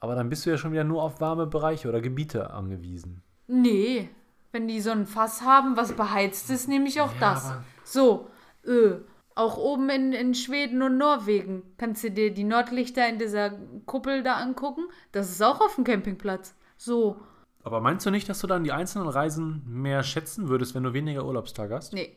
Aber 0.00 0.14
dann 0.14 0.28
bist 0.30 0.46
du 0.46 0.50
ja 0.50 0.56
schon 0.58 0.72
wieder 0.72 0.84
nur 0.84 1.02
auf 1.02 1.20
warme 1.20 1.46
Bereiche 1.46 1.88
oder 1.88 2.00
Gebiete 2.00 2.50
angewiesen. 2.50 3.22
Nee, 3.48 4.08
wenn 4.52 4.66
die 4.68 4.80
so 4.80 4.90
ein 4.90 5.06
Fass 5.06 5.42
haben, 5.42 5.76
was 5.76 5.92
beheizt 5.92 6.50
ist, 6.50 6.68
nehme 6.68 6.88
ich 6.88 7.00
auch 7.00 7.12
Ja, 7.14 7.20
das. 7.20 7.52
So, 7.84 8.30
äh, 8.64 8.94
auch 9.36 9.56
oben 9.58 9.88
in, 9.90 10.12
in 10.12 10.34
Schweden 10.34 10.82
und 10.82 10.98
Norwegen 10.98 11.62
kannst 11.78 12.02
du 12.02 12.10
dir 12.10 12.32
die 12.34 12.44
Nordlichter 12.44 13.08
in 13.08 13.18
dieser 13.18 13.50
Kuppel 13.86 14.22
da 14.24 14.34
angucken. 14.36 14.82
Das 15.12 15.30
ist 15.30 15.42
auch 15.42 15.60
auf 15.60 15.76
dem 15.76 15.84
Campingplatz. 15.84 16.54
So, 16.76 17.20
Aber 17.62 17.80
meinst 17.80 18.04
du 18.06 18.10
nicht, 18.10 18.28
dass 18.28 18.40
du 18.40 18.46
dann 18.46 18.64
die 18.64 18.72
einzelnen 18.72 19.08
Reisen 19.08 19.62
mehr 19.66 20.02
schätzen 20.02 20.48
würdest, 20.48 20.74
wenn 20.74 20.82
du 20.84 20.92
weniger 20.94 21.24
Urlaubstage 21.24 21.74
hast? 21.74 21.92
nee. 21.92 22.16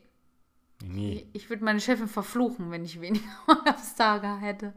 Nee. 0.82 1.28
Ich 1.34 1.50
würde 1.50 1.66
meine 1.66 1.82
Chefin 1.82 2.08
verfluchen, 2.08 2.72
wenn 2.72 2.86
ich 2.86 3.02
weniger 3.02 3.26
Urlaubstage 3.48 4.38
hätte. 4.40 4.74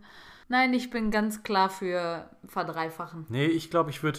Nein, 0.48 0.74
ich 0.74 0.90
bin 0.90 1.12
ganz 1.12 1.44
klar 1.44 1.70
für 1.70 2.28
verdreifachen. 2.44 3.26
Nee, 3.28 3.46
ich 3.46 3.70
glaube, 3.70 3.90
ich 3.90 4.02
würde 4.02 4.18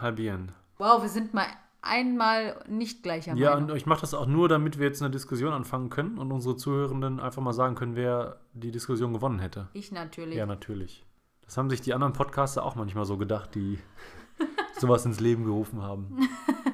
halbieren. 0.00 0.52
Wow, 0.78 1.02
wir 1.02 1.10
sind 1.10 1.34
mal 1.34 1.46
einmal 1.82 2.62
nicht 2.68 3.02
gleicher 3.02 3.34
Ja, 3.34 3.54
Meinung. 3.54 3.70
und 3.70 3.76
ich 3.76 3.86
mache 3.86 4.00
das 4.02 4.14
auch 4.14 4.26
nur, 4.26 4.48
damit 4.48 4.78
wir 4.78 4.86
jetzt 4.86 5.02
eine 5.02 5.10
Diskussion 5.10 5.52
anfangen 5.52 5.90
können 5.90 6.18
und 6.18 6.30
unsere 6.32 6.56
Zuhörenden 6.56 7.20
einfach 7.20 7.42
mal 7.42 7.52
sagen 7.52 7.74
können, 7.74 7.96
wer 7.96 8.40
die 8.52 8.70
Diskussion 8.70 9.12
gewonnen 9.12 9.38
hätte. 9.38 9.68
Ich 9.72 9.92
natürlich. 9.92 10.36
Ja, 10.36 10.46
natürlich. 10.46 11.04
Das 11.42 11.56
haben 11.56 11.70
sich 11.70 11.80
die 11.80 11.94
anderen 11.94 12.12
Podcaster 12.12 12.64
auch 12.64 12.74
manchmal 12.76 13.04
so 13.04 13.16
gedacht, 13.16 13.54
die 13.54 13.78
sowas 14.78 15.04
ins 15.06 15.20
Leben 15.20 15.44
gerufen 15.44 15.82
haben. 15.82 16.18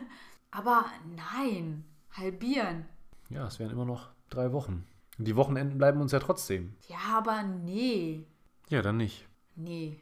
Aber 0.51 0.85
nein, 1.35 1.85
halbieren. 2.13 2.87
Ja, 3.29 3.47
es 3.47 3.59
wären 3.59 3.71
immer 3.71 3.85
noch 3.85 4.09
drei 4.31 4.53
Wochen. 4.53 4.87
Und 5.19 5.27
die 5.27 5.37
Wochenenden 5.37 5.79
bleiben 5.79 6.01
uns 6.01 6.13
ja 6.13 6.19
trotzdem. 6.19 6.75
Ja, 6.89 7.17
aber 7.19 7.43
nee. 7.43 8.27
Ja, 8.69 8.83
dann 8.83 8.99
nicht. 8.99 9.27
Nee. 9.55 9.99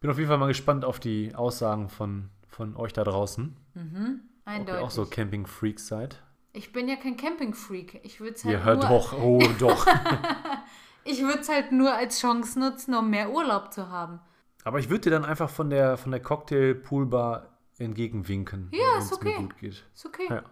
Bin 0.00 0.10
auf 0.10 0.18
jeden 0.18 0.28
Fall 0.28 0.38
mal 0.38 0.48
gespannt 0.48 0.84
auf 0.84 1.00
die 1.00 1.34
Aussagen 1.34 1.88
von, 1.88 2.28
von 2.46 2.76
euch 2.76 2.92
da 2.92 3.04
draußen. 3.04 3.56
Ob 3.74 4.20
Eindeutig. 4.44 4.80
ihr 4.80 4.84
auch 4.84 4.90
so 4.90 5.06
Camping-Freaks 5.06 5.86
seid. 5.86 6.22
Ich 6.52 6.72
bin 6.72 6.88
ja 6.88 6.94
kein 6.96 7.16
Campingfreak. 7.16 8.00
Ich 8.04 8.20
würde 8.20 8.34
es 8.34 8.44
Ja, 8.44 8.62
halt, 8.62 8.64
hör 8.64 8.74
nur, 8.76 8.84
doch, 8.88 9.12
oh 9.12 9.42
doch. 9.58 9.86
ich 11.04 11.22
würd's 11.22 11.48
halt 11.48 11.72
nur 11.72 11.92
als 11.92 12.20
Chance 12.20 12.58
nutzen, 12.60 12.94
um 12.94 13.10
mehr 13.10 13.32
Urlaub 13.32 13.72
zu 13.72 13.88
haben. 13.88 14.20
Aber 14.62 14.78
ich 14.78 14.88
würde 14.88 15.02
dir 15.02 15.10
dann 15.10 15.24
einfach 15.24 15.50
von 15.50 15.68
der, 15.68 15.96
von 15.96 16.12
der 16.12 16.22
Cocktail-Poolbar 16.22 17.58
entgegenwinken. 17.78 18.68
Ja, 18.72 18.78
wenn 18.92 18.98
ist 19.02 19.12
es 19.12 19.20
mir 19.20 19.30
okay. 19.30 19.42
gut 19.42 19.58
geht. 19.58 19.84
Ist 19.92 20.06
okay. 20.06 20.26
Ja. 20.30 20.42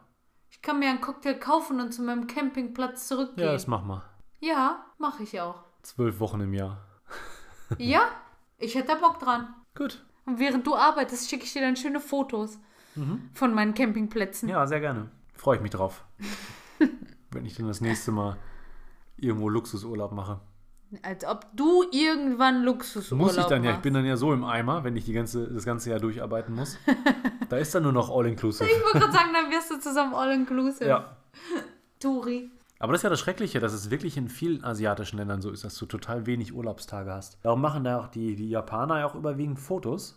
Ich 0.51 0.61
kann 0.61 0.81
mir 0.81 0.91
einen 0.91 1.01
Cocktail 1.01 1.35
kaufen 1.35 1.81
und 1.81 1.93
zu 1.93 2.03
meinem 2.03 2.27
Campingplatz 2.27 3.09
ja, 3.09 3.17
zurückgehen. 3.17 3.47
das 3.47 3.69
mach 3.69 3.85
mal. 3.85 4.03
Ja, 4.41 4.85
mache 4.99 5.23
ich 5.23 5.41
auch. 5.41 5.63
Zwölf 5.83 6.19
Wochen 6.19 6.41
im 6.41 6.53
Jahr. 6.53 6.85
Ja, 7.79 8.11
ich 8.59 8.75
hätte 8.75 8.89
da 8.89 8.95
Bock 8.97 9.19
dran. 9.19 9.55
Gut. 9.75 10.05
Und 10.27 10.39
während 10.41 10.67
du 10.67 10.75
arbeitest, 10.75 11.31
schicke 11.31 11.45
ich 11.45 11.53
dir 11.53 11.63
dann 11.63 11.77
schöne 11.77 12.01
Fotos 12.01 12.59
von 13.33 13.55
meinen 13.55 13.75
Campingplätzen. 13.75 14.49
Ja, 14.49 14.67
sehr 14.67 14.81
gerne. 14.81 15.09
Freue 15.35 15.57
ich 15.57 15.63
mich 15.63 15.71
drauf. 15.71 16.05
wenn 17.31 17.47
ich 17.47 17.57
dann 17.57 17.67
das 17.67 17.81
nächste 17.81 18.13
Mal 18.13 18.37
irgendwo 19.17 19.49
Luxusurlaub 19.49 20.13
mache. 20.13 20.41
Als 21.03 21.25
ob 21.25 21.47
du 21.57 21.85
irgendwann 21.91 22.65
Luxusurlaub 22.65 23.29
Muss 23.29 23.39
ich 23.39 23.45
dann 23.45 23.65
ja. 23.65 23.71
Ich 23.71 23.77
machst. 23.77 23.83
bin 23.83 23.95
dann 23.95 24.05
ja 24.05 24.17
so 24.17 24.33
im 24.33 24.45
Eimer, 24.45 24.85
wenn 24.85 24.95
ich 24.95 25.07
die 25.07 25.15
ganze, 25.15 25.49
das 25.49 25.65
ganze 25.65 25.91
Jahr 25.91 26.01
durcharbeiten 26.01 26.55
muss. 26.55 26.77
da 27.49 27.57
ist 27.57 27.75
dann 27.75 27.85
nur 27.85 27.93
noch 27.93 28.11
All-Inclusive. 28.11 28.69
Ich 28.69 28.85
wollte 28.85 28.99
gerade 28.99 29.13
sagen, 29.13 29.31
dann 29.33 29.51
wirst 29.51 29.71
du 29.71 29.81
zusammen 29.81 30.15
all-inclusive. 30.15 30.87
Ja. 30.87 31.17
Turi. 31.99 32.51
Aber 32.83 32.93
das 32.93 32.99
ist 32.99 33.05
ja 33.05 33.11
das 33.11 33.21
Schreckliche, 33.21 33.61
dass 33.61 33.73
es 33.73 33.91
wirklich 33.93 34.17
in 34.17 34.29
vielen 34.29 34.65
asiatischen 34.65 35.17
Ländern 35.17 35.41
so 35.41 35.53
ist, 35.53 35.63
dass 35.63 35.77
du 35.77 35.87
total 35.87 36.27
wenig 36.27 36.53
Urlaubstage 36.53 37.13
hast. 37.13 37.39
Darum 37.45 37.61
machen 37.61 37.85
da 37.85 38.01
auch 38.01 38.09
die, 38.09 38.35
die 38.35 38.51
Japaner 38.51 38.99
ja 38.99 39.07
auch 39.07 39.15
überwiegend 39.15 39.61
Fotos, 39.61 40.17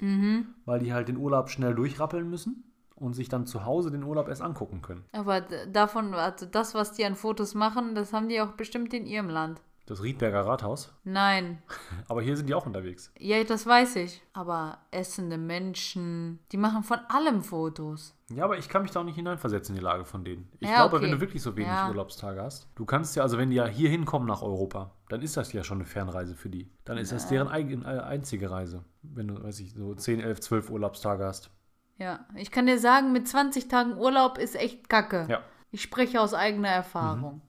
weil 0.66 0.80
die 0.80 0.92
halt 0.92 1.08
den 1.08 1.18
Urlaub 1.18 1.52
schnell 1.52 1.76
durchrappeln 1.76 2.28
müssen 2.28 2.64
und 2.96 3.14
sich 3.14 3.30
dann 3.30 3.46
zu 3.46 3.66
Hause 3.66 3.92
den 3.92 4.04
Urlaub 4.04 4.28
erst 4.30 4.42
angucken 4.42 4.82
können. 4.82 5.06
Aber 5.12 5.42
davon, 5.42 6.16
also 6.16 6.48
das, 6.48 6.74
was 6.74 6.94
die 6.94 7.06
an 7.06 7.14
Fotos 7.14 7.54
machen, 7.54 7.94
das 7.94 8.14
haben 8.14 8.30
die 8.30 8.42
auch 8.42 8.54
bestimmt 8.54 8.96
in 8.96 9.06
ihrem 9.06 9.30
Land. 9.30 9.62
Das 9.88 10.02
Riedberger 10.02 10.46
Rathaus. 10.48 10.92
Nein. 11.04 11.62
Aber 12.08 12.22
hier 12.22 12.36
sind 12.36 12.48
die 12.50 12.56
auch 12.56 12.66
unterwegs. 12.66 13.12
Ja, 13.20 13.44
das 13.44 13.68
weiß 13.68 13.98
ich. 13.98 14.24
Aber 14.34 14.80
essende 14.90 15.38
Menschen, 15.38 16.40
die 16.52 16.58
machen 16.58 16.82
von 16.84 16.98
allem 17.10 17.44
Fotos. 17.44 18.16
Ja, 18.30 18.46
aber 18.46 18.58
ich 18.58 18.68
kann 18.70 18.82
mich 18.82 18.90
da 18.90 19.02
auch 19.02 19.04
nicht 19.04 19.16
hineinversetzen 19.18 19.76
in 19.76 19.80
die 19.80 19.86
Lage 19.86 20.04
von 20.04 20.24
denen. 20.26 20.50
Ich 20.60 20.68
Ja, 20.68 20.78
glaube, 20.78 20.96
okay. 20.96 21.06
wenn 21.06 21.12
du 21.12 21.22
wirklich 21.22 21.44
so 21.44 21.56
wenig 21.56 21.70
Ja. 21.70 21.88
Urlaubstage 21.90 22.42
hast, 22.42 22.68
du 22.74 22.84
kannst 22.84 23.16
ja, 23.16 23.22
also 23.22 23.38
wenn 23.38 23.52
die 23.52 23.58
ja 23.58 23.68
hier 23.68 23.90
hinkommen 23.90 24.28
nach 24.28 24.42
Europa, 24.42 24.90
dann 25.10 25.22
ist 25.22 25.38
das 25.38 25.54
ja 25.54 25.64
schon 25.64 25.78
eine 25.78 25.86
Fernreise 25.86 26.34
für 26.34 26.50
die. 26.50 26.68
Dann 26.86 26.98
ist 26.98 27.12
das 27.12 27.28
deren 27.28 27.48
eigen, 27.48 27.84
äh, 27.84 28.00
einzige 28.00 28.50
Reise. 28.50 28.84
Wenn 29.04 29.28
du, 29.28 29.44
weiß 29.44 29.60
ich, 29.60 29.74
so 29.74 29.94
10, 29.94 30.20
11, 30.22 30.40
12 30.42 30.70
Urlaubstage 30.72 31.24
hast. 31.24 31.52
Ja, 31.98 32.26
ich 32.36 32.50
kann 32.50 32.66
dir 32.66 32.80
sagen, 32.80 33.12
mit 33.14 33.28
20 33.28 33.68
Tagen 33.68 33.96
Urlaub 33.98 34.40
ist 34.40 34.56
echt 34.56 34.90
kacke. 34.90 35.28
Ja. 35.30 35.42
Ich 35.70 35.84
spreche 35.84 36.20
aus 36.20 36.34
eigener 36.34 36.70
Erfahrung. 36.70 37.42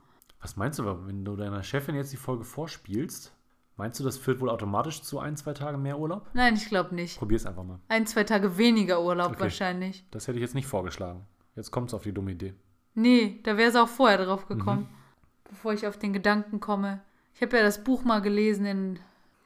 Was 0.47 0.57
meinst 0.57 0.79
du, 0.79 0.85
wenn 1.09 1.25
du 1.25 1.35
deiner 1.35 1.65
Chefin 1.65 1.97
jetzt 1.97 2.13
die 2.13 2.17
Folge 2.17 2.45
vorspielst, 2.45 3.33
meinst 3.77 3.99
du, 3.99 4.05
das 4.05 4.17
führt 4.17 4.39
wohl 4.41 4.49
automatisch 4.49 5.03
zu 5.03 5.19
ein, 5.19 5.37
zwei 5.37 5.55
Tagen 5.55 5.83
mehr 5.83 5.99
Urlaub? 5.99 6.31
Nein, 6.35 6.55
ich 6.55 6.67
glaube 6.69 6.95
nicht. 6.95 7.19
Probier's 7.19 7.45
einfach 7.47 7.65
mal. 7.65 7.81
Ein, 7.89 8.07
zwei 8.07 8.23
Tage 8.23 8.57
weniger 8.57 9.03
Urlaub 9.03 9.33
Okay. 9.33 9.41
wahrscheinlich. 9.41 10.07
Das 10.13 10.29
hätte 10.29 10.39
ich 10.39 10.43
jetzt 10.43 10.55
nicht 10.55 10.69
vorgeschlagen. 10.69 11.27
Jetzt 11.57 11.73
kommt's 11.73 11.95
auf 11.95 12.05
die 12.05 12.13
dumme 12.13 12.31
Idee. 12.31 12.55
Nee, 12.95 13.41
da 13.43 13.57
wäre 13.57 13.71
es 13.71 13.75
auch 13.75 13.89
vorher 13.89 14.25
drauf 14.25 14.49
Mhm. 14.49 14.57
gekommen, 14.57 14.89
bevor 15.51 15.73
ich 15.73 15.85
auf 15.85 15.99
den 15.99 16.13
Gedanken 16.13 16.61
komme. 16.61 17.01
Ich 17.35 17.43
habe 17.43 17.57
ja 17.57 17.65
das 17.65 17.83
Buch 17.83 18.05
mal 18.05 18.23
gelesen 18.23 18.67
in, 18.67 19.01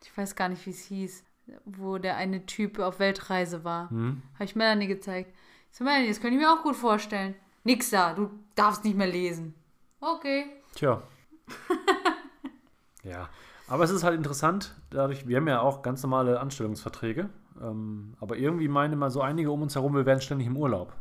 ich 0.05 0.15
weiß 0.15 0.37
gar 0.37 0.51
nicht, 0.51 0.67
wie 0.67 0.71
es 0.71 0.83
hieß, 0.85 1.25
wo 1.65 1.97
der 1.97 2.19
eine 2.19 2.45
Typ 2.45 2.79
auf 2.79 2.99
Weltreise 2.99 3.65
war. 3.65 3.89
Hm? 3.89 4.21
Habe 4.35 4.45
ich 4.45 4.55
Melanie 4.55 4.87
gezeigt. 4.87 5.35
Ich 5.73 5.79
so, 5.79 5.83
Melanie, 5.85 6.09
das 6.09 6.21
könnte 6.21 6.37
ich 6.37 6.43
mir 6.43 6.53
auch 6.53 6.63
gut 6.63 6.77
vorstellen. 6.77 7.37
Nix 7.65 7.89
da, 7.89 8.13
du 8.13 8.29
darfst 8.55 8.85
nicht 8.85 8.99
mehr 8.99 9.07
lesen. 9.07 9.55
Okay. 10.03 10.45
Tja. 10.75 11.03
ja. 13.03 13.29
Aber 13.69 13.85
es 13.85 13.91
ist 13.91 14.03
halt 14.03 14.17
interessant, 14.17 14.75
dadurch, 14.91 15.29
wir 15.29 15.37
haben 15.37 15.47
ja 15.47 15.61
auch 15.61 15.83
ganz 15.83 16.03
normale 16.03 16.41
Anstellungsverträge, 16.41 17.31
ähm, 17.63 18.17
aber 18.21 18.37
irgendwie 18.37 18.67
meinen 18.67 18.95
immer 18.95 19.11
so 19.11 19.21
einige 19.21 19.53
um 19.53 19.63
uns 19.63 19.77
herum, 19.77 19.95
wir 19.95 20.07
wären 20.07 20.21
ständig 20.21 20.49
im 20.49 20.57
Urlaub. 20.57 20.93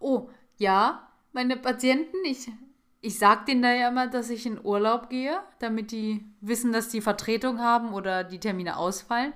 Oh, 0.00 0.28
ja, 0.56 1.08
meine 1.32 1.56
Patienten, 1.56 2.16
ich, 2.24 2.50
ich 3.00 3.18
sag 3.18 3.46
denen 3.46 3.62
da 3.62 3.72
ja 3.72 3.88
immer, 3.88 4.08
dass 4.08 4.30
ich 4.30 4.46
in 4.46 4.58
Urlaub 4.64 5.10
gehe, 5.10 5.38
damit 5.60 5.92
die 5.92 6.24
wissen, 6.40 6.72
dass 6.72 6.88
die 6.88 7.00
Vertretung 7.00 7.60
haben 7.60 7.92
oder 7.92 8.24
die 8.24 8.40
Termine 8.40 8.76
ausfallen. 8.76 9.32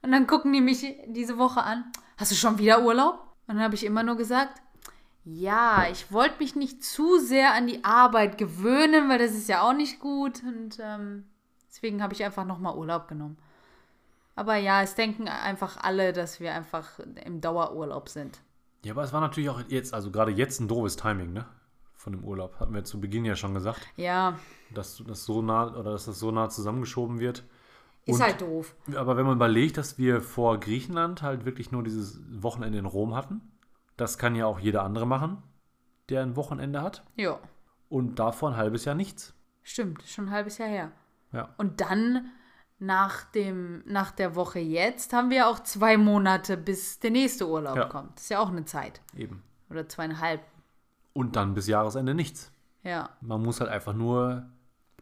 Und 0.00 0.12
dann 0.12 0.26
gucken 0.26 0.52
die 0.54 0.62
mich 0.62 0.86
diese 1.08 1.36
Woche 1.36 1.62
an. 1.62 1.84
Hast 2.16 2.30
du 2.30 2.34
schon 2.34 2.58
wieder 2.58 2.82
Urlaub? 2.82 3.20
Und 3.46 3.56
dann 3.56 3.64
habe 3.64 3.74
ich 3.74 3.84
immer 3.84 4.02
nur 4.02 4.16
gesagt, 4.16 4.62
ja, 5.24 5.86
ich 5.90 6.10
wollte 6.12 6.38
mich 6.38 6.56
nicht 6.56 6.82
zu 6.84 7.18
sehr 7.18 7.54
an 7.54 7.66
die 7.66 7.84
Arbeit 7.84 8.38
gewöhnen, 8.38 9.08
weil 9.08 9.18
das 9.18 9.32
ist 9.32 9.48
ja 9.48 9.62
auch 9.62 9.72
nicht 9.74 10.00
gut. 10.00 10.42
Und 10.42 10.78
ähm, 10.80 11.24
deswegen 11.68 12.02
habe 12.02 12.12
ich 12.14 12.24
einfach 12.24 12.44
nochmal 12.44 12.76
Urlaub 12.76 13.08
genommen. 13.08 13.36
Aber 14.34 14.56
ja, 14.56 14.82
es 14.82 14.94
denken 14.94 15.28
einfach 15.28 15.76
alle, 15.82 16.12
dass 16.12 16.40
wir 16.40 16.54
einfach 16.54 16.98
im 17.24 17.40
Dauerurlaub 17.40 18.08
sind. 18.08 18.40
Ja, 18.84 18.92
aber 18.94 19.02
es 19.04 19.12
war 19.12 19.20
natürlich 19.20 19.50
auch 19.50 19.60
jetzt, 19.68 19.94
also 19.94 20.10
gerade 20.10 20.32
jetzt 20.32 20.60
ein 20.60 20.68
doofes 20.68 20.96
Timing, 20.96 21.32
ne? 21.32 21.44
Von 21.94 22.14
dem 22.14 22.24
Urlaub. 22.24 22.58
Hatten 22.58 22.74
wir 22.74 22.82
zu 22.82 23.00
Beginn 23.00 23.24
ja 23.24 23.36
schon 23.36 23.54
gesagt, 23.54 23.86
Ja, 23.96 24.36
dass 24.74 25.00
das 25.06 25.24
so 25.24 25.40
nah 25.42 25.68
oder 25.76 25.92
dass 25.92 26.06
das 26.06 26.18
so 26.18 26.32
nah 26.32 26.48
zusammengeschoben 26.48 27.20
wird. 27.20 27.44
ist 28.06 28.16
Und- 28.16 28.22
halt 28.22 28.40
doof. 28.40 28.74
Aber 28.96 29.16
wenn 29.16 29.24
man 29.26 29.36
überlegt, 29.36 29.76
dass 29.76 29.98
wir 29.98 30.20
vor 30.20 30.58
Griechenland 30.58 31.22
halt 31.22 31.44
wirklich 31.44 31.70
nur 31.70 31.84
dieses 31.84 32.18
Wochenende 32.42 32.78
in 32.78 32.86
Rom 32.86 33.14
hatten, 33.14 33.40
das 33.96 34.18
kann 34.18 34.34
ja 34.34 34.46
auch 34.46 34.58
jeder 34.58 34.82
andere 34.82 35.06
machen, 35.06 35.42
der 36.08 36.22
ein 36.22 36.36
Wochenende 36.36 36.82
hat. 36.82 37.02
Ja, 37.16 37.38
Und 37.88 38.18
davor 38.18 38.50
ein 38.50 38.56
halbes 38.56 38.84
Jahr 38.84 38.94
nichts. 38.94 39.34
stimmt, 39.62 40.02
schon 40.02 40.26
ein 40.26 40.30
halbes 40.30 40.58
Jahr 40.58 40.68
her. 40.68 40.92
Ja. 41.32 41.48
Und 41.56 41.80
dann 41.80 42.30
nach, 42.78 43.24
dem, 43.24 43.82
nach 43.86 44.10
der 44.10 44.34
Woche 44.34 44.58
jetzt 44.58 45.12
haben 45.12 45.30
wir 45.30 45.46
auch 45.48 45.60
zwei 45.60 45.96
Monate, 45.96 46.56
bis 46.56 46.98
der 46.98 47.10
nächste 47.12 47.48
Urlaub 47.48 47.76
Ja. 47.76 47.84
kommt. 47.84 48.16
Das 48.16 48.24
ist 48.24 48.28
ja 48.30 48.40
auch 48.40 48.50
eine 48.50 48.64
Zeit. 48.64 49.00
Eben. 49.16 49.42
Oder 49.70 49.88
zweieinhalb. 49.88 50.40
Und 51.12 51.36
dann 51.36 51.54
bis 51.54 51.68
Jahresende 51.68 52.14
nichts. 52.14 52.50
Ja. 52.82 53.10
Man 53.20 53.42
muss 53.42 53.60
halt 53.60 53.70
einfach 53.70 53.92
nur 53.94 54.46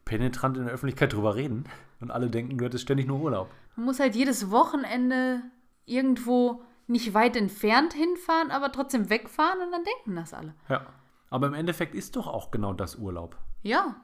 penetrant 0.05 0.57
in 0.59 0.65
der 0.65 0.75
Öffentlichkeit 0.75 1.13
drüber 1.15 1.35
reden. 1.37 1.65
Und 2.01 2.11
alle 2.11 2.29
denken, 2.31 2.59
du 2.59 2.65
hättest 2.65 2.85
ständig 2.85 3.07
nur 3.07 3.21
Urlaub. 3.21 3.49
Man 3.77 3.87
muss 3.87 3.99
halt 4.01 4.15
jedes 4.15 4.51
Wochenende 4.51 5.41
irgendwo 5.87 6.63
nicht 6.91 7.15
weit 7.15 7.37
entfernt 7.37 7.95
hinfahren, 7.95 8.51
aber 8.51 8.73
trotzdem 8.73 9.09
wegfahren 9.09 9.61
und 9.63 9.73
dann 9.73 9.85
denken 9.85 10.17
das 10.17 10.35
alle. 10.35 10.55
Ja. 10.69 10.87
Aber 11.31 11.47
im 11.47 11.55
Endeffekt 11.55 11.95
ist 11.95 12.17
doch 12.17 12.27
auch 12.27 12.51
genau 12.51 12.73
das 12.73 12.97
Urlaub. 12.97 13.37
Ja. 13.63 13.97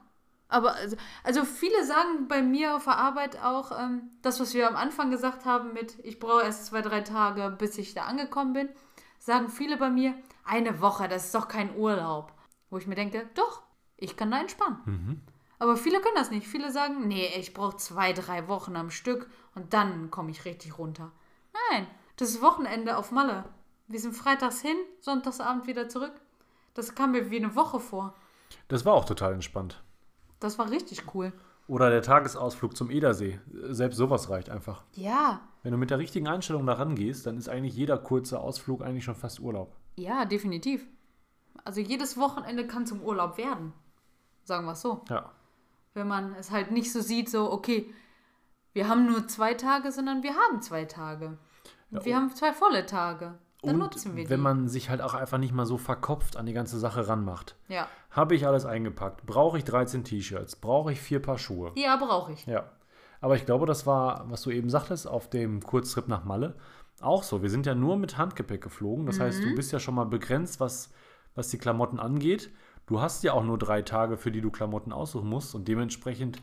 Aber 0.49 0.75
also, 0.75 0.95
also 1.23 1.43
viele 1.43 1.83
sagen 1.83 2.29
bei 2.29 2.41
mir 2.41 2.77
auf 2.77 2.85
der 2.85 2.97
Arbeit 2.97 3.43
auch, 3.43 3.77
ähm, 3.77 4.03
das, 4.21 4.39
was 4.39 4.53
wir 4.53 4.67
am 4.67 4.77
Anfang 4.77 5.11
gesagt 5.11 5.43
haben 5.43 5.73
mit, 5.73 5.99
ich 6.03 6.19
brauche 6.19 6.43
erst 6.43 6.67
zwei, 6.67 6.81
drei 6.81 7.01
Tage, 7.01 7.53
bis 7.59 7.77
ich 7.77 7.93
da 7.93 8.05
angekommen 8.05 8.53
bin, 8.53 8.69
sagen 9.19 9.49
viele 9.49 9.75
bei 9.75 9.89
mir, 9.89 10.13
eine 10.45 10.79
Woche, 10.79 11.09
das 11.09 11.25
ist 11.25 11.35
doch 11.35 11.49
kein 11.49 11.75
Urlaub. 11.75 12.31
Wo 12.69 12.77
ich 12.77 12.87
mir 12.87 12.95
denke, 12.95 13.29
doch, 13.35 13.63
ich 13.97 14.15
kann 14.15 14.31
da 14.31 14.39
entspannen. 14.39 15.21
Aber 15.59 15.75
viele 15.75 15.99
können 15.99 16.15
das 16.15 16.31
nicht. 16.31 16.47
Viele 16.47 16.71
sagen, 16.71 17.07
nee, 17.07 17.27
ich 17.37 17.53
brauche 17.53 17.77
zwei, 17.77 18.13
drei 18.13 18.47
Wochen 18.47 18.75
am 18.75 18.91
Stück 18.91 19.29
und 19.55 19.73
dann 19.73 20.11
komme 20.11 20.31
ich 20.31 20.45
richtig 20.45 20.77
runter. 20.77 21.11
Nein, 21.71 21.87
das 22.17 22.41
Wochenende 22.41 22.97
auf 22.97 23.11
Malle. 23.11 23.45
Wir 23.87 23.99
sind 23.99 24.13
freitags 24.15 24.61
hin, 24.61 24.75
sonntagsabend 24.99 25.65
wieder 25.67 25.87
zurück. 25.89 26.13
Das 26.73 26.93
kam 26.93 27.11
mir 27.13 27.31
wie 27.31 27.37
eine 27.37 27.55
Woche 27.55 27.79
vor. 27.79 28.13
Das 28.67 28.85
war 28.85 28.93
auch 28.93 29.05
total 29.05 29.33
entspannt. 29.33 29.81
Das 30.39 30.59
war 30.59 30.69
richtig 30.69 31.15
cool. 31.15 31.31
Oder 31.67 31.89
der 31.89 32.01
Tagesausflug 32.01 32.77
zum 32.77 32.89
Edersee. 32.91 33.39
Selbst 33.69 33.97
sowas 33.97 34.29
reicht 34.29 34.49
einfach. 34.49 34.83
Ja, 34.93 35.41
Wenn 35.63 35.71
du 35.71 35.77
mit 35.77 35.89
der 35.89 35.97
richtigen 35.99 36.27
Einstellung 36.27 36.65
da 36.65 36.73
rangehst, 36.73 37.25
dann 37.25 37.37
ist 37.37 37.49
eigentlich 37.49 37.75
jeder 37.75 37.97
kurze 37.97 38.39
Ausflug 38.39 38.81
eigentlich 38.81 39.03
schon 39.03 39.15
fast 39.15 39.39
Urlaub. 39.39 39.75
ja, 39.97 40.25
definitiv. 40.25 40.85
Also 41.63 41.81
jedes 41.81 42.15
Wochenende 42.17 42.65
kann 42.67 42.85
zum 42.85 43.01
Urlaub 43.01 43.37
werden. 43.37 43.73
Sagen 44.43 44.65
wir 44.65 44.73
es 44.73 44.81
so. 44.81 45.03
Ja. 45.09 45.31
Wenn 45.93 46.07
man 46.07 46.33
es 46.35 46.51
halt 46.51 46.71
nicht 46.71 46.93
so 46.93 47.01
sieht, 47.01 47.29
so, 47.29 47.51
okay, 47.51 47.93
wir 48.73 48.87
haben 48.87 49.05
nur 49.07 49.27
zwei 49.27 49.55
Tage, 49.55 49.91
sondern 49.91 50.23
wir 50.23 50.35
haben 50.35 50.61
zwei 50.61 50.85
Tage. 50.85 51.37
Und 51.91 52.05
wir 52.05 52.15
haben 52.15 52.33
zwei 52.35 52.53
volle 52.53 52.85
Tage. 52.85 53.37
Dann 53.63 53.75
Und 53.75 53.79
nutzen 53.79 54.15
wir 54.15 54.23
die. 54.25 54.29
wenn 54.29 54.39
man 54.39 54.67
sich 54.67 54.89
halt 54.89 55.01
auch 55.01 55.13
einfach 55.13 55.37
nicht 55.39 55.53
mal 55.53 55.65
so 55.65 55.77
verkopft 55.77 56.37
an 56.37 56.45
die 56.45 56.53
ganze 56.53 56.79
Sache 56.79 57.07
ranmacht. 57.07 57.55
ja. 57.67 57.87
Habe 58.09 58.33
ich 58.35 58.47
alles 58.47 58.65
eingepackt? 58.65 59.27
Brauche 59.27 59.59
ich 59.59 59.63
13 59.63 60.03
T-Shirts? 60.03 60.55
Brauche 60.55 60.91
ich 60.91 60.99
vier 60.99 61.21
Paar 61.21 61.37
Schuhe? 61.37 61.71
ja, 61.75 61.95
brauche 61.97 62.31
ich. 62.31 62.47
Ja. 62.47 62.71
Aber 63.21 63.35
ich 63.35 63.45
glaube, 63.45 63.67
das 63.67 63.85
war, 63.85 64.27
was 64.31 64.41
du 64.41 64.49
eben 64.49 64.71
sagtest, 64.71 65.07
auf 65.07 65.29
dem 65.29 65.61
Kurztrip 65.61 66.07
nach 66.07 66.23
Malle 66.23 66.55
auch 66.99 67.21
so. 67.21 67.43
Wir 67.43 67.49
sind 67.51 67.67
ja 67.67 67.75
nur 67.75 67.95
mit 67.97 68.17
Handgepäck 68.17 68.61
geflogen. 68.63 69.05
Das 69.05 69.19
heißt, 69.19 69.43
du 69.43 69.53
bist 69.53 69.71
ja 69.71 69.79
schon 69.79 69.93
mal 69.93 70.05
begrenzt, 70.05 70.59
was, 70.59 70.91
was 71.35 71.49
die 71.49 71.59
Klamotten 71.59 71.99
angeht. 71.99 72.49
Du 72.87 73.01
hast 73.01 73.23
ja 73.23 73.33
auch 73.33 73.43
nur 73.43 73.59
drei 73.59 73.83
Tage, 73.83 74.17
für 74.17 74.31
die 74.31 74.41
du 74.41 74.49
Klamotten 74.49 74.91
aussuchen 74.91 75.29
musst. 75.29 75.53
Und 75.53 75.67
dementsprechend 75.67 76.41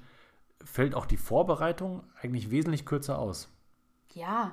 fällt 0.64 0.94
auch 0.94 1.06
die 1.06 1.16
Vorbereitung 1.16 2.04
eigentlich 2.20 2.52
wesentlich 2.52 2.86
kürzer 2.86 3.18
aus. 3.18 3.48
Ja, 4.12 4.52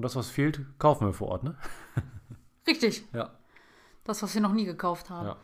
Und 0.00 0.04
das, 0.04 0.16
was 0.16 0.30
fehlt, 0.30 0.64
kaufen 0.78 1.06
wir 1.06 1.12
vor 1.12 1.28
Ort, 1.28 1.44
ne? 1.44 1.56
richtig. 2.66 3.04
Ja. 3.12 3.32
Das, 4.04 4.22
was 4.22 4.34
wir 4.34 4.40
noch 4.40 4.54
nie 4.54 4.64
gekauft 4.64 5.10
haben. 5.10 5.26
Ja. 5.28 5.36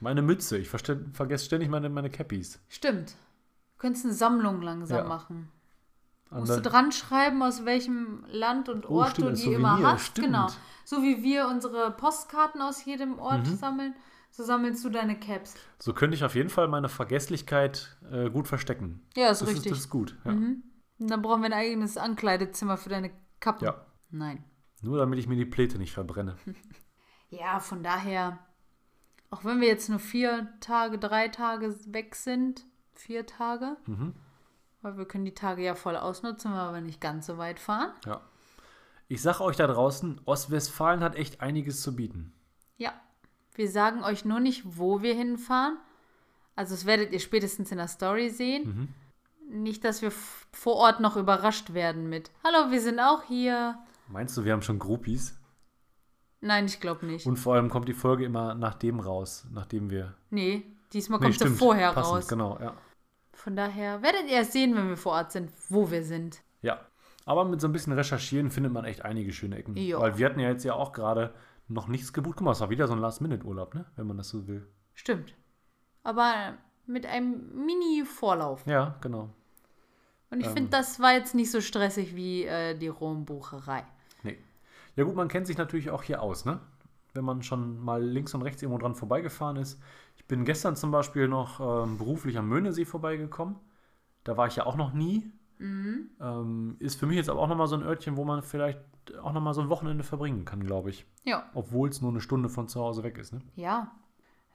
Meine 0.00 0.20
Mütze. 0.20 0.58
Ich 0.58 0.68
vergesse 0.68 1.46
ständig 1.46 1.70
meine, 1.70 1.88
meine 1.88 2.10
Cappies. 2.10 2.60
Stimmt. 2.68 3.12
Du 3.12 3.78
könntest 3.78 4.04
eine 4.04 4.12
Sammlung 4.12 4.60
langsam 4.60 4.98
Ja. 4.98 5.04
machen. 5.04 5.48
An 6.28 6.40
Musst 6.40 6.54
du 6.54 6.60
dran 6.60 6.92
schreiben, 6.92 7.42
aus 7.42 7.64
welchem 7.64 8.26
Land 8.28 8.68
und 8.68 8.90
Oh, 8.90 8.96
Ort 8.98 9.12
stimmt, 9.12 9.30
du 9.30 9.32
die 9.36 9.54
immer 9.54 9.70
Souvenir, 9.70 9.92
hast. 9.92 10.06
stimmt. 10.08 10.26
Genau. 10.26 10.48
So 10.84 11.02
wie 11.02 11.22
wir 11.22 11.48
unsere 11.48 11.90
Postkarten 11.92 12.60
aus 12.60 12.84
jedem 12.84 13.18
Ort 13.18 13.46
Mhm. 13.46 13.56
sammeln, 13.56 13.94
so 14.30 14.42
sammelst 14.44 14.84
du 14.84 14.90
deine 14.90 15.18
Caps. 15.18 15.54
So 15.78 15.94
könnte 15.94 16.14
ich 16.14 16.24
auf 16.24 16.34
jeden 16.34 16.50
Fall 16.50 16.68
meine 16.68 16.90
Vergesslichkeit 16.90 17.96
äh, 18.12 18.28
gut 18.28 18.48
verstecken. 18.48 19.00
Ja, 19.16 19.30
ist 19.30 19.40
Das 19.40 19.48
ist, 19.48 19.54
richtig. 19.56 19.72
das 19.72 19.78
ist 19.78 19.88
gut. 19.88 20.14
Ja. 20.26 20.32
Und 20.32 20.62
dann 20.98 21.22
brauchen 21.22 21.40
wir 21.40 21.46
ein 21.46 21.52
eigenes 21.54 21.96
Ankleidezimmer 21.96 22.76
für 22.76 22.90
deine 22.90 23.10
Kappen. 23.40 23.64
ja. 23.64 23.86
Nein. 24.14 24.44
Nur 24.80 24.98
damit 24.98 25.18
ich 25.18 25.26
mir 25.26 25.34
die 25.36 25.44
Pläte 25.44 25.78
nicht 25.78 25.92
verbrenne. 25.92 26.36
Ja, 27.30 27.58
von 27.58 27.82
daher, 27.82 28.38
auch 29.30 29.44
wenn 29.44 29.60
wir 29.60 29.66
jetzt 29.66 29.88
nur 29.88 29.98
vier 29.98 30.46
Tage, 30.60 30.98
drei 30.98 31.26
Tage 31.26 31.74
weg 31.92 32.14
sind, 32.14 32.64
vier 32.92 33.26
Tage, 33.26 33.76
Mhm. 33.86 34.14
weil 34.82 34.96
wir 34.98 35.04
können 35.04 35.24
die 35.24 35.34
Tage 35.34 35.64
ja 35.64 35.74
voll 35.74 35.96
ausnutzen, 35.96 36.52
wenn 36.52 36.74
wir 36.74 36.80
nicht 36.80 37.00
ganz 37.00 37.26
so 37.26 37.36
weit 37.36 37.58
fahren. 37.58 37.90
Ja. 38.06 38.20
Ich 39.08 39.20
sage 39.20 39.40
euch 39.42 39.56
da 39.56 39.66
draußen, 39.66 40.20
Ostwestfalen 40.26 41.00
hat 41.00 41.16
echt 41.16 41.40
einiges 41.40 41.82
zu 41.82 41.96
bieten. 41.96 42.32
Ja, 42.76 42.92
wir 43.56 43.68
sagen 43.68 44.04
euch 44.04 44.24
nur 44.24 44.38
nicht, 44.38 44.62
wo 44.64 45.02
wir 45.02 45.14
hinfahren. 45.14 45.76
Also 46.54 46.74
das 46.74 46.86
werdet 46.86 47.12
ihr 47.12 47.20
spätestens 47.20 47.72
in 47.72 47.78
der 47.78 47.88
Story 47.88 48.30
sehen. 48.30 48.94
Nicht, 49.48 49.82
dass 49.82 50.02
wir 50.02 50.12
vor 50.52 50.76
Ort 50.76 51.00
noch 51.00 51.16
überrascht 51.16 51.74
werden 51.74 52.08
mit, 52.08 52.30
hallo, 52.44 52.70
wir 52.70 52.80
sind 52.80 53.00
auch 53.00 53.24
hier. 53.24 53.76
Meinst 54.08 54.36
du, 54.36 54.44
wir 54.44 54.52
haben 54.52 54.62
schon 54.62 54.78
Groupies? 54.78 55.38
Nein, 56.40 56.66
ich 56.66 56.80
glaube 56.80 57.06
nicht. 57.06 57.26
Und 57.26 57.36
vor 57.38 57.54
allem 57.54 57.70
kommt 57.70 57.88
die 57.88 57.94
Folge 57.94 58.24
immer 58.24 58.54
nach 58.54 58.74
dem 58.74 59.00
raus, 59.00 59.46
nachdem 59.50 59.90
wir. 59.90 60.14
nee, 60.30 60.64
diesmal 60.92 61.18
Nee, 61.18 61.24
kommt 61.24 61.34
sie 61.34 61.40
stimmt, 61.40 61.58
vorher 61.58 61.92
passend, 61.92 62.16
raus. 62.16 62.28
Genau, 62.28 62.58
ja. 62.60 62.74
Von 63.32 63.56
daher 63.56 64.02
werdet 64.02 64.24
ihr 64.26 64.36
erst 64.36 64.52
sehen, 64.52 64.76
wenn 64.76 64.88
wir 64.88 64.96
vor 64.96 65.12
Ort 65.12 65.32
sind, 65.32 65.50
wo 65.68 65.90
wir 65.90 66.04
sind. 66.04 66.42
Ja. 66.62 66.80
Aber 67.24 67.44
mit 67.46 67.60
so 67.60 67.66
ein 67.68 67.72
bisschen 67.72 67.92
Recherchieren 67.94 68.50
findet 68.50 68.72
man 68.72 68.84
echt 68.84 69.04
einige 69.04 69.32
schöne 69.32 69.56
Ecken. 69.56 69.76
Ja. 69.76 69.98
Weil 69.98 70.18
wir 70.18 70.26
hatten 70.26 70.38
ja 70.40 70.50
jetzt 70.50 70.64
ja 70.64 70.74
auch 70.74 70.92
gerade 70.92 71.34
noch 71.66 71.88
nichts 71.88 72.12
gebucht. 72.12 72.36
Guck 72.36 72.44
mal, 72.44 72.52
es 72.52 72.60
war 72.60 72.68
wieder 72.70 72.86
so 72.86 72.92
ein 72.92 73.00
Last-Minute-Urlaub, 73.00 73.74
ne? 73.74 73.86
Wenn 73.96 74.06
man 74.06 74.18
das 74.18 74.28
so 74.28 74.46
will. 74.46 74.68
Stimmt. 74.92 75.34
Aber 76.02 76.54
mit 76.86 77.06
einem 77.06 77.64
Mini-Vorlauf. 77.64 78.66
Ja, 78.66 78.96
genau. 79.00 79.30
Und 80.30 80.40
ich 80.40 80.46
Ähm. 80.48 80.52
finde, 80.52 80.70
das 80.70 81.00
war 81.00 81.12
jetzt 81.14 81.34
nicht 81.34 81.50
so 81.50 81.60
stressig 81.62 82.14
wie 82.14 82.44
äh, 82.44 82.74
die 82.76 82.88
Rom-Bucherei. 82.88 83.84
Ja 84.96 85.04
gut, 85.04 85.16
man 85.16 85.28
kennt 85.28 85.46
sich 85.46 85.58
natürlich 85.58 85.90
auch 85.90 86.02
hier 86.02 86.22
aus, 86.22 86.44
ne? 86.44 86.60
Wenn 87.12 87.24
man 87.24 87.42
schon 87.42 87.78
mal 87.78 88.02
links 88.02 88.34
und 88.34 88.42
rechts 88.42 88.62
irgendwo 88.62 88.78
dran 88.78 88.94
vorbeigefahren 88.94 89.56
ist. 89.56 89.80
Ich 90.16 90.26
bin 90.26 90.44
gestern 90.44 90.76
zum 90.76 90.90
Beispiel 90.90 91.28
noch 91.28 91.60
ähm, 91.60 91.98
beruflich 91.98 92.38
am 92.38 92.48
Möhnesee 92.48 92.84
vorbeigekommen. 92.84 93.56
Da 94.24 94.36
war 94.36 94.46
ich 94.46 94.56
ja 94.56 94.66
auch 94.66 94.76
noch 94.76 94.92
nie. 94.92 95.32
Ähm, 95.60 96.76
ist 96.80 96.98
für 96.98 97.06
mich 97.06 97.16
jetzt 97.16 97.30
aber 97.30 97.40
auch 97.40 97.48
nochmal 97.48 97.68
so 97.68 97.76
ein 97.76 97.82
Örtchen, 97.82 98.16
wo 98.16 98.24
man 98.24 98.42
vielleicht 98.42 98.80
auch 99.22 99.32
nochmal 99.32 99.54
so 99.54 99.60
ein 99.60 99.68
Wochenende 99.68 100.02
verbringen 100.02 100.44
kann, 100.44 100.64
glaube 100.64 100.90
ich. 100.90 101.06
Ja. 101.24 101.48
Obwohl 101.54 101.88
es 101.88 102.00
nur 102.00 102.10
eine 102.10 102.20
Stunde 102.20 102.48
von 102.48 102.68
zu 102.68 102.80
Hause 102.80 103.02
weg 103.02 103.18
ist, 103.18 103.32
ne? 103.32 103.40
Ja. 103.54 103.92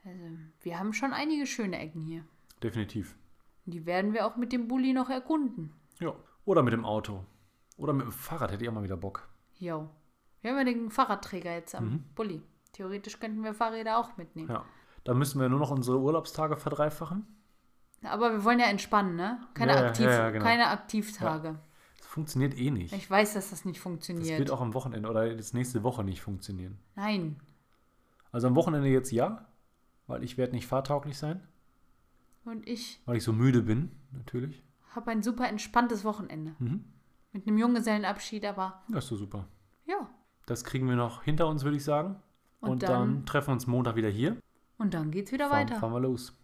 Also, 0.04 0.24
wir 0.62 0.78
haben 0.78 0.92
schon 0.92 1.12
einige 1.12 1.46
schöne 1.46 1.78
Ecken 1.78 2.02
hier. 2.02 2.24
Definitiv. 2.62 3.16
Die 3.64 3.86
werden 3.86 4.12
wir 4.12 4.26
auch 4.26 4.36
mit 4.36 4.52
dem 4.52 4.68
Bulli 4.68 4.92
noch 4.92 5.10
erkunden. 5.10 5.72
Ja. 5.98 6.14
Oder 6.44 6.62
mit 6.62 6.72
dem 6.72 6.84
Auto. 6.84 7.24
Oder 7.76 7.92
mit 7.92 8.06
dem 8.06 8.12
Fahrrad 8.12 8.52
hätte 8.52 8.62
ich 8.62 8.68
auch 8.68 8.74
mal 8.74 8.84
wieder 8.84 8.96
Bock. 8.96 9.28
Jo. 9.58 9.88
Wir 10.42 10.50
haben 10.52 10.58
ja 10.58 10.64
den 10.64 10.90
Fahrradträger 10.90 11.52
jetzt 11.52 11.74
am 11.74 12.04
Bulli. 12.14 12.42
Theoretisch 12.72 13.18
könnten 13.20 13.42
wir 13.44 13.52
Fahrräder 13.54 13.98
auch 13.98 14.16
mitnehmen. 14.16 14.48
Ja. 14.50 14.64
Dann 15.04 15.18
müssen 15.18 15.40
wir 15.40 15.48
nur 15.48 15.58
noch 15.58 15.70
unsere 15.70 15.98
Urlaubstage 16.00 16.56
verdreifachen. 16.56 17.26
Aber 18.02 18.32
wir 18.32 18.44
wollen 18.44 18.58
ja 18.60 18.66
entspannen, 18.66 19.16
ne? 19.16 19.40
Keine, 19.54 19.72
Ja, 19.74 19.86
Aktiv 19.88 20.06
ja, 20.06 20.12
ja, 20.12 20.30
genau. 20.30 20.44
keine 20.44 20.68
Aktivtage. 20.68 21.58
Das 21.98 22.06
funktioniert 22.06 22.56
eh 22.58 22.70
nicht. 22.70 22.92
Ich 22.94 23.10
weiß, 23.10 23.34
dass 23.34 23.50
das 23.50 23.64
nicht 23.66 23.76
Das 23.76 23.82
funktioniert. 23.82 24.38
wird 24.38 24.50
auch 24.50 24.60
am 24.62 24.72
Wochenende 24.72 25.08
oder 25.10 25.26
jetzt 25.30 25.52
nächste 25.52 25.82
Woche 25.82 26.02
nicht 26.04 26.22
funktionieren. 26.22 26.78
Nein. 26.96 27.38
Also 28.32 28.46
am 28.46 28.54
Wochenende 28.54 28.88
jetzt 28.88 29.10
ja, 29.12 29.46
weil 30.06 30.22
ich 30.24 30.38
werde 30.38 30.54
nicht 30.54 30.66
fahrtauglich 30.66 31.18
sein, 31.18 31.46
Und 32.44 32.66
ich 32.66 33.00
weil 33.04 33.16
ich 33.16 33.24
so 33.24 33.32
müde 33.34 33.60
bin, 33.62 33.90
natürlich. 34.12 34.62
habe 34.94 35.10
ein 35.10 35.22
super 35.22 35.48
entspanntes 35.48 36.04
Wochenende. 36.04 36.54
Mhm. 36.58 36.84
Mit 37.32 37.46
einem 37.46 37.58
Junggesellenabschied, 37.58 38.44
aber 38.46 38.82
Das 38.88 39.04
ist 39.04 39.10
so 39.10 39.16
super. 39.16 39.46
Das 40.50 40.64
kriegen 40.64 40.88
wir 40.88 40.96
noch 40.96 41.22
hinter 41.22 41.46
uns, 41.46 41.62
würde 41.62 41.76
ich 41.76 41.84
sagen. 41.84 42.16
Und 42.60 42.70
Und, 42.70 42.82
dann- 42.82 42.90
dann, 42.90 43.26
treffen 43.26 43.48
wir 43.48 43.52
uns 43.52 43.66
Montag 43.68 43.94
wieder 43.94 44.08
hier. 44.08 44.36
Und 44.78 44.94
dann 44.94 45.12
geht's 45.12 45.30
wieder 45.30 45.48
Fahren, 45.48 45.68
weiter. 45.70 45.78
fahren 45.80 45.92
wir 45.92 46.00
los. 46.00 46.34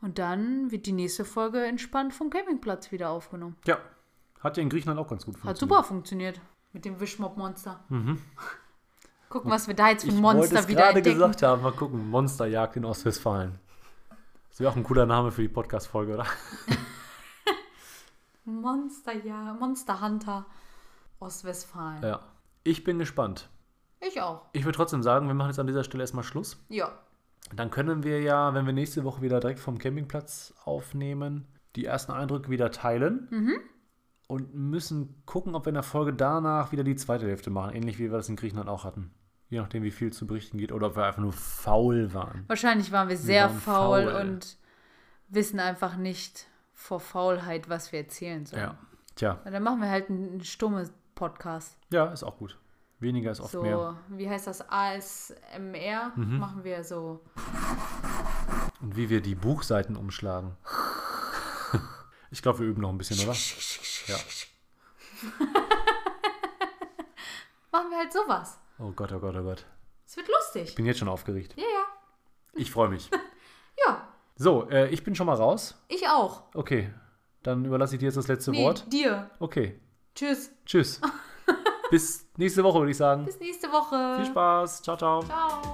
Und 0.00 0.18
dann 0.18 0.70
wird 0.72 0.86
die 0.86 0.92
nächste 0.92 1.24
Folge 1.24 1.64
entspannt 1.64 2.12
vom 2.12 2.30
Campingplatz 2.30 2.90
wieder 2.90 3.10
aufgenommen. 3.10 3.56
Ja, 3.66 3.78
hat 4.40 4.56
ja 4.56 4.62
in 4.62 4.68
Griechenland 4.68 4.98
auch 4.98 5.06
ganz 5.08 5.24
gut 5.24 5.36
Hat 5.36 5.42
funktioniert. 5.42 5.60
super 5.76 5.84
funktioniert. 5.84 6.40
Mit 6.72 6.84
dem 6.84 6.98
Wischmob-Monster. 6.98 7.84
Mhm. 7.90 8.20
Gucken, 9.28 9.50
was 9.50 9.68
wir 9.68 9.74
da 9.74 9.88
jetzt 9.90 10.02
für 10.02 10.08
Ich 10.08 10.14
ein 10.16 10.20
Monster 10.20 10.58
es 10.60 10.68
wieder 10.68 10.82
gerade 10.82 10.98
entdecken. 10.98 11.18
gesagt 11.18 11.42
haben. 11.42 11.62
Mal 11.62 11.72
gucken, 11.72 12.10
Monsterjagd 12.10 12.76
in 12.76 12.84
Ostwestfalen. 12.84 13.58
Das 14.50 14.60
wäre 14.60 14.70
auch 14.72 14.76
ein 14.76 14.84
cooler 14.84 15.06
Name 15.06 15.30
für 15.32 15.42
die 15.42 15.48
Podcast-Folge, 15.48 16.14
oder? 16.14 16.26
Monster, 18.44 19.12
ja. 19.24 19.54
Monster 19.54 20.00
Hunter 20.00 20.44
Ostwestfalen. 21.20 22.02
Ja. 22.02 22.20
Ich 22.64 22.82
bin 22.82 22.98
gespannt. 22.98 23.48
Ich 24.00 24.20
auch. 24.20 24.42
Ich 24.52 24.64
würde 24.64 24.76
trotzdem 24.76 25.02
sagen, 25.02 25.28
wir 25.28 25.34
machen 25.34 25.48
jetzt 25.48 25.58
an 25.58 25.66
dieser 25.66 25.84
Stelle 25.84 26.02
erstmal 26.02 26.24
Schluss. 26.24 26.64
Ja. 26.68 26.92
Dann 27.54 27.70
können 27.70 28.02
wir 28.02 28.20
ja, 28.20 28.54
wenn 28.54 28.66
wir 28.66 28.72
nächste 28.72 29.04
Woche 29.04 29.22
wieder 29.22 29.40
direkt 29.40 29.60
vom 29.60 29.78
Campingplatz 29.78 30.54
aufnehmen, 30.64 31.46
die 31.76 31.84
ersten 31.84 32.12
Eindrücke 32.12 32.50
wieder 32.50 32.70
teilen. 32.70 33.28
Mhm. 33.30 33.56
Und 34.26 34.54
müssen 34.54 35.22
gucken, 35.26 35.54
ob 35.54 35.66
wir 35.66 35.68
in 35.68 35.74
der 35.74 35.82
Folge 35.82 36.14
danach 36.14 36.72
wieder 36.72 36.82
die 36.82 36.96
zweite 36.96 37.26
Hälfte 37.26 37.50
machen. 37.50 37.74
Ähnlich 37.74 37.98
wie 37.98 38.04
wir 38.10 38.16
das 38.16 38.28
in 38.30 38.36
Griechenland 38.36 38.70
auch 38.70 38.84
hatten. 38.84 39.10
Je 39.50 39.60
nachdem, 39.60 39.82
wie 39.82 39.90
viel 39.90 40.12
zu 40.12 40.26
berichten 40.26 40.56
geht. 40.56 40.72
Oder 40.72 40.88
ob 40.88 40.96
wir 40.96 41.04
einfach 41.04 41.20
nur 41.20 41.34
faul 41.34 42.14
waren. 42.14 42.44
Wahrscheinlich 42.46 42.90
waren 42.90 43.10
wir 43.10 43.18
sehr 43.18 43.50
waren 43.50 43.58
faul, 43.58 44.04
faul. 44.10 44.20
und 44.22 44.56
wissen 45.28 45.60
einfach 45.60 45.96
nicht 45.96 46.46
vor 46.72 47.00
Faulheit, 47.00 47.68
was 47.68 47.92
wir 47.92 48.00
erzählen 48.00 48.46
sollen. 48.46 48.62
Ja. 48.62 48.78
Tja, 49.14 49.40
Und 49.44 49.52
Dann 49.52 49.62
machen 49.62 49.80
wir 49.80 49.90
halt 49.90 50.08
einen 50.08 50.42
stummen 50.42 50.88
Podcast. 51.14 51.76
ja, 51.90 52.06
ist 52.06 52.22
auch 52.24 52.36
gut. 52.38 52.58
Weniger 53.00 53.30
ist 53.32 53.40
oft 53.40 53.50
so, 53.52 53.62
mehr. 53.62 53.96
wie 54.08 54.28
heißt 54.30 54.46
das? 54.46 54.64
ASMR 54.68 56.12
Mhm. 56.16 56.38
machen 56.38 56.64
wir 56.64 56.84
so. 56.84 57.20
Und 58.80 58.96
wie 58.96 59.08
wir 59.10 59.20
die 59.20 59.34
Buchseiten 59.34 59.96
umschlagen. 59.96 60.56
ich 62.30 62.40
glaube, 62.42 62.60
wir 62.60 62.66
üben 62.66 62.80
noch 62.82 62.90
ein 62.90 62.98
bisschen, 62.98 63.18
oder? 63.20 63.36
Ja. 64.06 64.16
Machen 67.72 67.90
wir 67.90 67.98
halt 67.98 68.12
sowas. 68.12 68.58
Oh 68.78 68.92
Gott, 68.92 69.12
oh 69.12 69.18
Gott, 69.18 69.34
oh 69.36 69.42
Gott. 69.42 69.64
Es 70.06 70.16
wird 70.16 70.28
lustig. 70.28 70.68
Ich 70.70 70.74
bin 70.74 70.86
jetzt 70.86 70.98
schon 70.98 71.08
aufgeregt. 71.08 71.54
Ja, 71.56 71.62
ja. 71.64 71.84
Ich 72.54 72.70
freue 72.70 72.88
mich. 72.88 73.10
Ja, 73.86 74.06
So, 74.36 74.68
äh, 74.70 74.88
ich 74.90 75.02
bin 75.02 75.16
schon 75.16 75.26
mal 75.26 75.34
raus. 75.34 75.74
ich 75.88 76.06
auch. 76.08 76.44
Okay, 76.54 76.94
dann 77.42 77.64
überlasse 77.64 77.96
ich 77.96 77.98
dir 77.98 78.04
jetzt 78.06 78.16
das 78.16 78.28
letzte 78.28 78.52
Nee, 78.52 78.62
Wort. 78.64 78.90
dir. 78.92 79.28
Okay, 79.40 79.80
Tschüss. 80.14 80.50
tschüss. 80.64 81.00
Bis 81.90 82.26
nächste 82.36 82.64
Woche, 82.64 82.78
würde 82.78 82.90
ich 82.90 82.96
sagen. 82.96 83.24
Bis 83.24 83.38
nächste 83.40 83.70
Woche. 83.70 84.16
Viel 84.16 84.26
Spaß. 84.26 84.82
Ciao, 84.82 84.96
ciao. 84.96 85.22
Ciao. 85.22 85.73